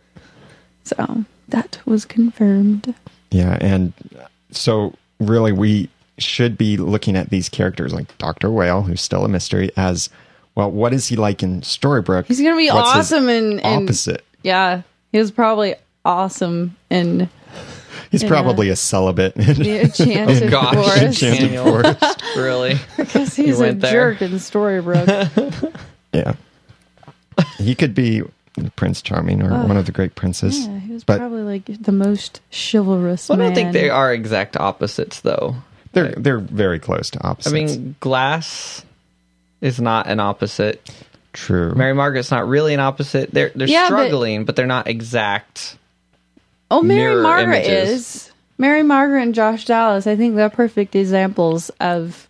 So 0.84 1.24
that 1.48 1.78
was 1.84 2.04
confirmed. 2.04 2.94
Yeah, 3.30 3.58
and 3.60 3.92
uh, 4.18 4.26
so 4.50 4.94
really 5.20 5.52
we 5.52 5.88
should 6.18 6.56
be 6.58 6.76
looking 6.76 7.14
at 7.16 7.30
these 7.30 7.48
characters 7.48 7.92
like 7.92 8.16
Dr. 8.18 8.50
Whale, 8.50 8.82
who's 8.82 9.00
still 9.00 9.24
a 9.24 9.28
mystery, 9.28 9.70
as 9.76 10.08
well, 10.54 10.70
what 10.70 10.92
is 10.92 11.06
he 11.08 11.16
like 11.16 11.42
in 11.42 11.60
Storybrooke? 11.60 12.26
He's 12.26 12.40
gonna 12.40 12.56
be 12.56 12.70
What's 12.70 12.88
awesome 12.88 13.28
and 13.28 13.60
opposite. 13.62 14.24
Yeah. 14.42 14.82
He 15.12 15.18
was 15.18 15.30
probably 15.30 15.74
awesome 16.04 16.76
in 16.90 17.28
He's 18.10 18.22
yeah. 18.22 18.28
probably 18.28 18.68
a 18.70 18.76
celibate. 18.76 19.34
the 19.36 19.80
Enchanted 19.82 20.42
Oh, 20.44 20.50
gosh. 20.50 20.74
Forest. 20.74 21.02
Enchanted 21.22 21.58
Forest. 21.60 22.22
really? 22.36 22.76
Because 22.96 23.36
he's 23.36 23.60
a 23.60 23.72
there. 23.72 23.92
jerk 24.14 24.22
in 24.22 24.30
Storybrooke. 24.32 25.74
Yeah. 26.12 26.34
He 27.58 27.74
could 27.74 27.94
be 27.94 28.22
Prince 28.76 29.02
Charming 29.02 29.42
or 29.42 29.50
one 29.66 29.76
of 29.76 29.86
the 29.86 29.92
great 29.92 30.14
princes. 30.14 30.66
yeah, 30.66 30.78
he 30.80 30.92
was 30.92 31.04
but 31.04 31.18
probably 31.18 31.42
like 31.42 31.64
the 31.82 31.92
most 31.92 32.40
chivalrous 32.50 33.28
Well, 33.28 33.40
I 33.40 33.44
don't 33.44 33.54
think 33.54 33.72
they 33.72 33.90
are 33.90 34.12
exact 34.12 34.56
opposites, 34.56 35.20
though. 35.20 35.54
they're 35.92 36.12
they're 36.12 36.38
very 36.40 36.78
close 36.80 37.10
to 37.10 37.22
opposites. 37.24 37.52
I 37.52 37.54
mean, 37.54 37.94
Glass 38.00 38.84
is 39.60 39.80
not 39.80 40.06
an 40.08 40.18
opposite. 40.18 40.90
True. 41.32 41.72
Mary 41.74 41.92
Margaret's 41.94 42.30
not 42.32 42.48
really 42.48 42.74
an 42.74 42.80
opposite. 42.80 43.30
They're 43.32 43.50
they're 43.54 43.68
Yeah, 43.68 43.82
but- 43.82 43.86
struggling, 43.86 44.44
but, 44.44 44.56
they're 44.56 44.66
not 44.66 44.88
exact. 44.88 45.76
Oh, 46.70 46.82
Mary 46.82 47.20
Margaret 47.22 47.64
images. 47.64 47.90
is. 48.00 48.32
Mary 48.58 48.82
Margaret 48.82 49.22
and 49.22 49.34
Josh 49.34 49.64
Dallas, 49.64 50.06
I 50.06 50.16
think 50.16 50.34
they're 50.36 50.50
perfect 50.50 50.96
examples 50.96 51.70
of, 51.80 52.28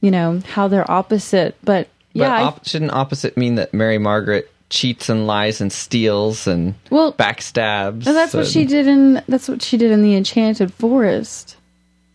you 0.00 0.10
know, 0.10 0.40
how 0.46 0.68
they're 0.68 0.90
opposite. 0.90 1.56
But 1.62 1.88
But 2.14 2.18
yeah, 2.20 2.42
op- 2.42 2.66
shouldn't 2.66 2.92
opposite 2.92 3.36
mean 3.36 3.54
that 3.56 3.72
Mary 3.72 3.98
Margaret 3.98 4.50
cheats 4.70 5.08
and 5.08 5.26
lies 5.26 5.60
and 5.60 5.72
steals 5.72 6.46
and 6.46 6.74
well, 6.90 7.12
backstabs? 7.14 8.06
and 8.06 8.16
that's 8.16 8.34
what 8.34 8.46
she 8.46 8.64
did 8.64 8.86
in 8.86 9.22
that's 9.28 9.48
what 9.48 9.62
she 9.62 9.76
did 9.78 9.90
in 9.90 10.02
the 10.02 10.14
Enchanted 10.16 10.74
Forest. 10.74 11.56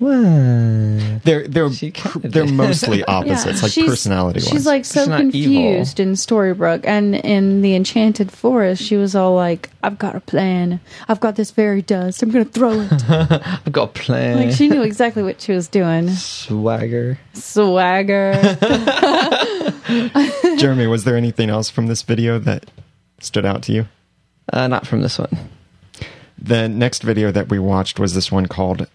What? 0.04 1.24
They're 1.24 1.48
they're 1.48 1.72
She 1.72 1.92
they're 2.18 2.46
mostly 2.46 3.04
opposites, 3.06 3.64
like 3.64 3.72
she's- 3.72 3.88
personality 3.88 4.40
wise. 4.40 4.50
She's 4.50 4.66
like 4.66 4.84
so 4.84 5.02
She's 5.02 5.08
not 5.08 5.20
confused 5.22 6.00
in 6.00 6.14
Storybrooke, 6.14 6.86
and 6.86 7.16
in 7.16 7.62
the 7.62 7.74
Enchanted 7.76 8.30
Forest, 8.30 8.84
she 8.84 8.98
was 8.98 9.16
all 9.16 9.34
like, 9.36 9.70
"I've 9.82 9.98
got 9.98 10.16
a 10.16 10.20
plan. 10.20 10.82
I've 11.08 11.22
got 11.22 11.38
this 11.38 11.52
fairy 11.52 11.82
dust. 11.82 12.22
I'm 12.22 12.32
gonna 12.32 12.44
throw 12.44 12.82
it." 12.82 12.92
I've 13.10 13.72
got 13.72 13.84
a 13.90 13.94
plan. 13.94 14.48
like 14.48 14.56
she 14.56 14.68
knew 14.68 14.82
exactly 14.84 15.24
what 15.24 15.40
she 15.40 15.54
was 15.54 15.70
doing. 15.70 16.10
Swagger. 16.10 17.18
Swagger. 17.34 18.34
Jeremy, 20.58 20.88
was 20.88 21.06
there 21.06 21.16
anything 21.16 21.50
else 21.50 21.70
from 21.70 21.88
this 21.88 22.02
video 22.02 22.40
that 22.40 22.70
stood 23.20 23.46
out 23.46 23.64
to 23.64 23.72
you? 23.72 23.86
Uh, 24.52 24.68
not 24.68 24.86
from 24.86 25.02
this 25.02 25.18
one. 25.18 25.30
The 26.38 26.68
next 26.68 27.04
video 27.04 27.32
that 27.32 27.50
we 27.50 27.60
watched 27.60 28.00
was 28.00 28.14
this 28.16 28.32
one 28.32 28.48
called 28.48 28.88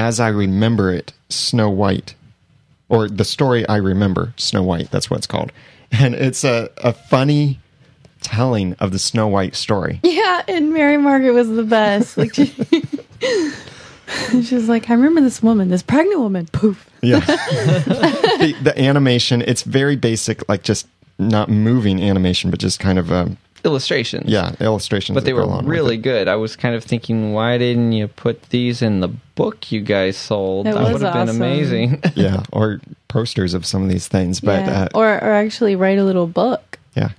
As 0.00 0.18
I 0.18 0.28
Remember 0.28 0.90
It, 0.90 1.12
Snow 1.28 1.68
White. 1.68 2.14
Or 2.88 3.06
The 3.06 3.24
Story 3.24 3.68
I 3.68 3.76
Remember, 3.76 4.32
Snow 4.38 4.62
White. 4.62 4.90
That's 4.90 5.10
what 5.10 5.18
it's 5.18 5.26
called. 5.26 5.52
And 5.92 6.14
it's 6.14 6.42
a, 6.42 6.70
a 6.78 6.94
funny 6.94 7.60
telling 8.22 8.72
of 8.80 8.92
the 8.92 8.98
Snow 8.98 9.28
White 9.28 9.54
story. 9.54 10.00
yeah, 10.02 10.42
and 10.48 10.72
Mary 10.72 10.96
Margaret 10.96 11.32
was 11.32 11.48
the 11.50 11.64
best. 11.64 12.16
Like 12.16 12.34
she, 12.34 12.46
she 14.42 14.54
was 14.54 14.70
like, 14.70 14.88
"I 14.88 14.94
remember 14.94 15.20
this 15.20 15.42
woman, 15.42 15.68
this 15.68 15.82
pregnant 15.82 16.20
woman." 16.20 16.46
Poof. 16.50 16.88
Yeah. 17.02 17.20
the, 17.26 18.56
the 18.62 18.80
animation, 18.80 19.42
it's 19.46 19.64
very 19.64 19.96
basic, 19.96 20.48
like 20.48 20.62
just 20.62 20.86
not 21.18 21.50
moving 21.50 22.02
animation, 22.02 22.50
but 22.50 22.58
just 22.58 22.80
kind 22.80 22.98
of, 22.98 23.12
um, 23.12 23.36
Illustrations. 23.64 24.28
yeah, 24.30 24.54
illustrations. 24.60 25.14
But 25.14 25.24
they 25.24 25.32
were 25.32 25.46
really 25.62 25.96
good. 25.96 26.28
I 26.28 26.36
was 26.36 26.56
kind 26.56 26.74
of 26.74 26.84
thinking, 26.84 27.32
why 27.32 27.58
didn't 27.58 27.92
you 27.92 28.08
put 28.08 28.42
these 28.50 28.82
in 28.82 29.00
the 29.00 29.08
book 29.08 29.70
you 29.70 29.80
guys 29.80 30.16
sold? 30.16 30.66
It 30.66 30.74
that 30.74 30.92
would 30.92 31.02
have 31.02 31.14
been 31.14 31.28
amazing. 31.28 32.02
Yeah, 32.14 32.42
or 32.52 32.80
posters 33.08 33.54
of 33.54 33.64
some 33.64 33.82
of 33.82 33.88
these 33.88 34.08
things. 34.08 34.40
But 34.40 34.66
yeah. 34.66 34.82
uh, 34.82 34.88
or 34.94 35.06
or 35.06 35.32
actually 35.32 35.76
write 35.76 35.98
a 35.98 36.04
little 36.04 36.26
book. 36.26 36.78
Yeah. 36.94 37.10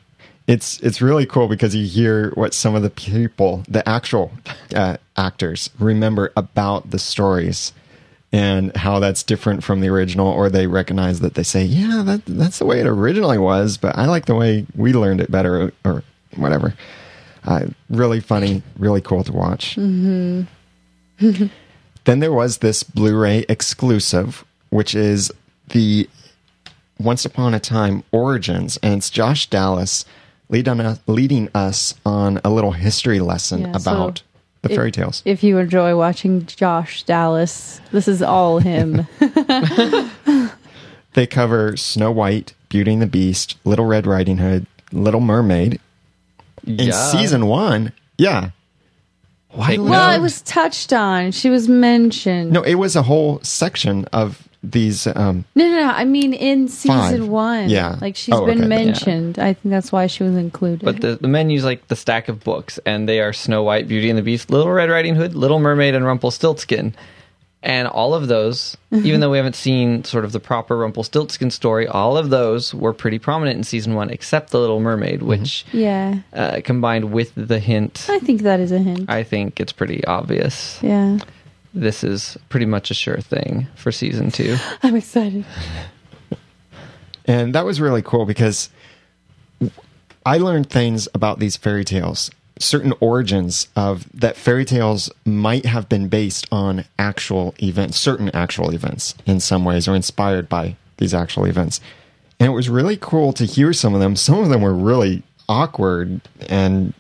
It's 0.48 0.80
it's 0.82 1.02
really 1.02 1.26
cool 1.26 1.48
because 1.48 1.76
you 1.76 1.86
hear 1.86 2.32
what 2.32 2.54
some 2.54 2.76
of 2.76 2.82
the 2.82 2.90
people, 2.90 3.64
the 3.68 3.88
actual 3.88 4.32
uh, 4.76 4.98
actors, 5.16 5.70
remember 5.80 6.34
about 6.36 6.90
the 6.90 7.00
stories 7.00 7.74
and 8.34 8.76
how 8.78 9.00
that's 9.00 9.24
different 9.24 9.64
from 9.64 9.82
the 9.82 9.90
original, 9.90 10.28
or 10.28 10.50
they 10.50 10.68
recognize 10.68 11.20
that 11.20 11.36
they 11.36 11.44
say, 11.44 11.64
"Yeah, 11.64 12.02
that 12.06 12.26
that's 12.26 12.60
the 12.60 12.66
way 12.66 12.80
it 12.80 12.88
originally 12.88 13.38
was," 13.38 13.78
but 13.78 13.98
I 13.98 14.06
like 14.06 14.26
the 14.26 14.36
way 14.36 14.66
we 14.76 14.94
learned 14.94 15.22
it 15.22 15.30
better, 15.32 15.74
or 15.84 16.04
whatever. 16.36 16.74
Uh, 17.44 17.68
really 17.90 18.20
funny, 18.20 18.62
really 18.78 19.02
cool 19.02 19.24
to 19.24 19.32
watch. 19.32 19.76
then 19.76 20.48
there 22.06 22.34
was 22.34 22.60
this 22.60 22.84
Blu-ray 22.84 23.46
exclusive, 23.50 24.46
which 24.70 24.94
is 24.94 25.32
the 25.70 26.08
once 27.00 27.26
Upon 27.26 27.54
a 27.54 27.60
Time 27.60 28.04
Origins, 28.12 28.78
and 28.84 28.96
it's 28.96 29.10
Josh 29.10 29.50
Dallas 29.50 30.06
lead 30.50 30.68
on, 30.68 31.00
leading 31.08 31.50
us 31.56 31.96
on 32.06 32.40
a 32.44 32.50
little 32.52 32.74
history 32.74 33.20
lesson 33.20 33.62
Yeah, 33.62 33.78
so 33.78 33.92
about 33.92 34.22
the 34.62 34.70
if- 34.70 34.76
fairy 34.76 34.92
tales. 34.92 35.24
If 35.26 35.44
you 35.44 35.58
enjoy 35.58 35.96
watching 35.98 36.46
Josh 36.46 37.02
Dallas, 37.04 37.82
this 37.92 38.08
is 38.08 38.22
all 38.22 38.60
him. 38.60 39.08
They 41.14 41.28
cover 41.28 41.76
Snow 41.76 42.12
White, 42.12 42.54
Beauty 42.70 42.94
and 42.94 43.02
the 43.02 43.08
Beast, 43.08 43.58
Little 43.66 43.86
Red 43.86 44.08
Riding 44.08 44.38
Hood, 44.38 44.66
Little 44.92 45.20
Mermaid. 45.20 45.80
In 46.66 46.76
Yeah. 46.88 46.92
season 47.12 47.48
one, 47.48 47.92
yeah. 48.18 48.50
Why 49.54 49.78
well, 49.78 50.10
note. 50.12 50.16
it 50.16 50.22
was 50.22 50.42
touched 50.42 50.94
on. 50.94 51.32
She 51.32 51.50
was 51.50 51.68
mentioned. 51.68 52.52
No, 52.52 52.62
it 52.62 52.76
was 52.76 52.96
a 52.96 53.02
whole 53.02 53.40
section 53.44 54.06
of 54.14 54.48
these. 54.64 55.08
Um, 55.08 55.44
No, 55.56 55.68
no, 55.68 55.76
no. 55.82 55.88
I 55.90 56.06
mean, 56.06 56.34
in 56.34 56.70
season 56.70 57.22
Five. 57.22 57.28
one. 57.28 57.70
Yeah. 57.70 57.98
Like, 58.00 58.16
she's 58.16 58.34
Oh, 58.34 58.46
been 58.46 58.60
okay. 58.60 58.68
mentioned. 58.68 59.40
I 59.40 59.54
think 59.54 59.72
that's 59.72 59.92
why 59.92 60.08
she 60.08 60.24
was 60.24 60.36
included. 60.38 60.86
But 60.86 61.02
the, 61.02 61.18
the 61.20 61.28
menu's 61.28 61.66
like 61.66 61.86
the 61.90 61.98
stack 61.98 62.30
of 62.30 62.42
books, 62.46 62.80
and 62.86 63.10
they 63.10 63.20
are 63.20 63.34
Snow 63.34 63.62
White, 63.64 63.88
Beauty 63.90 64.10
and 64.10 64.18
the 64.18 64.24
Beast, 64.24 64.50
Little 64.52 64.72
Red 64.72 64.90
Riding 64.90 65.16
Hood, 65.16 65.36
Little 65.36 65.60
Mermaid, 65.60 65.96
and 65.96 66.06
Rumpelstiltskin. 66.06 66.94
And 67.64 67.88
all 67.88 68.16
of 68.16 68.28
those, 68.28 68.76
even 68.92 69.20
though 69.20 69.30
we 69.30 69.38
haven't 69.38 69.56
seen 69.56 70.04
sort 70.04 70.26
of 70.26 70.32
the 70.32 70.40
proper 70.40 70.78
Rumpelstiltskin 70.78 71.52
story, 71.52 71.88
all 71.88 72.18
of 72.18 72.32
those 72.32 72.74
were 72.74 72.92
pretty 72.92 73.20
prominent 73.20 73.58
in 73.58 73.64
season 73.64 73.94
one, 73.94 74.10
except 74.10 74.50
the 74.50 74.60
Little 74.60 74.80
Mermaid, 74.80 75.22
which 75.22 75.64
yeah. 75.72 76.22
uh, 76.34 76.62
combined 76.64 77.12
with 77.12 77.32
the 77.36 77.60
hint, 77.60 78.08
I 78.10 78.18
think 78.18 78.42
that 78.42 78.60
is 78.60 78.72
a 78.72 78.80
hint. 78.80 79.10
I 79.10 79.22
think 79.22 79.60
it's 79.60 79.72
pretty 79.72 80.04
obvious. 80.06 80.80
yeah. 80.82 81.20
This 81.74 82.04
is 82.04 82.38
pretty 82.50 82.66
much 82.66 82.92
a 82.92 82.94
sure 82.94 83.20
thing 83.20 83.68
for 83.76 83.92
season 83.92 84.32
two. 84.32 84.58
I'm 84.84 84.96
excited. 84.96 85.46
And 87.26 87.56
that 87.56 87.64
was 87.64 87.80
really 87.80 88.02
cool 88.02 88.26
because 88.26 88.70
I 90.26 90.38
learned 90.38 90.70
things 90.70 91.08
about 91.14 91.40
these 91.40 91.56
fairy 91.56 91.86
tales, 91.86 92.30
certain 92.62 92.94
origins 93.00 93.68
of 93.76 94.08
that 94.14 94.36
fairy 94.38 94.66
tales 94.66 95.10
might 95.26 95.66
have 95.66 95.90
been 95.90 96.08
based 96.08 96.48
on 96.52 96.86
actual 97.00 97.54
events, 97.62 98.00
certain 98.00 98.30
actual 98.34 98.74
events 98.74 99.16
in 99.26 99.40
some 99.40 99.66
ways, 99.66 99.88
or 99.88 99.96
inspired 99.96 100.48
by 100.48 100.76
these 100.98 101.14
actual 101.14 101.46
events. 101.46 101.80
And 102.40 102.48
it 102.48 102.56
was 102.56 102.70
really 102.70 102.98
cool 103.00 103.34
to 103.34 103.46
hear 103.46 103.74
some 103.74 103.94
of 103.94 104.00
them. 104.00 104.16
Some 104.16 104.40
of 104.40 104.50
them 104.50 104.62
were 104.62 104.74
really 104.74 105.24
awkward 105.50 106.22
and 106.50 106.94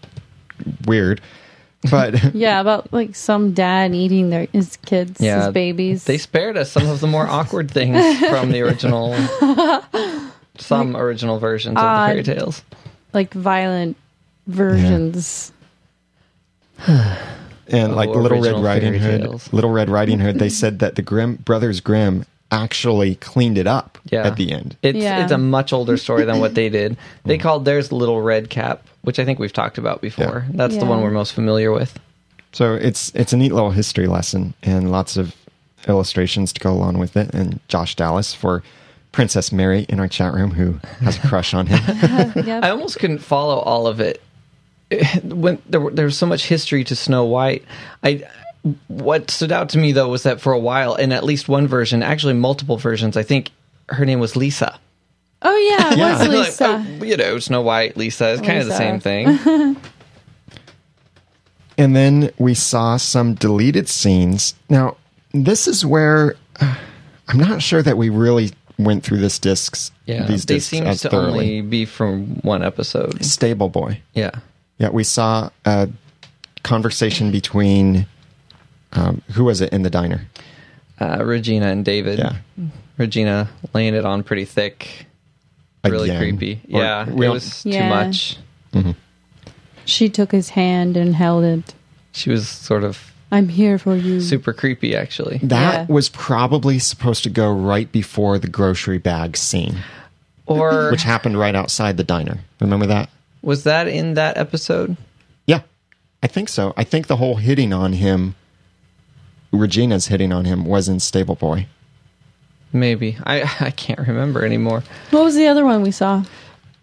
weird. 0.86 1.21
But 1.89 2.34
Yeah, 2.36 2.60
about 2.62 2.93
like 2.93 3.15
some 3.15 3.54
dad 3.54 3.95
eating 3.95 4.30
their 4.30 4.47
his 4.52 4.78
kids, 4.86 5.19
Yeah, 5.19 5.45
his 5.45 5.54
babies. 5.54 6.04
They 6.04 6.19
spared 6.19 6.58
us 6.58 6.71
some 6.71 6.88
of 6.88 7.00
the 7.00 7.08
more 7.08 7.26
awkward 7.28 7.71
things 7.71 8.19
from 8.19 8.52
the 8.52 8.62
original, 8.62 9.15
some 10.58 10.95
original 10.95 11.39
versions 11.39 11.78
of 11.78 11.82
the 11.84 12.06
fairy 12.08 12.24
tales. 12.24 12.62
like 13.13 13.34
violent 13.34 13.97
versions. 14.47 15.51
and 16.88 17.95
like 17.95 18.10
Oh, 18.10 18.13
Little 18.13 18.41
Red 18.41 18.63
Riding 18.63 18.93
Hood, 18.95 19.21
tales. 19.21 19.54
Little 19.54 19.71
Red 19.71 19.89
Riding 19.89 20.19
Hood, 20.19 20.39
they 20.39 20.49
said 20.49 20.80
that 20.80 20.95
the 20.95 21.01
Grimm 21.01 21.36
brothers 21.36 21.80
Grimm 21.80 22.25
actually 22.51 23.15
cleaned 23.15 23.58
it 23.58 23.67
up 23.67 23.97
Yeah. 24.06 24.27
at 24.27 24.36
the 24.36 24.51
end. 24.51 24.75
It's 24.82 24.97
Yeah. 24.97 25.23
it's 25.23 25.32
a 25.32 25.38
much 25.38 25.71
older 25.71 25.95
story 25.97 26.25
than 26.25 26.39
what 26.39 26.54
they 26.56 26.69
did. 26.69 26.97
They 27.25 27.38
mm. 27.38 27.41
called 27.41 27.65
theirs 27.65 27.91
Little 27.91 28.21
Red 28.21 28.49
Cap, 28.49 28.86
which 29.04 29.19
I 29.19 29.25
think 29.25 29.39
we've 29.39 29.54
talked 29.54 29.77
about 29.77 30.01
before. 30.01 30.45
Yeah. 30.47 30.56
That's 30.56 30.77
the 30.77 30.86
one 30.86 31.01
we're 31.01 31.12
most 31.12 31.34
familiar 31.34 31.71
with. 31.71 31.97
So 32.51 32.73
it's 32.73 33.12
it's 33.15 33.32
a 33.32 33.38
neat 33.38 33.54
little 33.54 33.71
history 33.71 34.08
lesson 34.08 34.54
and 34.62 34.91
lots 34.91 35.15
of 35.15 35.34
illustrations 35.88 36.51
to 36.54 36.60
go 36.60 36.71
along 36.73 36.97
with 36.97 37.15
it. 37.15 37.34
And 37.34 37.62
Josh 37.69 37.95
Dallas 37.95 38.34
for 38.34 38.63
Princess 39.13 39.51
Mary 39.54 39.86
in 39.88 39.99
our 40.01 40.08
chat 40.10 40.34
room 40.34 40.51
who 40.51 40.80
has 41.06 41.17
a 41.23 41.27
crush 41.27 41.54
on 41.54 41.67
him. 41.67 41.80
Yep. 42.45 42.63
I 42.63 42.69
almost 42.69 42.99
couldn't 42.99 43.19
follow 43.19 43.60
all 43.60 43.88
of 43.88 44.01
it. 44.01 44.21
When 45.23 45.62
there, 45.69 45.80
were- 45.82 45.91
there 45.91 46.06
was 46.06 46.17
so 46.17 46.25
much 46.25 46.47
history 46.47 46.84
to 46.86 46.95
Snow 46.95 47.25
White, 47.25 47.63
I 48.04 48.23
what 48.88 49.32
stood 49.32 49.51
out 49.51 49.69
to 49.69 49.77
me 49.80 49.91
though 49.91 50.10
was 50.10 50.23
that 50.23 50.39
for 50.39 50.54
a 50.54 50.60
while, 50.60 50.95
in 50.95 51.12
at 51.12 51.23
least 51.23 51.49
one 51.49 51.67
version, 51.67 52.04
actually 52.04 52.34
multiple 52.34 52.77
versions, 52.77 53.17
I 53.17 53.23
think 53.23 53.49
her 53.89 54.06
name 54.06 54.19
was 54.19 54.36
Lisa. 54.36 54.80
oh 55.41 55.56
yeah, 55.58 55.93
it 55.93 55.97
Yeah. 55.97 56.12
was 56.19 56.19
Like, 56.27 56.45
Lisa. 56.47 56.86
oh, 57.01 57.04
you 57.06 57.17
know, 57.17 57.39
Snow 57.39 57.62
White, 57.62 57.97
Lisa 57.97 58.30
is 58.30 58.41
kind 58.41 58.60
of 58.60 58.67
the 58.67 58.75
same 58.77 58.99
thing. 58.99 59.75
and 61.77 61.95
then 61.95 62.32
we 62.38 62.54
saw 62.54 62.97
some 62.97 63.34
deleted 63.34 63.89
scenes. 63.89 64.54
Now, 64.69 64.97
this 65.34 65.67
is 65.67 65.86
where 65.86 66.36
uh, 66.60 66.75
I'm 67.27 67.38
not 67.39 67.62
sure 67.62 67.82
that 67.82 67.97
we 67.97 68.10
really 68.10 68.51
went 68.77 69.04
through 69.04 69.19
this 69.19 69.39
discs 69.39 69.91
Yeah, 70.06 70.25
these 70.25 70.45
they 70.45 70.60
seem 70.60 70.84
to 70.86 70.95
thoroughly. 70.95 71.27
only 71.27 71.62
be 71.62 71.86
from 71.86 72.36
one 72.41 72.63
episode. 72.63 73.23
Stable 73.23 73.69
Boy. 73.69 74.01
Yeah, 74.13 74.32
Yeah, 74.82 74.89
we 74.89 75.04
saw 75.04 75.52
a 75.63 75.88
conversation 76.63 77.32
between 77.32 78.08
um, 78.94 79.22
who 79.34 79.44
was 79.44 79.62
it 79.62 79.72
in 79.72 79.84
the 79.84 79.91
diner? 79.91 80.22
uh, 81.00 81.24
Regina 81.24 81.67
and 81.67 81.86
David. 81.86 82.17
Yeah. 82.20 82.36
Regina 82.98 83.48
laying 83.74 83.94
it 83.96 84.06
on 84.06 84.24
pretty 84.24 84.46
thick, 84.46 85.06
really 85.86 86.10
Again. 86.10 86.20
creepy. 86.38 86.62
Or 86.74 86.82
yeah, 86.82 87.04
it 87.04 87.06
don't- 87.15 87.30
was 87.32 87.62
too 87.63 87.70
Yeah. 87.70 87.89
much. 87.89 88.38
She 89.86 90.10
took 90.10 90.32
his 90.32 90.50
hand 90.50 90.98
and 90.98 91.15
held 91.15 91.44
it. 91.44 91.74
She 92.12 92.30
was 92.32 92.48
sort 92.48 92.84
of 92.84 93.12
I'm 93.32 93.50
here 93.50 93.78
for 93.78 93.96
you. 93.96 94.20
super 94.22 94.52
creepy, 94.54 94.96
actually. 94.96 95.39
That 95.44 95.74
Yeah. 95.74 95.94
was 95.94 96.10
probably 96.10 96.80
supposed 96.80 97.24
to 97.24 97.30
go 97.30 97.52
right 97.52 97.91
before 97.91 98.38
the 98.39 98.48
grocery 98.48 98.98
bag 98.98 99.38
scene, 99.38 99.78
Or 100.46 100.89
which 100.91 101.04
happened 101.04 101.38
right 101.39 101.56
outside 101.56 101.98
the 101.98 102.04
diner. 102.04 102.39
Remember 102.60 102.86
that? 102.88 103.10
Was 103.41 103.63
that 103.63 103.88
in 103.88 104.13
that 104.15 104.38
episode? 104.38 104.97
Yeah, 105.45 105.62
I 106.21 106.27
think 106.27 106.49
so. 106.49 106.73
I 106.77 106.84
think 106.84 107.08
the 107.08 107.17
whole 107.17 107.36
hitting 107.36 107.73
on 107.73 107.93
him, 107.93 108.36
Regina's 109.51 110.08
hitting 110.08 110.32
on 110.32 110.45
him, 110.45 110.65
was 110.65 110.88
in 110.88 110.99
Stable 110.99 111.36
Boy. 111.36 111.67
Maybe 112.73 113.17
I 113.25 113.41
I 113.60 113.71
can't 113.71 113.99
remember 113.99 114.45
anymore. 114.45 114.84
What 115.10 115.23
was 115.23 115.36
the 115.36 115.47
other 115.47 115.65
one 115.65 115.82
we 115.82 115.91
saw? 115.91 116.23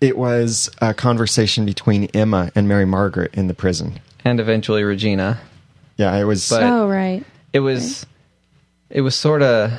It 0.00 0.16
was 0.16 0.70
a 0.80 0.94
conversation 0.94 1.66
between 1.66 2.04
Emma 2.14 2.52
and 2.54 2.68
Mary 2.68 2.84
Margaret 2.84 3.34
in 3.34 3.48
the 3.48 3.54
prison. 3.54 3.98
And 4.24 4.38
eventually 4.38 4.84
Regina. 4.84 5.40
Yeah, 5.96 6.14
it 6.16 6.24
was. 6.24 6.48
But- 6.48 6.62
oh 6.62 6.88
right. 6.88 7.24
It 7.52 7.60
was 7.60 8.06
it 8.90 9.00
was 9.00 9.14
sort 9.14 9.42
of. 9.42 9.72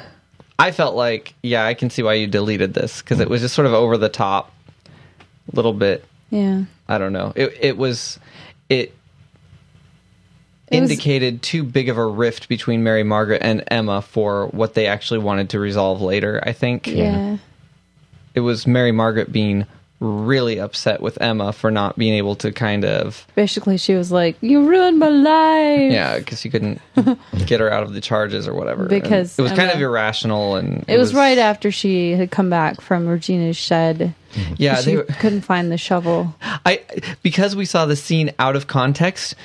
I 0.58 0.72
felt 0.72 0.94
like, 0.94 1.34
yeah, 1.42 1.66
I 1.66 1.74
can 1.74 1.90
see 1.90 2.04
why 2.04 2.16
you 2.16 2.28
deleted 2.28 2.74
this 2.74 3.02
because 3.02 3.22
it 3.22 3.28
mm. 3.30 3.32
was 3.32 3.40
just 3.40 3.56
sort 3.56 3.66
of 3.66 3.74
over 3.74 3.98
the 3.98 4.10
top, 4.10 4.52
a 4.86 5.56
little 5.56 5.72
bit. 5.72 6.04
Yeah. 6.30 6.64
I 6.88 6.98
don't 6.98 7.14
know. 7.14 7.34
It 7.36 7.58
it 7.60 7.78
was 7.78 8.20
it. 8.70 8.94
It 10.72 10.82
was- 10.82 10.92
indicated 10.92 11.42
too 11.42 11.64
big 11.64 11.90
of 11.90 11.98
a 11.98 12.06
rift 12.06 12.48
between 12.48 12.84
Mary 12.84 13.04
Margaret 13.04 13.42
and 13.44 13.64
Emma 13.70 14.02
for 14.04 14.48
what 14.48 14.76
they 14.76 14.86
actually 14.86 15.20
wanted 15.20 15.50
to 15.50 15.60
resolve 15.60 16.02
later. 16.02 16.42
I 16.46 16.52
think 16.54 16.86
Yeah. 16.88 17.38
it 18.36 18.42
was 18.42 18.68
Mary 18.68 18.92
Margaret 18.92 19.32
being 19.32 19.66
really 20.00 20.60
upset 20.60 21.02
with 21.02 21.22
Emma 21.22 21.52
for 21.52 21.72
not 21.72 21.98
being 21.98 22.14
able 22.14 22.36
to 22.38 22.52
kind 22.52 22.86
of 22.86 23.28
Basically, 23.36 23.78
she 23.78 23.96
was 23.96 24.12
like, 24.12 24.38
"You 24.42 24.68
ruined 24.68 25.00
my 25.00 25.10
life." 25.10 25.92
yeah 25.92 26.20
because 26.20 26.40
she 26.40 26.50
couldn't 26.50 26.82
get 27.46 27.60
her 27.60 27.72
out 27.72 27.84
of 27.84 27.94
the 27.94 28.02
charges 28.02 28.48
or 28.48 28.54
whatever 28.54 28.82
And 28.82 28.90
Because 28.90 29.38
it 29.38 29.42
was 29.42 29.52
kind 29.52 29.70
of 29.70 29.80
irrational 29.82 30.56
and 30.56 30.86
It, 30.88 30.98
was, 30.98 31.14
right 31.14 31.38
after 31.38 31.72
she 31.72 32.12
had 32.12 32.32
come 32.32 32.50
back 32.50 32.82
from 32.82 33.08
Regina's 33.08 33.58
shed. 33.58 34.14
Mm-hmm. 34.34 34.54
yeah 34.58 34.76
she 34.76 34.92
they 34.92 34.98
were, 34.98 35.04
couldn't 35.04 35.42
find 35.42 35.72
the 35.72 35.78
shovel. 35.78 36.36
I 36.66 36.84
because 37.24 37.56
we 37.56 37.66
saw 37.66 37.86
the 37.86 37.96
scene 37.96 38.32
out 38.40 38.56
of 38.56 38.68
context 38.68 39.36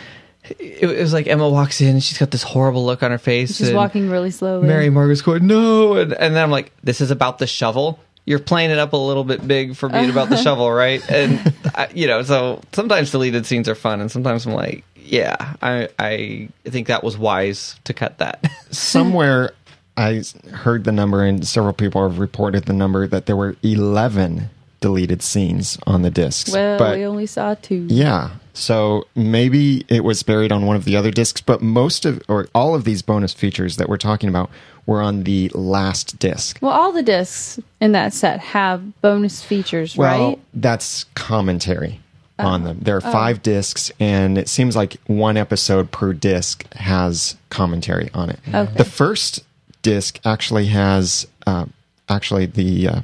it, 0.44 0.90
it 0.90 1.00
was 1.00 1.12
like 1.12 1.26
Emma 1.26 1.48
walks 1.48 1.80
in 1.80 1.88
and 1.88 2.04
she's 2.04 2.18
got 2.18 2.30
this 2.30 2.42
horrible 2.42 2.84
look 2.84 3.02
on 3.02 3.10
her 3.10 3.18
face 3.18 3.56
She's 3.56 3.68
and 3.68 3.76
walking 3.76 4.10
really 4.10 4.30
slowly. 4.30 4.68
Mary 4.68 4.90
Margaret's 4.90 5.22
going 5.22 5.46
no 5.46 5.94
and, 5.96 6.12
and 6.12 6.36
then 6.36 6.42
I'm 6.42 6.50
like 6.50 6.70
this 6.82 7.00
is 7.00 7.10
about 7.10 7.38
the 7.38 7.46
shovel 7.46 7.98
you're 8.26 8.38
playing 8.38 8.70
it 8.70 8.78
up 8.78 8.92
a 8.92 8.96
little 8.96 9.24
bit 9.24 9.46
big 9.46 9.76
for 9.76 9.88
being 9.88 10.10
about 10.10 10.28
the 10.28 10.36
shovel 10.42 10.70
right 10.70 11.02
and 11.10 11.54
I, 11.74 11.88
you 11.94 12.06
know 12.06 12.22
so 12.22 12.60
sometimes 12.72 13.10
deleted 13.10 13.46
scenes 13.46 13.68
are 13.68 13.74
fun 13.74 14.00
and 14.00 14.10
sometimes 14.10 14.46
I'm 14.46 14.52
like 14.52 14.84
yeah 14.96 15.54
I 15.60 15.88
I 15.98 16.48
think 16.64 16.86
that 16.88 17.04
was 17.04 17.18
wise 17.18 17.78
to 17.84 17.92
cut 17.94 18.18
that 18.18 18.44
Somewhere 18.70 19.52
I 19.96 20.22
heard 20.50 20.82
the 20.82 20.90
number, 20.90 21.22
and 21.24 21.46
several 21.46 21.72
people 21.72 22.02
have 22.02 22.18
reported 22.18 22.64
the 22.64 22.72
number 22.72 23.06
that 23.06 23.26
there 23.26 23.36
were 23.36 23.54
11 23.62 24.50
deleted 24.80 25.22
scenes 25.22 25.78
on 25.86 26.02
the 26.02 26.10
discs. 26.10 26.50
well, 26.52 26.78
but 26.78 26.96
we 26.98 27.04
only 27.04 27.26
saw 27.26 27.54
two. 27.54 27.86
yeah, 27.88 28.30
so 28.54 29.06
maybe 29.14 29.84
it 29.88 30.04
was 30.04 30.22
buried 30.22 30.52
on 30.52 30.64
one 30.64 30.76
of 30.76 30.84
the 30.84 30.96
other 30.96 31.10
discs, 31.10 31.40
but 31.40 31.60
most 31.60 32.04
of, 32.06 32.22
or 32.28 32.48
all 32.54 32.74
of 32.74 32.84
these 32.84 33.02
bonus 33.02 33.34
features 33.34 33.76
that 33.76 33.88
we're 33.88 33.96
talking 33.96 34.28
about 34.28 34.48
were 34.86 35.02
on 35.02 35.24
the 35.24 35.48
last 35.54 36.18
disc. 36.18 36.58
Well, 36.60 36.72
all 36.72 36.92
the 36.92 37.02
discs 37.02 37.58
in 37.80 37.92
that 37.92 38.12
set 38.14 38.40
have 38.40 39.00
bonus 39.00 39.42
features, 39.42 39.96
Well, 39.96 40.28
right? 40.30 40.38
that's 40.54 41.04
commentary 41.14 42.00
on 42.38 42.64
them. 42.64 42.78
There 42.82 42.96
are 42.96 43.00
five 43.00 43.42
discs, 43.42 43.90
and 44.00 44.36
it 44.38 44.48
seems 44.48 44.74
like 44.76 44.96
one 45.06 45.36
episode 45.36 45.90
per 45.90 46.12
disc 46.12 46.64
has 46.74 47.36
commentary 47.50 48.10
on 48.14 48.30
it. 48.30 48.38
Okay. 48.52 48.72
The 48.76 48.84
first 48.84 49.44
disc 49.82 50.18
actually 50.24 50.66
has 50.66 51.26
uh, 51.46 51.66
actually 52.08 52.46
the 52.46 52.88
uh, 52.88 52.98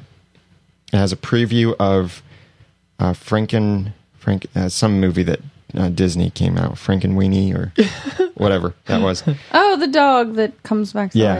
it 0.93 0.97
has 0.97 1.11
a 1.13 1.17
preview 1.17 1.75
of 1.79 2.21
uh, 2.99 3.13
Franken 3.13 3.93
Frank 4.21 4.45
uh, 4.55 4.69
some 4.69 4.99
movie 5.01 5.23
that 5.23 5.39
uh, 5.75 5.89
Disney 5.89 6.29
came 6.29 6.57
out 6.57 6.77
Frank 6.77 7.03
and 7.03 7.13
Frankenweenie 7.15 7.53
or 7.53 7.73
whatever 8.35 8.73
that 8.85 9.01
was. 9.01 9.23
Oh, 9.53 9.75
the 9.77 9.87
dog 9.87 10.35
that 10.35 10.63
comes 10.63 10.93
back. 10.93 11.11
Yeah. 11.13 11.35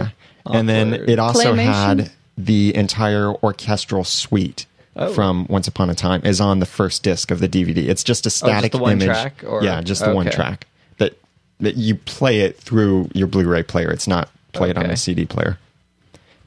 Sorry. 0.48 0.58
And 0.60 0.68
then 0.68 0.94
it 0.94 1.20
also 1.20 1.54
Claymation? 1.54 1.64
had 2.00 2.12
the 2.38 2.76
entire 2.76 3.32
orchestral 3.44 4.04
suite 4.04 4.66
Oh. 4.94 5.14
from 5.14 5.46
Once 5.50 5.70
Upon 5.70 5.90
a 5.90 5.96
Time 5.96 6.22
is 6.26 6.42
on 6.42 6.60
the 6.60 6.66
first 6.66 7.02
disc 7.02 7.32
of 7.32 7.40
the 7.40 7.48
DVD. 7.48 7.88
It's 7.88 8.04
just 8.04 8.26
a 8.26 8.30
static 8.30 8.76
Oh, 8.76 8.80
the 8.80 8.82
one 8.84 8.92
image. 9.02 9.06
track, 9.08 9.42
or- 9.48 9.64
yeah, 9.64 9.80
just 9.80 10.04
the 10.04 10.14
one 10.14 10.30
track 10.30 10.68
that 10.98 11.14
that 11.62 11.78
you 11.78 11.96
play 11.96 12.42
it 12.42 12.58
through 12.58 13.10
your 13.14 13.28
Blu-ray 13.28 13.64
player. 13.64 13.90
It's 13.90 14.06
not 14.08 14.28
played 14.52 14.76
on 14.78 14.84
Okay. 14.84 14.92
the 14.92 14.98
CD 14.98 15.26
player. 15.26 15.58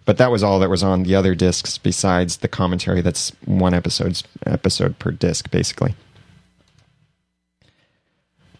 But 0.04 0.18
that 0.18 0.30
was 0.30 0.42
all 0.42 0.58
that 0.58 0.68
was 0.68 0.82
on 0.82 1.04
the 1.04 1.14
other 1.14 1.34
discs 1.34 1.78
besides 1.78 2.36
the 2.38 2.48
commentary 2.48 3.00
that's 3.00 3.32
one 3.46 3.72
episode's 3.72 4.24
episode 4.44 4.98
per 4.98 5.10
disc 5.10 5.50
basically. 5.50 5.94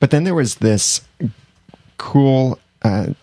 But 0.05 0.11
then 0.11 0.25
there 0.25 0.35
was 0.35 0.57
this 0.57 1.01
cool 1.97 2.59
uh, 2.83 3.15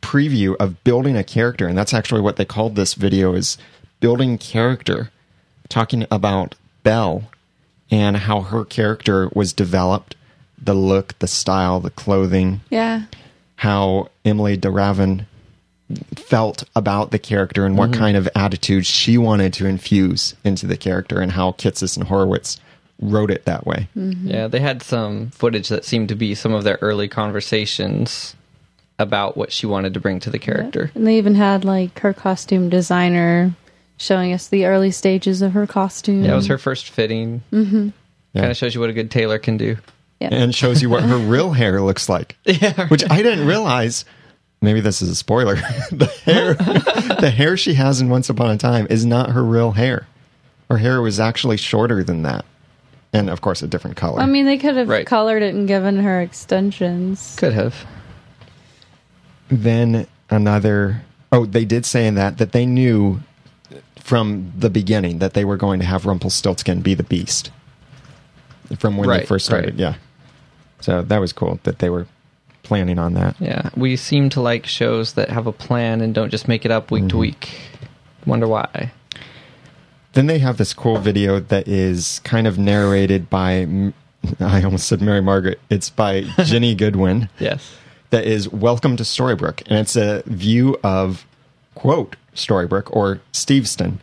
preview 0.00 0.54
of 0.60 0.84
building 0.84 1.16
a 1.16 1.24
character, 1.24 1.66
and 1.66 1.76
that's 1.76 1.92
actually 1.92 2.20
what 2.20 2.36
they 2.36 2.44
called 2.44 2.76
this 2.76 2.94
video 2.94 3.34
is 3.34 3.58
building 3.98 4.38
character, 4.38 5.10
talking 5.68 6.06
about 6.12 6.54
Belle 6.84 7.24
and 7.90 8.18
how 8.18 8.42
her 8.42 8.64
character 8.64 9.28
was 9.34 9.52
developed, 9.52 10.14
the 10.62 10.74
look, 10.74 11.18
the 11.18 11.26
style, 11.26 11.80
the 11.80 11.90
clothing, 11.90 12.60
Yeah. 12.70 13.06
how 13.56 14.08
Emilie 14.24 14.56
de 14.56 14.70
Ravin 14.70 15.26
felt 16.14 16.62
about 16.76 17.10
the 17.10 17.18
character 17.18 17.66
and 17.66 17.76
what 17.76 17.92
kind 17.92 18.16
of 18.16 18.28
attitude 18.36 18.86
she 18.86 19.18
wanted 19.18 19.52
to 19.54 19.66
infuse 19.66 20.36
into 20.44 20.68
the 20.68 20.76
character, 20.76 21.20
and 21.20 21.32
how 21.32 21.50
Kitsis 21.50 21.96
and 21.96 22.06
Horowitz 22.06 22.60
wrote 23.00 23.30
it 23.30 23.44
that 23.44 23.66
way. 23.66 23.88
Yeah, 23.94 24.48
they 24.48 24.60
had 24.60 24.82
some 24.82 25.30
footage 25.30 25.68
that 25.68 25.84
seemed 25.84 26.08
to 26.08 26.14
be 26.14 26.34
some 26.34 26.52
of 26.52 26.64
their 26.64 26.78
early 26.80 27.08
conversations 27.08 28.34
about 28.98 29.36
what 29.36 29.52
she 29.52 29.66
wanted 29.66 29.94
to 29.94 30.00
bring 30.00 30.18
to 30.20 30.30
the 30.30 30.38
character. 30.38 30.90
And 30.94 31.06
they 31.06 31.18
even 31.18 31.34
had 31.36 31.64
like 31.64 31.98
her 32.00 32.12
costume 32.12 32.68
designer 32.68 33.54
showing 33.96 34.32
us 34.32 34.48
the 34.48 34.66
early 34.66 34.90
stages 34.90 35.42
of 35.42 35.52
her 35.52 35.66
costume. 35.66 36.24
Yeah, 36.24 36.32
it 36.32 36.36
was 36.36 36.46
her 36.48 36.58
first 36.58 36.90
fitting. 36.90 37.42
Mm-hmm. 37.52 37.90
Yeah. 38.32 38.40
Kind 38.42 38.50
of 38.50 38.56
shows 38.56 38.74
you 38.74 38.80
what 38.80 38.90
a 38.90 38.92
good 38.92 39.10
tailor 39.10 39.38
can 39.38 39.56
do. 39.56 39.76
Yeah. 40.20 40.30
and 40.32 40.52
shows 40.52 40.82
you 40.82 40.90
what 40.90 41.04
her 41.04 41.16
real 41.18 41.52
hair 41.52 41.80
looks 41.80 42.08
like. 42.08 42.36
Yeah, 42.44 42.88
Which 42.88 43.08
I 43.08 43.22
didn't 43.22 43.46
realize. 43.46 44.04
Maybe 44.60 44.80
this 44.80 45.00
is 45.00 45.08
a 45.10 45.14
spoiler. 45.14 45.54
the 45.92 46.06
hair, 46.24 46.54
the 46.54 47.30
hair 47.30 47.56
she 47.56 47.74
has 47.74 48.00
in 48.00 48.08
Once 48.08 48.28
Upon 48.28 48.50
a 48.50 48.58
Time 48.58 48.88
is 48.90 49.06
not 49.06 49.30
her 49.30 49.44
real 49.44 49.70
hair. 49.70 50.08
Her 50.68 50.78
hair 50.78 51.00
was 51.00 51.20
actually 51.20 51.56
shorter 51.56 52.02
than 52.02 52.22
that, 52.24 52.44
and 53.12 53.30
of 53.30 53.40
course, 53.40 53.62
a 53.62 53.66
different 53.66 53.96
color. 53.96 54.20
I 54.20 54.26
mean, 54.26 54.46
they 54.46 54.58
could 54.58 54.76
have 54.76 54.88
Right. 54.88 55.06
colored 55.06 55.42
it 55.42 55.54
and 55.54 55.66
given 55.68 55.98
her 56.00 56.20
extensions. 56.20 57.34
could 57.38 57.52
have. 57.54 57.86
then 59.48 60.06
another. 60.30 61.02
Oh, 61.32 61.46
they 61.46 61.64
did 61.64 61.84
say 61.86 62.06
in 62.06 62.14
that 62.16 62.38
that 62.38 62.52
they 62.52 62.66
knew 62.66 63.20
from 63.98 64.52
the 64.56 64.70
beginning 64.70 65.18
that 65.18 65.34
they 65.34 65.44
were 65.44 65.56
going 65.56 65.80
to 65.80 65.86
have 65.86 66.06
Rumpelstiltskin 66.06 66.80
be 66.80 66.94
the 66.94 67.02
Beast 67.02 67.50
from 68.78 68.96
when 68.96 69.08
they 69.08 69.16
Right, 69.18 69.28
first 69.28 69.46
started. 69.46 69.70
right. 69.72 69.78
Yeah, 69.78 69.94
so 70.80 71.02
that 71.02 71.18
was 71.18 71.32
cool 71.32 71.60
that 71.64 71.78
they 71.78 71.90
were 71.90 72.06
planning 72.62 72.98
on 72.98 73.14
that. 73.14 73.36
Yeah, 73.40 73.70
we 73.76 73.96
seem 73.96 74.28
to 74.30 74.40
like 74.40 74.66
shows 74.66 75.14
that 75.14 75.30
have 75.30 75.46
a 75.46 75.52
plan 75.52 76.00
and 76.00 76.14
don't 76.14 76.30
just 76.30 76.48
make 76.48 76.64
it 76.64 76.70
up 76.70 76.90
week 76.90 77.04
to 77.04 77.08
mm-hmm. 77.08 77.18
week. 77.18 77.50
Wonder 78.26 78.48
why? 78.48 78.92
Then 80.18 80.26
they 80.26 80.40
have 80.40 80.56
this 80.56 80.74
cool 80.74 80.98
video 80.98 81.38
that 81.38 81.68
is 81.68 82.20
kind 82.24 82.48
of 82.48 82.58
narrated 82.58 83.30
by, 83.30 83.92
I 84.40 84.64
almost 84.64 84.88
said 84.88 85.00
Mary 85.00 85.22
Margaret. 85.22 85.60
It's 85.70 85.90
by 85.90 86.22
Ginny 86.44 86.74
Goodwin. 86.74 87.28
Yes. 87.38 87.76
That 88.10 88.24
is 88.24 88.48
Welcome 88.48 88.96
to 88.96 89.04
Storybrooke. 89.04 89.62
And 89.68 89.78
it's 89.78 89.94
a 89.94 90.24
view 90.26 90.76
of, 90.82 91.24
quote, 91.76 92.16
Storybrooke 92.34 92.90
or 92.90 93.20
Steveston. 93.32 94.00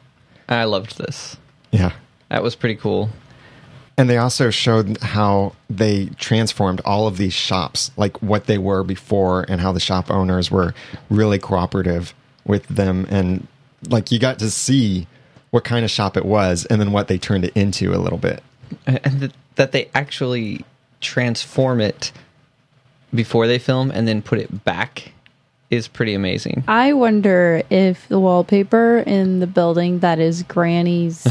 I 0.47 0.63
loved 0.63 0.97
this. 0.97 1.35
Yeah. 1.71 1.91
That 2.29 2.41
was 2.41 2.55
pretty 2.55 2.77
cool. 2.77 3.09
And 3.97 4.09
they 4.09 4.17
also 4.17 4.49
showed 4.49 4.97
how 5.01 5.53
they 5.69 6.05
transformed 6.17 6.79
all 6.85 7.07
of 7.07 7.17
these 7.17 7.33
shops, 7.33 7.91
like 7.97 8.21
what 8.21 8.45
they 8.45 8.57
were 8.57 8.85
before, 8.85 9.43
and 9.49 9.59
how 9.59 9.73
the 9.73 9.81
shop 9.81 10.09
owners 10.09 10.49
were 10.49 10.73
really 11.09 11.39
cooperative 11.39 12.13
with 12.45 12.65
them. 12.69 13.05
And 13.09 13.49
like 13.89 14.13
you 14.13 14.19
got 14.19 14.39
to 14.39 14.49
see 14.49 15.07
what 15.55 15.63
kind 15.63 15.85
of 15.85 15.89
shop 15.89 16.17
it 16.17 16.25
was 16.25 16.65
and 16.65 16.81
then 16.81 16.91
what 16.91 17.07
they 17.07 17.17
turned 17.17 17.45
it 17.45 17.53
into 17.55 17.93
a 17.93 17.97
little 17.97 18.17
bit. 18.17 18.43
and 18.85 19.21
th- 19.21 19.31
that 19.55 19.71
they 19.71 19.89
actually 19.95 20.65
transform 20.99 21.79
it 21.79 22.11
before 23.13 23.47
they 23.47 23.57
film 23.57 23.89
and 23.89 24.05
then 24.05 24.21
put 24.21 24.37
it 24.37 24.65
back 24.65 25.13
is 25.69 25.87
pretty 25.87 26.13
amazing. 26.13 26.61
I 26.67 26.91
wonder 26.91 27.63
if 27.69 28.05
the 28.09 28.19
wallpaper 28.19 28.97
in 28.97 29.39
the 29.39 29.47
building 29.47 29.99
that 29.99 30.19
is 30.19 30.43
Granny's 30.43 31.25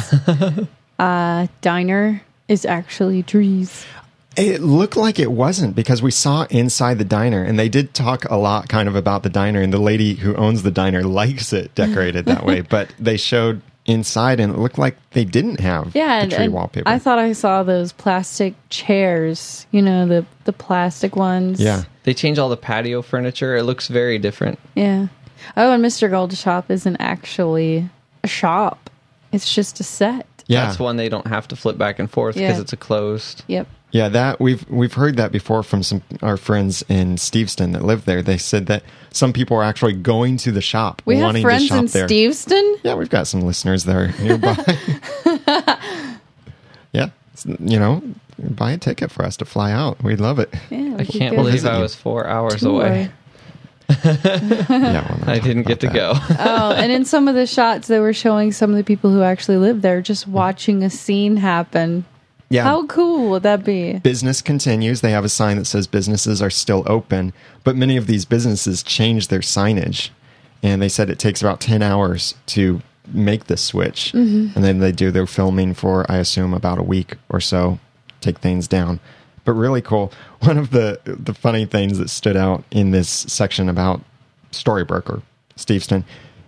uh, 0.99 1.47
diner 1.61 2.23
is 2.49 2.65
actually 2.65 3.23
trees. 3.23 3.85
It 4.39 4.63
looked 4.63 4.97
like 4.97 5.19
it 5.19 5.33
wasn't 5.33 5.77
because 5.77 6.01
we 6.01 6.11
saw 6.11 6.47
inside 6.49 6.97
the 6.97 7.05
diner 7.05 7.45
and 7.45 7.59
they 7.59 7.69
did 7.69 7.93
talk 7.93 8.25
a 8.31 8.37
lot 8.37 8.71
kind 8.71 8.89
of 8.89 8.97
about 8.97 9.23
the 9.23 9.29
diner 9.29 9.61
and 9.61 9.71
the 9.71 9.79
lady 9.79 10.15
who 10.15 10.35
owns 10.35 10.63
the 10.63 10.71
diner 10.71 11.03
likes 11.03 11.53
it 11.53 11.75
decorated 11.75 12.25
that 12.25 12.47
way, 12.47 12.61
but 12.71 12.89
they 12.99 13.19
showed 13.19 13.61
inside 13.87 14.41
and 14.41 14.55
it 14.55 14.59
looked 14.59 14.79
like 14.79 14.97
they 15.11 15.25
didn't 15.25 15.61
have 15.61 15.95
Yeah, 15.95 16.17
the 16.19 16.23
and, 16.23 16.33
tree 16.33 16.45
and 16.45 16.53
wallpaper. 16.55 16.89
I 16.89 16.99
thought 16.99 17.19
I 17.19 17.33
saw 17.33 17.63
those 17.63 17.93
plastic 17.93 18.55
chairs. 18.71 19.67
You 19.73 19.83
know 19.83 20.07
the 20.07 20.25
the 20.45 20.53
plastic 20.53 21.17
ones. 21.17 21.61
yeah. 21.61 21.85
They 22.05 22.15
change 22.15 22.39
all 22.39 22.49
the 22.51 22.57
patio 22.57 23.01
furniture. 23.03 23.57
It 23.57 23.63
looks 23.65 23.89
very 23.89 24.19
different. 24.19 24.59
yeah. 24.75 25.09
Oh, 25.57 25.73
and 25.73 25.85
Mr. 25.85 26.11
Gold's 26.11 26.41
shop 26.41 26.71
isn't 26.71 26.97
actually 26.97 27.91
a 28.23 28.29
shop. 28.29 28.89
It's 29.33 29.53
just 29.55 29.81
a 29.81 29.85
set. 29.85 30.27
Yeah. 30.47 30.67
That's 30.67 30.79
one 30.79 30.97
they 30.97 31.09
don't 31.11 31.27
have 31.27 31.49
to 31.49 31.57
flip 31.57 31.77
back 31.77 31.99
and 31.99 32.11
forth 32.11 32.37
because 32.37 32.57
Yeah. 32.57 32.61
it's 32.63 32.73
a 32.73 32.77
closed. 32.79 33.43
Yep. 33.49 33.67
Yeah, 33.95 34.09
that 34.09 34.41
we've 34.41 34.69
we've 34.69 34.95
heard 34.95 35.17
that 35.19 35.31
before 35.31 35.63
from 35.63 35.85
some 35.85 36.03
our 36.21 36.37
friends 36.37 36.85
in 36.89 37.15
Steveston 37.15 37.75
that 37.75 37.85
live 37.85 38.07
there. 38.07 38.23
They 38.23 38.39
said 38.39 38.67
that 38.67 38.83
some 39.13 39.33
people 39.33 39.57
are 39.57 39.63
actually 39.63 39.93
going 39.93 40.37
to 40.39 40.51
the 40.51 40.61
shop 40.61 41.01
We 41.05 41.15
have 41.15 41.27
wanting 41.27 41.45
friends 41.45 41.63
to 41.63 41.69
shop 41.69 41.79
in 41.79 41.87
there. 41.87 42.09
Steveston. 42.09 42.81
Yeah, 42.83 42.95
we've 42.95 43.09
got 43.09 43.29
some 43.29 43.43
listeners 43.43 43.85
there 43.85 44.13
nearby. 44.21 44.57
yeah, 46.93 47.11
you 47.45 47.79
know, 47.79 48.03
buy 48.37 48.73
a 48.73 48.79
ticket 48.79 49.13
for 49.13 49.25
us 49.25 49.37
to 49.37 49.45
fly 49.45 49.71
out. 49.71 50.03
We'd 50.03 50.19
love 50.19 50.41
it. 50.41 50.53
Yeah, 50.71 50.97
I 50.99 51.05
can't 51.05 51.37
go 51.37 51.43
believe 51.43 51.53
visit 51.53 51.71
I 51.71 51.79
was 51.79 51.95
four 51.95 52.27
hours 52.27 52.63
tour. 52.63 52.85
away. 52.85 53.13
yeah, 54.05 55.23
I 55.25 55.39
didn't 55.39 55.69
get 55.69 55.79
to 55.83 55.87
about 55.87 56.21
go. 56.29 56.35
oh, 56.41 56.73
and 56.73 56.91
in 56.91 57.05
some 57.05 57.29
of 57.29 57.37
the 57.37 57.47
shots, 57.47 57.87
they 57.87 58.01
were 58.01 58.13
showing 58.13 58.51
some 58.51 58.71
of 58.71 58.77
the 58.77 58.83
people 58.83 59.13
who 59.13 59.23
actually 59.23 59.59
live 59.59 59.83
there 59.83 60.03
just 60.03 60.27
watching 60.27 60.83
a 60.83 60.91
scene 60.91 61.37
happen. 61.37 62.05
Yeah, 62.51 62.65
How 62.65 62.87
cool 62.87 63.31
would 63.31 63.43
that 63.43 63.65
be? 63.65 63.99
business 64.01 64.43
continues. 64.43 65.01
They 65.01 65.11
have 65.11 65.25
a 65.25 65.29
sign 65.29 65.57
that 65.57 65.65
says 65.65 65.87
businesses 65.87 66.41
are 66.43 66.51
still 66.51 66.85
open, 66.87 67.33
but 67.65 67.75
many 67.75 67.97
of 67.97 68.07
these 68.07 68.25
businesses 68.25 68.83
change 68.83 69.29
their 69.29 69.41
signage. 69.41 70.11
And 70.63 70.81
they 70.81 70.89
said 70.89 71.11
it 71.11 71.19
takes 71.19 71.41
about 71.43 71.61
10 71.61 71.83
hours 71.83 72.35
to 72.47 72.81
make 73.13 73.45
the 73.45 73.57
switch. 73.57 74.13
Mm-hmm. 74.15 74.57
And 74.57 74.65
then 74.65 74.79
they 74.79 74.93
do 74.93 75.11
their 75.11 75.27
filming 75.27 75.75
for, 75.75 76.11
I 76.11 76.19
assume, 76.19 76.55
about 76.55 76.79
a 76.79 76.83
week 76.83 77.17
or 77.29 77.41
so, 77.41 77.79
take 78.21 78.39
things 78.39 78.69
down. 78.69 79.01
But 79.45 79.53
really 79.53 79.83
cool. 79.83 80.13
One 80.41 80.57
of 80.59 80.71
the, 80.71 81.01
the 81.05 81.35
funny 81.35 81.67
things 81.67 81.99
that 81.99 82.09
stood 82.09 82.37
out 82.37 82.65
in 82.71 82.93
this 82.93 83.09
section 83.09 83.69
about 83.69 84.01
Storybrooker, 84.53 85.23
Steveston, 85.57 86.05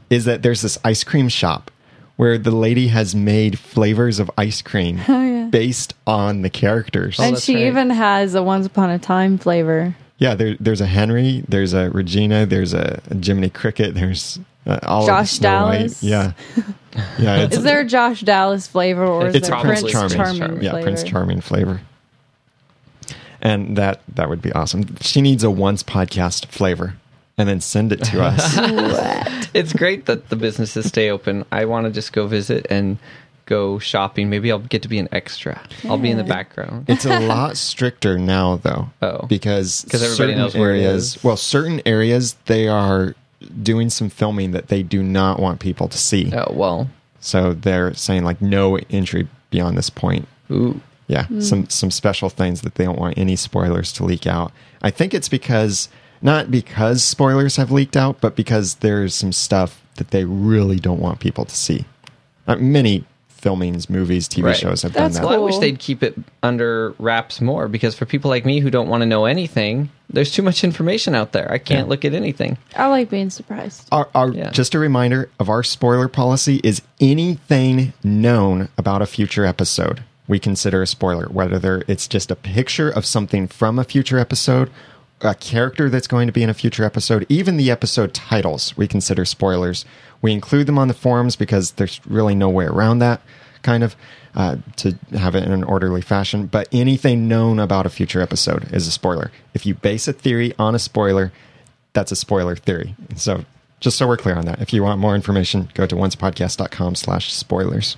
is 0.09 0.25
that 0.25 0.43
there's 0.43 0.63
this 0.63 0.79
ice 0.85 1.05
cream 1.05 1.29
shop 1.29 1.71
where 2.17 2.39
the 2.39 2.51
lady 2.51 2.89
has 2.89 3.15
made 3.15 3.59
flavors 3.59 4.19
of 4.19 4.31
ice 4.39 4.63
cream 4.63 5.01
Oh, 5.09 5.23
yeah. 5.23 5.45
based 5.47 5.95
on 6.07 6.43
the 6.43 6.51
characters. 6.51 7.19
and 7.21 7.35
that's 7.37 7.45
she 7.45 7.55
right. 7.57 7.65
even 7.67 7.91
has 7.91 8.35
a 8.35 8.43
Once 8.43 8.67
Upon 8.67 8.91
a 8.91 8.99
Time 8.99 9.39
flavor. 9.39 9.95
Yeah, 10.19 10.35
there, 10.35 10.57
there's 10.59 10.81
a 10.81 10.87
Henry, 10.87 11.45
there's 11.47 11.75
a 11.75 11.91
Regina, 11.91 12.47
there's 12.47 12.73
a, 12.73 13.01
a 13.11 13.15
Jiminy 13.23 13.51
Cricket, 13.51 13.95
there's 13.95 14.39
uh, 14.67 14.79
all 14.85 15.03
of 15.03 15.07
Josh 15.09 15.33
Snow 15.33 15.65
White. 15.67 15.77
Dallas. 15.79 16.03
Yeah, 16.03 16.33
yeah. 17.19 17.49
Is 17.49 17.63
there 17.63 17.81
a 17.81 17.85
Josh 17.85 18.23
Dallas 18.23 18.67
flavor 18.67 19.05
or 19.05 19.27
is 19.27 19.35
It's 19.35 19.49
there 19.49 19.59
a 19.59 19.61
Prince 19.61 19.83
Prince 19.83 20.15
Charming. 20.15 20.39
Charming, 20.39 20.63
yeah. 20.63 20.83
Prince 20.83 21.03
Charming 21.03 21.41
flavor. 21.43 21.83
And 23.43 23.77
that 23.77 24.01
that 24.15 24.29
would 24.31 24.41
be 24.43 24.51
awesome. 24.53 24.97
She 25.03 25.21
needs 25.21 25.45
a 25.45 25.51
once 25.51 25.83
podcast 25.83 26.47
flavor, 26.47 26.95
and 27.37 27.47
then 27.49 27.61
send 27.61 27.93
it 27.93 28.03
to 28.05 28.23
us. 28.25 28.57
It's 29.57 29.73
great 29.73 30.07
that 30.07 30.29
the 30.29 30.37
businesses 30.37 30.87
stay 30.87 31.11
open. 31.11 31.45
I 31.53 31.65
want 31.65 31.87
to 31.87 31.93
just 31.93 32.13
go 32.13 32.27
visit 32.27 32.67
and 32.71 32.99
go 33.47 33.79
shopping. 33.79 34.29
Maybe 34.29 34.51
I'll 34.51 34.59
get 34.59 34.83
to 34.83 34.89
be 34.89 34.99
an 34.99 35.09
extra. 35.13 35.61
I'll 35.89 35.99
be 35.99 36.11
in 36.11 36.17
the 36.17 36.25
background. 36.25 36.87
it's 36.89 37.05
a 37.05 37.21
lot 37.27 37.57
stricter 37.57 38.19
now, 38.19 38.57
though. 38.57 38.91
Oh. 39.03 39.27
because 39.27 39.87
'Cause 39.91 40.03
everybody 40.03 40.37
knows 40.37 40.55
where 40.57 40.75
it 40.75 40.81
areas. 40.83 41.17
is. 41.17 41.25
Well, 41.25 41.37
certain 41.37 41.81
areas 41.87 42.35
they 42.47 42.67
are 42.69 43.15
doing 43.63 43.91
some 43.91 44.09
filming 44.11 44.51
that 44.53 44.69
they 44.69 44.83
do 44.83 45.03
not 45.03 45.39
want 45.39 45.61
people 45.61 45.89
to 45.89 45.99
see. 45.99 46.33
Oh 46.35 46.53
well. 46.53 46.89
So 47.21 47.55
they're 47.55 47.95
saying 47.95 48.25
like 48.25 48.41
no 48.43 48.79
entry 48.91 49.29
beyond 49.51 49.77
this 49.79 49.91
point. 49.91 50.27
Ooh. 50.51 50.81
Yeah, 51.09 51.27
hmm. 51.27 51.41
some 51.41 51.69
some 51.69 51.93
special 51.93 52.29
things 52.29 52.63
that 52.63 52.75
they 52.75 52.85
don't 52.85 52.99
want 52.99 53.17
any 53.17 53.37
spoilers 53.37 53.93
to 53.93 54.05
leak 54.05 54.27
out. 54.27 54.51
I 54.83 54.91
think 54.91 55.15
it's 55.15 55.29
because 55.29 55.89
not 56.23 56.51
because 56.51 57.03
spoilers 57.05 57.57
have 57.57 57.71
leaked 57.71 57.97
out, 57.97 58.21
but 58.21 58.37
because 58.37 58.77
there's 58.77 59.15
some 59.15 59.33
stuff 59.33 59.83
that 59.97 60.11
they 60.11 60.25
really 60.25 60.79
don't 60.79 61.01
want 61.01 61.21
people 61.21 61.45
to 61.45 61.55
see. 61.57 61.85
Uh, 62.47 62.57
many 62.57 63.05
filmings, 63.41 63.89
movies, 63.89 64.29
TV 64.29 64.45
Right. 64.47 64.57
shows 64.57 64.83
have 64.83 64.93
That's 64.93 65.15
done 65.17 65.23
that. 65.23 65.29
Well, 65.31 65.41
I 65.41 65.45
wish 65.45 65.59
they'd 65.59 65.79
keep 65.79 66.03
it 66.03 66.15
under 66.43 66.95
wraps 66.99 67.41
more 67.41 67.69
because 67.69 67.95
for 67.95 68.05
people 68.07 68.29
like 68.29 68.45
me 68.45 68.61
who 68.61 68.71
don't 68.71 68.89
want 68.89 69.03
to 69.03 69.07
know 69.07 69.25
anything, 69.27 69.91
there's 70.11 70.33
too 70.33 70.43
much 70.43 70.65
information 70.65 71.15
out 71.15 71.33
there. 71.33 71.51
I 71.53 71.59
can't 71.59 71.87
Yeah. 71.87 71.91
look 71.91 72.05
at 72.05 72.13
anything. 72.15 72.57
I 72.75 72.87
like 72.89 73.09
being 73.11 73.31
surprised. 73.31 73.89
Our, 73.93 74.09
our, 74.15 74.31
Yeah. 74.31 74.51
Just 74.51 74.75
a 74.75 74.79
reminder 74.79 75.29
of 75.39 75.49
our 75.49 75.63
spoiler 75.63 76.09
policy 76.09 76.61
is 76.65 76.83
anything 77.01 77.93
known 78.03 78.69
about 78.79 79.03
a 79.03 79.07
future 79.07 79.45
episode 79.45 80.03
we 80.29 80.39
consider 80.41 80.83
a 80.83 80.87
spoiler, 80.89 81.27
whether 81.31 81.85
it's 81.87 82.09
just 82.09 82.33
a 82.33 82.37
picture 82.37 82.91
of 82.91 83.07
something 83.07 83.47
from 83.47 83.79
a 83.79 83.85
future 83.85 84.19
episode, 84.19 84.71
a 85.21 85.35
character 85.35 85.89
that's 85.89 86.07
going 86.07 86.27
to 86.27 86.33
be 86.33 86.43
in 86.43 86.51
a 86.51 86.55
future 86.55 86.85
episode, 86.85 87.27
even 87.29 87.57
the 87.57 87.71
episode 87.71 88.13
titles 88.13 88.77
we 88.77 88.87
consider 88.87 89.25
spoilers. 89.25 89.85
We 90.23 90.33
include 90.33 90.67
them 90.67 90.79
on 90.79 90.89
the 90.89 90.95
forums 90.95 91.37
because 91.37 91.73
there's 91.73 92.01
really 92.07 92.35
no 92.35 92.49
way 92.49 92.67
around 92.67 92.99
that 92.99 93.21
kind 93.63 93.83
of 93.83 93.97
uh, 94.35 94.57
to 94.77 94.93
have 95.13 95.35
it 95.35 95.45
in 95.45 95.53
an 95.53 95.65
orderly 95.65 96.03
fashion. 96.03 96.47
But 96.47 96.69
anything 96.71 97.27
known 97.27 97.59
about 97.59 97.87
a 97.87 97.91
future 97.91 98.21
episode 98.21 98.73
is 98.73 98.87
a 98.87 98.91
spoiler. 98.93 99.33
If 99.55 99.67
you 99.67 99.75
base 99.75 100.07
a 100.07 100.13
theory 100.13 100.55
on 100.59 100.75
a 100.75 100.79
spoiler, 100.79 101.33
that's 101.93 102.13
a 102.13 102.17
spoiler 102.17 102.55
theory. 102.55 102.95
So 103.17 103.45
just 103.81 103.97
so 103.97 104.07
we're 104.07 104.17
clear 104.17 104.37
on 104.37 104.45
that, 104.45 104.61
if 104.61 104.73
you 104.73 104.83
want 104.83 105.01
more 105.01 105.15
information, 105.15 105.71
go 105.75 105.87
to 105.87 105.95
oncepodcast.com 105.95 106.95
slash 106.95 107.33
spoilers. 107.33 107.97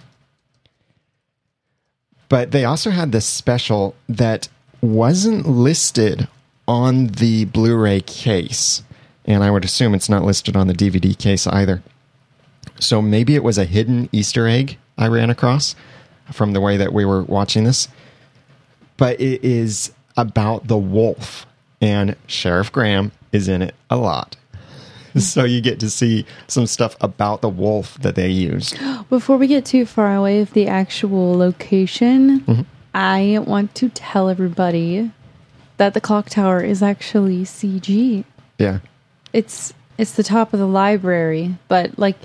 But 2.29 2.51
they 2.51 2.65
also 2.65 2.91
had 2.91 3.11
this 3.11 3.27
special 3.27 3.95
that 4.09 4.49
wasn't 4.81 5.49
listed 5.49 6.29
on 6.69 7.09
the 7.09 7.47
Blu-ray 7.47 8.03
case. 8.03 8.85
And 9.25 9.43
I 9.43 9.51
would 9.51 9.65
assume 9.65 9.95
it's 9.95 10.09
not 10.09 10.23
listed 10.23 10.57
on 10.57 10.69
the 10.69 10.75
DVD 10.75 11.19
case 11.19 11.47
either. 11.47 11.83
So 12.79 13.03
maybe 13.03 13.35
it 13.35 13.43
was 13.43 13.59
a 13.59 13.65
hidden 13.65 14.09
Easter 14.13 14.47
egg 14.47 14.79
I 14.97 15.09
ran 15.09 15.31
across 15.31 15.75
from 16.33 16.53
the 16.53 16.61
way 16.61 16.77
that 16.77 16.93
we 16.93 17.05
were 17.05 17.23
watching 17.23 17.65
this. 17.65 17.89
But 18.97 19.21
it 19.21 19.43
is 19.45 19.93
about 20.17 20.67
the 20.67 20.77
wolf, 20.77 21.47
and 21.81 22.17
Sheriff 22.27 22.71
Graham 22.73 23.13
is 23.33 23.49
in 23.49 23.63
it 23.63 23.75
a 23.91 23.97
lot. 23.97 24.37
So 25.19 25.43
you 25.43 25.61
get 25.63 25.81
to 25.81 25.91
see 25.91 26.27
some 26.47 26.67
stuff 26.67 26.95
about 27.01 27.41
the 27.41 27.49
wolf 27.49 27.99
that 28.03 28.15
they 28.15 28.29
used. 28.29 28.79
Before 29.09 29.37
we 29.37 29.47
get 29.49 29.65
too 29.65 29.85
far 29.87 30.15
away 30.15 30.41
of 30.41 30.53
the 30.53 30.69
actual 30.69 31.37
location, 31.37 32.41
Mm-hmm. 32.41 32.63
I 32.95 33.39
want 33.45 33.75
to 33.77 33.89
tell 33.89 34.29
everybody 34.29 35.11
that 35.79 35.95
the 35.95 36.01
clock 36.01 36.29
tower 36.29 36.61
is 36.61 36.83
actually 36.83 37.43
CG. 37.45 38.25
Yeah. 38.59 38.79
It's 39.33 39.73
it's 39.97 40.13
the 40.13 40.23
top 40.23 40.53
of 40.53 40.59
the 40.61 40.67
library, 40.67 41.57
but 41.69 41.99
like 41.99 42.17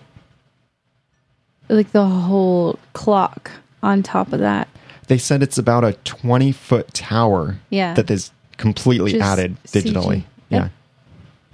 like 1.70 1.92
the 1.92 2.06
whole 2.06 2.78
clock 2.94 3.52
on 3.82 4.04
top 4.04 4.34
of 4.34 4.40
that. 4.40 4.68
They 5.08 5.18
said 5.18 5.44
it's 5.44 5.58
about 5.58 5.84
a 5.84 5.94
20 6.04 6.52
foot 6.52 6.94
tower 6.94 7.58
Yeah. 7.70 7.94
that 7.96 8.10
is 8.12 8.32
completely 8.58 9.14
Just 9.14 9.24
added 9.24 9.58
digitally. 9.66 10.18
CG. 10.18 10.24
Yeah. 10.50 10.58
Yep. 10.60 10.72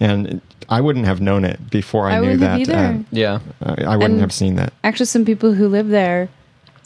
And 0.01 0.41
I 0.69 0.81
wouldn't 0.81 1.05
have 1.05 1.19
known 1.19 1.43
it 1.45 1.69
before 1.69 2.07
I, 2.07 2.17
I 2.17 2.19
knew 2.19 2.27
wouldn't 2.37 2.41
that. 2.41 2.59
have 2.59 2.95
either. 2.95 3.05
Yeah. 3.11 3.39
uh, 3.61 3.75
I 3.79 3.83
I 3.83 3.95
wouldn't 3.97 4.13
And- 4.13 4.21
have 4.21 4.31
seen 4.33 4.55
that. 4.55 4.73
Actually, 4.83 5.07
some 5.07 5.25
people 5.25 5.53
who 5.53 5.67
live 5.67 5.89
there 5.89 6.29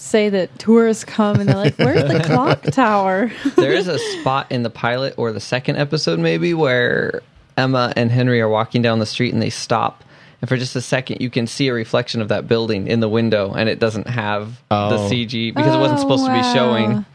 say 0.03 0.29
that 0.29 0.57
tourists 0.59 1.03
come 1.03 1.39
and 1.39 1.47
they're 1.49 1.55
like, 1.55 1.75
"Where's 1.77 2.03
the 2.03 2.19
clock 2.25 2.61
tower?" 2.63 3.31
there 3.55 3.73
is 3.73 3.87
a 3.87 3.97
spot 3.97 4.51
in 4.51 4.63
the 4.63 4.69
pilot 4.69 5.15
or 5.17 5.31
the 5.31 5.39
second 5.39 5.77
episode 5.77 6.19
maybe 6.19 6.53
where 6.53 7.21
Emma 7.57 7.93
and 7.95 8.11
Henry 8.11 8.41
are 8.41 8.49
walking 8.49 8.81
down 8.81 8.99
the 8.99 9.05
street 9.05 9.33
and 9.33 9.41
they 9.41 9.49
stop. 9.49 10.03
And 10.41 10.49
for 10.49 10.57
just 10.57 10.75
a 10.75 10.81
second, 10.81 11.21
you 11.21 11.29
can 11.29 11.47
see 11.47 11.69
a 11.69 11.73
reflection 11.73 12.21
of 12.21 12.27
that 12.27 12.47
building 12.49 12.87
in 12.87 12.99
the 12.99 13.07
window, 13.07 13.53
and 13.53 13.69
it 13.69 13.79
doesn't 13.79 14.07
have 14.07 14.61
Oh. 14.69 14.89
the 14.89 14.97
CG 15.09 15.53
because 15.55 15.73
it 15.73 15.79
wasn't 15.79 15.99
Oh, 15.99 16.01
supposed 16.01 16.25
to 16.25 16.33
be 16.33 16.43
showing. 16.53 17.05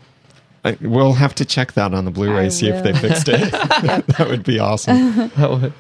I, 0.64 0.78
we'll 0.80 1.12
have 1.12 1.34
to 1.36 1.44
check 1.44 1.74
that 1.74 1.92
on 1.92 2.04
the 2.06 2.10
Blu-ray, 2.10 2.46
I 2.46 2.48
see 2.48 2.68
if 2.68 2.82
they 2.82 2.92
fixed 2.94 3.28
it. 3.28 3.50
that 3.52 4.26
would 4.30 4.44
be 4.44 4.58
awesome. 4.58 5.28
That 5.36 5.50
would- 5.50 5.72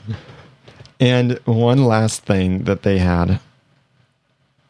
And 1.00 1.38
one 1.46 1.84
last 1.84 2.24
thing 2.24 2.64
that 2.64 2.82
they 2.82 2.98
had 2.98 3.40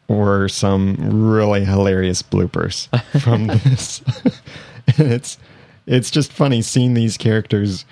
were 0.09 0.49
some 0.49 0.95
really 0.99 1.63
hilarious 1.63 2.21
bloopers 2.21 2.89
from 3.21 3.47
this. 3.65 4.01
and 4.97 5.11
it's 5.13 5.37
it's 5.85 6.11
just 6.11 6.33
funny 6.33 6.61
seeing 6.61 6.93
these 6.93 7.15
characters 7.15 7.85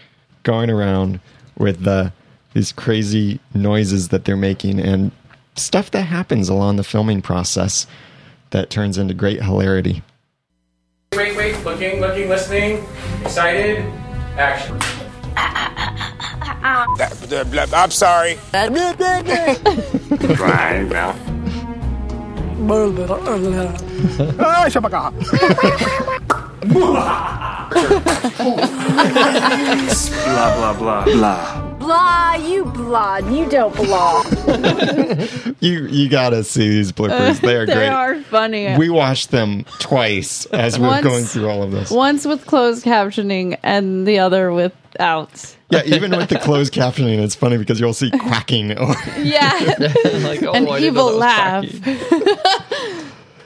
going 0.43 0.69
around 0.69 1.19
with 1.57 1.83
the 1.83 2.11
these 2.53 2.71
crazy 2.71 3.39
noises 3.53 4.09
that 4.09 4.25
they're 4.25 4.35
making 4.35 4.79
and 4.79 5.11
stuff 5.55 5.91
that 5.91 6.03
happens 6.03 6.49
along 6.49 6.75
the 6.75 6.83
filming 6.83 7.21
process 7.21 7.87
that 8.49 8.69
turns 8.69 8.97
into 8.97 9.13
great 9.13 9.41
hilarity. 9.41 10.01
Wait, 11.13 11.35
wait, 11.37 11.63
looking, 11.63 11.99
looking, 11.99 12.29
listening, 12.29 12.85
excited, 13.21 13.79
action. 14.37 14.77
I'm 17.73 17.91
sorry. 17.91 18.37
Right, 20.39 20.83
well. 20.89 21.36
Ah, 24.39 24.65
shabaka. 24.69 25.11
Blah, 30.25 30.49
blah, 30.57 30.73
blah, 30.73 31.01
blah. 31.05 31.66
Blah, 31.87 32.35
you 32.35 32.65
blah, 32.65 33.17
you 33.17 33.49
don't 33.49 33.73
belong. 33.75 34.25
You 35.59 35.87
you 35.87 36.07
gotta 36.07 36.43
see 36.43 36.69
these 36.69 36.91
bloopers. 36.91 37.39
They 37.41 37.55
are 37.55 37.65
they 37.65 37.73
great. 37.73 37.85
They 37.85 37.87
are 37.87 38.21
funny. 38.23 38.77
We 38.77 38.89
watched 38.91 39.31
them 39.31 39.63
twice 39.79 40.45
as 40.47 40.77
we 40.77 40.83
we're 40.83 40.89
Once- 40.91 41.03
going 41.03 41.25
through 41.25 41.49
all 41.49 41.63
of 41.63 41.71
this. 41.71 41.89
Once 41.89 42.25
with 42.27 42.45
closed 42.45 42.85
captioning 42.85 43.57
and 43.63 44.05
the 44.07 44.19
other 44.19 44.51
without. 44.53 45.55
Yeah, 45.71 45.81
even 45.85 46.11
with 46.11 46.29
the 46.29 46.37
closed 46.37 46.73
captioning, 46.73 47.17
it's 47.23 47.33
funny 47.35 47.57
because 47.57 47.79
you'll 47.79 47.93
see 47.95 48.11
quacking. 48.11 48.77
Or, 48.77 48.93
Yeah. 49.17 49.49
like, 50.21 50.43
oh, 50.43 50.53
An 50.53 50.67
I 50.67 50.79
didn't 50.79 50.93
know 50.93 51.09
evil 51.09 51.11
laugh. 51.13 51.65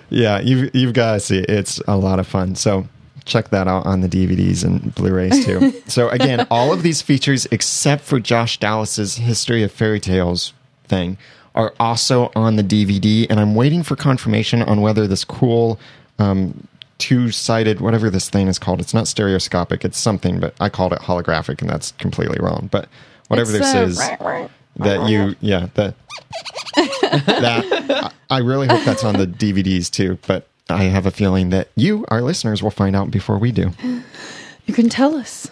yeah, 0.09 0.39
you've 0.41 0.75
you've 0.75 0.93
got 0.93 1.13
to 1.13 1.19
see 1.21 1.37
it. 1.39 1.49
It's 1.49 1.79
a 1.87 1.95
lot 1.95 2.19
of 2.19 2.27
fun. 2.27 2.55
So 2.55 2.87
check 3.25 3.49
that 3.49 3.67
out 3.67 3.85
on 3.85 4.01
the 4.01 4.09
DVDs 4.09 4.63
and 4.63 4.93
Blu-rays 4.95 5.45
too. 5.45 5.73
so 5.87 6.09
again, 6.09 6.47
all 6.49 6.73
of 6.73 6.83
these 6.83 7.01
features, 7.01 7.47
except 7.51 8.03
for 8.03 8.19
Josh 8.19 8.59
Dallas's 8.59 9.17
History 9.17 9.63
of 9.63 9.71
Fairy 9.71 9.99
Tales 9.99 10.53
thing, 10.85 11.17
are 11.55 11.73
also 11.79 12.31
on 12.35 12.55
the 12.55 12.63
DVD. 12.63 13.27
And 13.29 13.39
I'm 13.39 13.55
waiting 13.55 13.83
for 13.83 13.95
confirmation 13.95 14.61
on 14.61 14.81
whether 14.81 15.07
this 15.07 15.23
cool. 15.23 15.79
Um, 16.19 16.67
two-sided 16.97 17.81
whatever 17.81 18.11
this 18.11 18.29
thing 18.29 18.47
is 18.47 18.59
called 18.59 18.79
it's 18.79 18.93
not 18.93 19.07
stereoscopic 19.07 19.83
it's 19.83 19.97
something 19.97 20.39
but 20.39 20.53
i 20.59 20.69
called 20.69 20.93
it 20.93 20.99
holographic 20.99 21.59
and 21.59 21.67
that's 21.67 21.93
completely 21.93 22.37
wrong 22.39 22.69
but 22.71 22.87
whatever 23.27 23.49
It's, 23.49 23.73
this 23.73 23.73
uh, 23.73 23.79
is 23.79 23.97
that 24.75 25.09
you 25.09 25.35
yeah 25.41 25.69
that 25.73 25.95
that 26.75 28.13
I 28.29 28.37
really 28.39 28.67
hope 28.67 28.83
that's 28.83 29.03
on 29.03 29.15
the 29.15 29.27
DVDs 29.27 29.89
too. 29.89 30.17
But 30.25 30.47
I 30.69 30.83
have 30.83 31.05
a 31.05 31.11
feeling 31.11 31.49
that 31.49 31.69
you, 31.75 32.05
our 32.09 32.21
listeners, 32.21 32.63
will 32.63 32.71
find 32.71 32.95
out 32.95 33.11
before 33.11 33.37
we 33.37 33.51
do. 33.51 33.71
You 34.67 34.75
can 34.75 34.89
tell 34.89 35.15
us. 35.15 35.49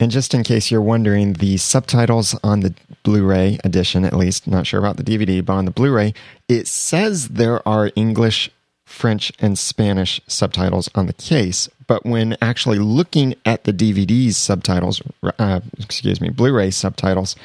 And 0.00 0.10
just 0.10 0.34
in 0.34 0.42
case 0.42 0.70
you're 0.70 0.82
wondering, 0.82 1.34
the 1.34 1.56
subtitles 1.56 2.36
on 2.42 2.60
the 2.60 2.74
Blu-ray 3.04 3.58
edition, 3.62 4.04
at 4.04 4.16
least, 4.16 4.48
not 4.48 4.66
sure 4.66 4.80
about 4.80 4.96
the 4.96 5.04
DVD, 5.04 5.44
but 5.44 5.54
on 5.54 5.64
the 5.64 5.70
Blu-ray, 5.70 6.12
it 6.48 6.66
says 6.66 7.28
there 7.28 7.66
are 7.66 7.92
English, 7.94 8.50
French, 8.84 9.32
and 9.38 9.58
Spanish 9.58 10.20
subtitles 10.26 10.90
on 10.94 11.06
the 11.06 11.12
case. 11.12 11.68
But 11.86 12.04
when 12.04 12.36
actually 12.42 12.78
looking 12.78 13.36
at 13.46 13.64
the 13.64 13.72
DVD's 13.72 14.36
subtitles, 14.36 15.00
uh, 15.38 15.60
excuse 15.78 16.20
me, 16.20 16.30
Blu-ray 16.30 16.72
subtitles, 16.72 17.36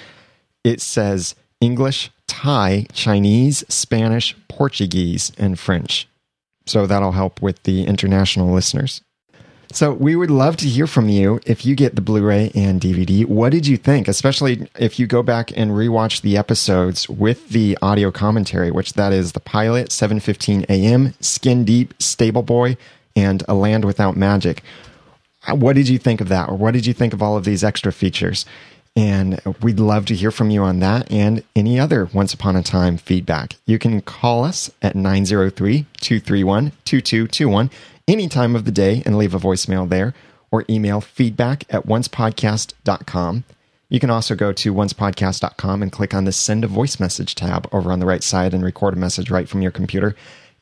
it 0.64 0.82
says 0.82 1.36
English, 1.62 2.12
Thai, 2.28 2.88
Chinese, 2.92 3.64
Spanish, 3.70 4.36
Portuguese, 4.48 5.32
and 5.38 5.60
French. 5.60 6.08
So 6.68 6.86
that'll 6.86 7.14
help 7.14 7.42
with 7.42 7.64
the 7.64 7.86
international 7.86 8.54
listeners. 8.54 9.02
So 9.72 9.92
we 9.92 10.16
would 10.16 10.32
love 10.32 10.56
to 10.58 10.68
hear 10.68 10.88
from 10.88 11.10
you 11.10 11.42
if 11.46 11.66
you 11.66 11.76
get 11.76 11.96
the 11.96 12.02
Blu-ray 12.02 12.52
and 12.56 12.80
DVD. 12.80 13.26
What 13.26 13.52
did 13.52 13.68
you 13.68 13.76
think? 13.76 14.08
Especially 14.08 14.70
if 14.80 14.98
you 14.98 15.08
go 15.08 15.22
back 15.22 15.52
and 15.58 15.72
rewatch 15.72 16.22
the 16.22 16.38
episodes 16.38 17.10
with 17.10 17.50
the 17.50 17.78
audio 17.82 18.12
commentary, 18.12 18.72
which 18.72 18.94
that 18.94 19.12
is 19.12 19.34
the 19.34 19.42
pilot, 19.42 19.90
7:15 19.90 20.66
a.m., 20.70 21.14
Skin 21.20 21.66
Deep, 21.66 21.94
Stable 22.00 22.44
Boy, 22.44 22.78
and 23.16 23.44
A 23.50 23.54
Land 23.54 23.84
Without 23.84 24.16
Magic. 24.16 24.64
What 25.50 25.76
did 25.76 25.90
you 25.90 25.98
think 25.98 26.22
of 26.22 26.30
that, 26.30 26.50
or 26.50 26.56
what 26.56 26.74
did 26.74 26.86
you 26.86 26.94
think 26.94 27.14
of 27.14 27.22
all 27.22 27.36
of 27.36 27.44
these 27.44 27.64
extra 27.64 27.92
features? 27.92 28.46
And 28.98 29.40
we'd 29.62 29.80
love 29.80 30.08
to 30.08 30.16
hear 30.16 30.32
from 30.32 30.50
you 30.50 30.64
on 30.64 30.80
that 30.80 31.12
and 31.12 31.44
any 31.56 31.80
other 31.80 32.06
Once 32.06 32.34
Upon 32.34 32.56
a 32.56 32.64
Time 32.64 32.98
feedback. 32.98 33.54
You 33.68 33.78
can 33.78 34.02
call 34.02 34.44
us 34.44 34.72
at 34.82 34.96
903 34.96 35.86
231 36.02 36.72
2221 36.84 37.70
any 38.08 38.28
time 38.28 38.56
of 38.56 38.66
the 38.66 38.72
day 38.72 39.04
and 39.06 39.16
leave 39.16 39.36
a 39.36 39.40
voicemail 39.40 39.88
there, 39.88 40.16
or 40.50 40.66
email 40.68 41.00
feedback 41.00 41.64
at 41.70 41.86
oncepodcast.com. 41.86 43.44
You 43.90 44.00
can 44.00 44.10
also 44.10 44.36
go 44.36 44.52
to 44.52 44.74
oncepodcast.com 44.74 45.84
and 45.84 45.92
click 45.92 46.16
on 46.16 46.26
the 46.26 46.32
send 46.32 46.64
a 46.64 46.68
voice 46.68 47.00
message 47.00 47.36
tab 47.36 47.70
over 47.72 47.92
on 47.92 48.00
the 48.00 48.06
right 48.08 48.24
side 48.24 48.54
and 48.54 48.64
record 48.64 48.96
a 48.96 48.98
message 48.98 49.30
right 49.30 49.48
from 49.48 49.62
your 49.62 49.72
computer. 49.72 50.16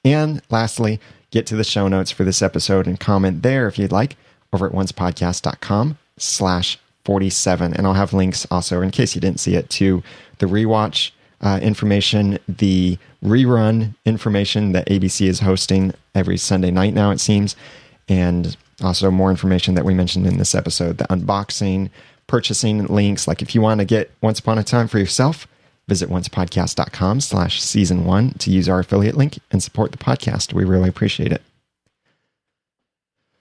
And 0.04 0.42
lastly, 0.50 1.00
get 1.32 1.48
to 1.48 1.56
the 1.56 1.64
show 1.64 1.88
notes 1.88 2.12
for 2.12 2.26
this 2.26 2.42
episode 2.42 2.86
and 2.86 3.00
comment 3.00 3.44
there 3.44 3.68
if 3.68 3.80
you'd 3.80 3.94
like 3.94 4.18
over 4.52 4.68
at 4.68 4.74
oncepodcast.com 4.74 5.98
slash 6.18 6.80
47. 7.06 7.74
And 7.74 7.88
I'll 7.88 7.94
have 7.94 8.14
links 8.14 8.46
also, 8.52 8.82
in 8.82 8.92
case 8.92 9.16
you 9.16 9.22
didn't 9.22 9.40
see 9.40 9.56
it, 9.56 9.70
to 9.72 10.04
the 10.40 10.48
rewatch 10.48 11.12
uh, 11.42 11.60
information, 11.62 12.40
the 12.48 12.98
rerun 13.24 13.96
information 14.06 14.72
that 14.74 14.88
ABC 14.88 15.28
is 15.28 15.40
hosting 15.40 15.94
every 16.14 16.38
Sunday 16.38 16.72
night 16.72 16.94
now, 16.94 17.12
it 17.12 17.20
seems, 17.20 17.56
and 18.10 18.58
also 18.82 19.10
more 19.12 19.30
information 19.30 19.76
that 19.76 19.86
we 19.86 19.94
mentioned 19.94 20.28
in 20.28 20.38
this 20.38 20.56
episode, 20.56 20.98
the 20.98 21.06
unboxing, 21.06 21.90
purchasing 22.28 22.86
links. 22.88 23.28
Like 23.28 23.42
if 23.42 23.56
you 23.56 23.62
want 23.62 23.80
to 23.80 23.86
get 23.86 24.12
Once 24.22 24.40
Upon 24.40 24.58
a 24.58 24.64
Time 24.64 24.88
for 24.88 25.00
yourself, 25.00 25.48
visit 25.88 26.10
oncepodcast.com 26.10 27.22
slash 27.22 27.62
season 27.62 28.06
one 28.06 28.32
to 28.34 28.50
use 28.50 28.68
our 28.68 28.80
affiliate 28.80 29.16
link 29.16 29.40
and 29.52 29.62
support 29.62 29.92
the 29.92 29.98
podcast. 29.98 30.54
We 30.54 30.66
really 30.66 30.90
appreciate 30.90 31.32
it. 31.32 31.42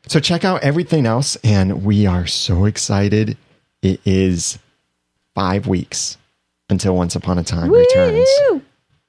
So 0.07 0.21
check 0.21 0.45
out 0.45 0.63
everything 0.63 1.07
else, 1.07 1.37
and 1.37 1.83
we 1.83 2.07
are 2.07 2.27
so 2.27 2.67
excited. 2.67 3.39
It 3.85 4.01
is 4.07 4.59
five 5.35 5.67
weeks 5.67 6.17
until 6.71 6.97
Once 6.97 7.15
Upon 7.17 7.39
a 7.39 7.45
Time 7.45 7.71
returns. 7.71 8.27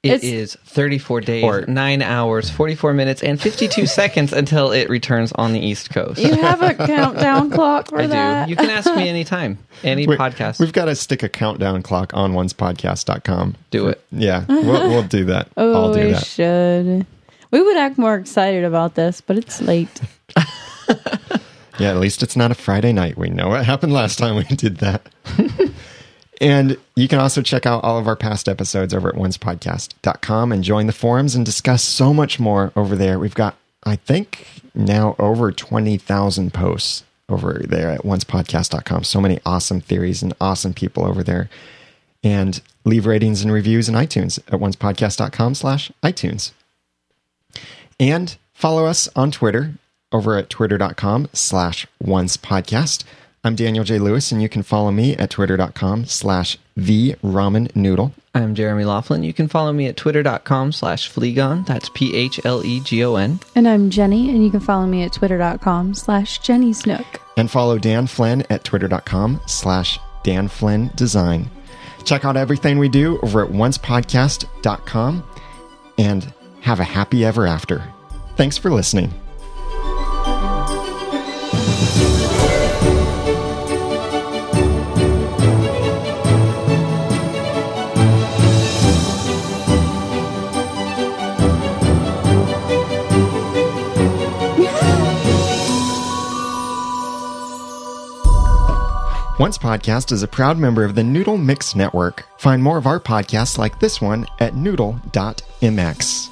It 0.04 0.12
It's- 0.12 0.24
is 0.24 0.58
34 0.68 1.22
days, 1.22 1.44
Or- 1.46 1.62
9 1.66 2.02
hours, 2.02 2.50
44 2.50 2.94
minutes, 2.94 3.24
and 3.24 3.42
52 3.42 3.86
seconds 3.88 4.34
until 4.34 4.72
it 4.74 4.90
returns 4.90 5.32
on 5.32 5.54
the 5.54 5.60
East 5.66 5.92
Coast. 5.92 6.20
You 6.20 6.36
have 6.36 6.62
a 6.62 6.74
countdown 6.88 7.50
clock 7.52 7.88
for 7.88 8.02
I 8.02 8.08
that. 8.08 8.46
do. 8.46 8.50
You 8.52 8.56
can 8.58 8.70
ask 8.70 8.94
me 8.94 9.08
anytime, 9.10 9.58
any 9.84 10.06
Wait, 10.06 10.20
podcast. 10.20 10.60
We've 10.60 10.74
got 10.74 10.86
to 10.86 10.96
stick 10.96 11.24
a 11.24 11.30
countdown 11.30 11.82
clock 11.82 12.12
on 12.14 12.34
oncepodcast.com. 12.34 13.56
Do 13.72 13.88
it. 13.88 14.04
Yeah, 14.12 14.44
we'll, 14.50 14.90
we'll 14.90 15.04
do 15.04 15.24
that. 15.26 15.48
oh, 15.58 15.74
I'll 15.74 15.94
do 15.94 16.02
we 16.06 16.12
that. 16.12 16.26
should. 16.26 17.08
We 17.52 17.62
would 17.64 17.78
act 17.78 17.98
more 17.98 18.16
excited 18.16 18.66
about 18.66 18.96
this, 18.96 19.22
but 19.22 19.38
it's 19.38 19.62
late. 19.62 20.02
Yeah, 21.80 21.92
at 21.92 21.98
least 21.98 22.24
it's 22.24 22.36
not 22.36 22.52
a 22.52 22.56
Friday 22.56 22.94
night. 22.94 23.18
We 23.18 23.30
know 23.30 23.50
what 23.50 23.66
happened 23.66 23.94
last 23.94 24.18
time 24.18 24.36
we 24.36 24.44
did 24.44 24.78
that. 24.78 25.10
and 26.42 26.78
you 26.96 27.08
can 27.08 27.20
also 27.20 27.42
check 27.42 27.66
out 27.66 27.84
all 27.84 27.98
of 27.98 28.08
our 28.08 28.16
past 28.16 28.48
episodes 28.48 28.94
over 28.94 29.10
at 29.10 29.16
oncepodcast.com 29.16 30.52
and 30.52 30.64
join 30.64 30.88
the 30.88 30.94
forums 30.94 31.36
and 31.36 31.46
discuss 31.46 31.84
so 31.84 32.14
much 32.14 32.40
more 32.40 32.72
over 32.76 32.96
there. 32.96 33.20
We've 33.20 33.36
got, 33.36 33.56
I 33.84 33.98
think, 33.98 34.48
now 34.74 35.16
over 35.20 35.52
20,000 35.52 36.54
posts 36.54 37.04
over 37.28 37.62
there 37.66 37.90
at 37.90 38.02
oncepodcast.com. 38.02 39.04
So 39.04 39.20
many 39.20 39.40
awesome 39.46 39.82
theories 39.82 40.24
and 40.24 40.34
awesome 40.40 40.74
people 40.74 41.06
over 41.06 41.24
there. 41.24 41.50
And 42.24 42.62
leave 42.86 43.06
ratings 43.06 43.42
and 43.42 43.52
reviews 43.52 43.90
in 43.90 43.96
iTunes 43.96 44.40
at 44.48 44.60
oncepodcast.com 44.60 45.56
slash 45.56 45.92
iTunes. 46.04 46.52
And 48.00 48.36
follow 48.54 48.86
us 48.86 49.10
on 49.16 49.32
Twitter 49.32 49.74
over 50.12 50.38
at 50.38 50.50
twitter.com 50.50 51.30
slash 51.34 51.88
once 52.00 52.38
podcast. 52.38 53.04
I'm 53.44 53.56
Daniel 53.56 53.84
J. 53.84 54.00
Lewis, 54.00 54.32
and 54.32 54.42
you 54.42 54.50
can 54.50 54.64
follow 54.64 54.92
me 54.92 55.16
at 55.18 55.30
twitter.com 55.30 56.06
slash 56.06 56.58
the 56.76 57.14
ramen 57.24 57.74
noodle. 57.76 58.14
I'm 58.34 58.56
Jeremy 58.56 58.84
Laughlin. 58.86 59.24
You 59.24 59.34
can 59.34 59.48
follow 59.48 59.72
me 59.72 59.86
at 59.88 59.96
twitter.com 59.96 60.72
slash 60.72 61.10
Phlegon. 61.12 61.64
That's 61.66 61.90
P 61.90 62.16
H 62.16 62.40
L 62.44 62.66
E 62.66 62.80
G 62.82 63.04
O 63.06 63.16
N. 63.16 63.40
And 63.56 63.68
I'm 63.68 63.90
Jenny, 63.92 64.30
and 64.30 64.44
you 64.44 64.50
can 64.52 64.60
follow 64.60 64.86
me 64.88 65.04
at 65.04 65.14
twitter.com 65.14 65.94
slash 65.94 66.40
Jenny 66.40 66.74
Snook. 66.74 67.06
And 67.38 67.52
follow 67.52 67.78
Dan 67.78 68.08
Flynn 68.08 68.44
at 68.50 68.64
twitter.com 68.64 69.42
slash 69.46 70.00
Dan 70.24 70.48
Flynn 70.48 70.90
Design. 70.96 71.50
Check 72.04 72.26
out 72.26 72.36
everything 72.38 72.78
we 72.80 72.90
do 72.90 73.20
over 73.22 73.44
at 73.44 73.52
oncepodcast.com 73.52 75.24
and 75.98 76.34
have 76.62 76.80
a 76.80 76.84
happy 76.84 77.24
ever 77.24 77.46
after. 77.46 77.84
Thanks 78.36 78.58
for 78.58 78.70
listening. 78.72 79.14
Once 99.38 99.58
Podcast 99.58 100.14
is 100.14 100.24
a 100.24 100.30
proud 100.30 100.58
member 100.58 100.86
of 100.86 100.96
the 100.96 101.04
Noodle 101.04 101.36
Mix 101.38 101.76
Network. 101.76 102.26
Find 102.40 102.64
more 102.64 102.78
of 102.78 102.88
our 102.88 103.02
podcasts 103.02 103.58
like 103.58 103.82
this 103.82 104.00
one 104.00 104.26
at 104.40 104.56
noodle.mx. 104.56 106.30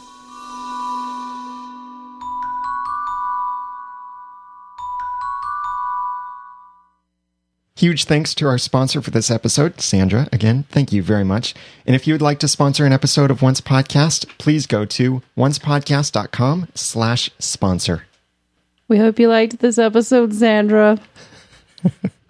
Huge 7.76 8.06
thanks 8.06 8.34
to 8.36 8.48
our 8.48 8.58
sponsor 8.58 9.02
for 9.02 9.12
this 9.12 9.30
episode, 9.30 9.82
Sandra. 9.82 10.30
Again, 10.32 10.64
thank 10.70 10.94
you 10.94 11.04
very 11.04 11.26
much. 11.26 11.54
And 11.86 11.98
if 11.98 12.08
you 12.08 12.14
would 12.14 12.22
like 12.22 12.40
to 12.40 12.48
sponsor 12.48 12.86
an 12.86 12.94
episode 12.94 13.30
of 13.30 13.42
Once 13.42 13.60
Podcast, 13.60 14.30
please 14.38 14.66
go 14.66 14.86
to 14.86 15.22
oncepodcast.com 15.38 16.70
slash 16.74 17.30
sponsor. 17.38 18.06
We 18.88 18.98
hope 18.98 19.20
you 19.20 19.28
liked 19.28 19.60
this 19.60 19.78
episode, 19.78 20.34
Sandra. 20.34 21.00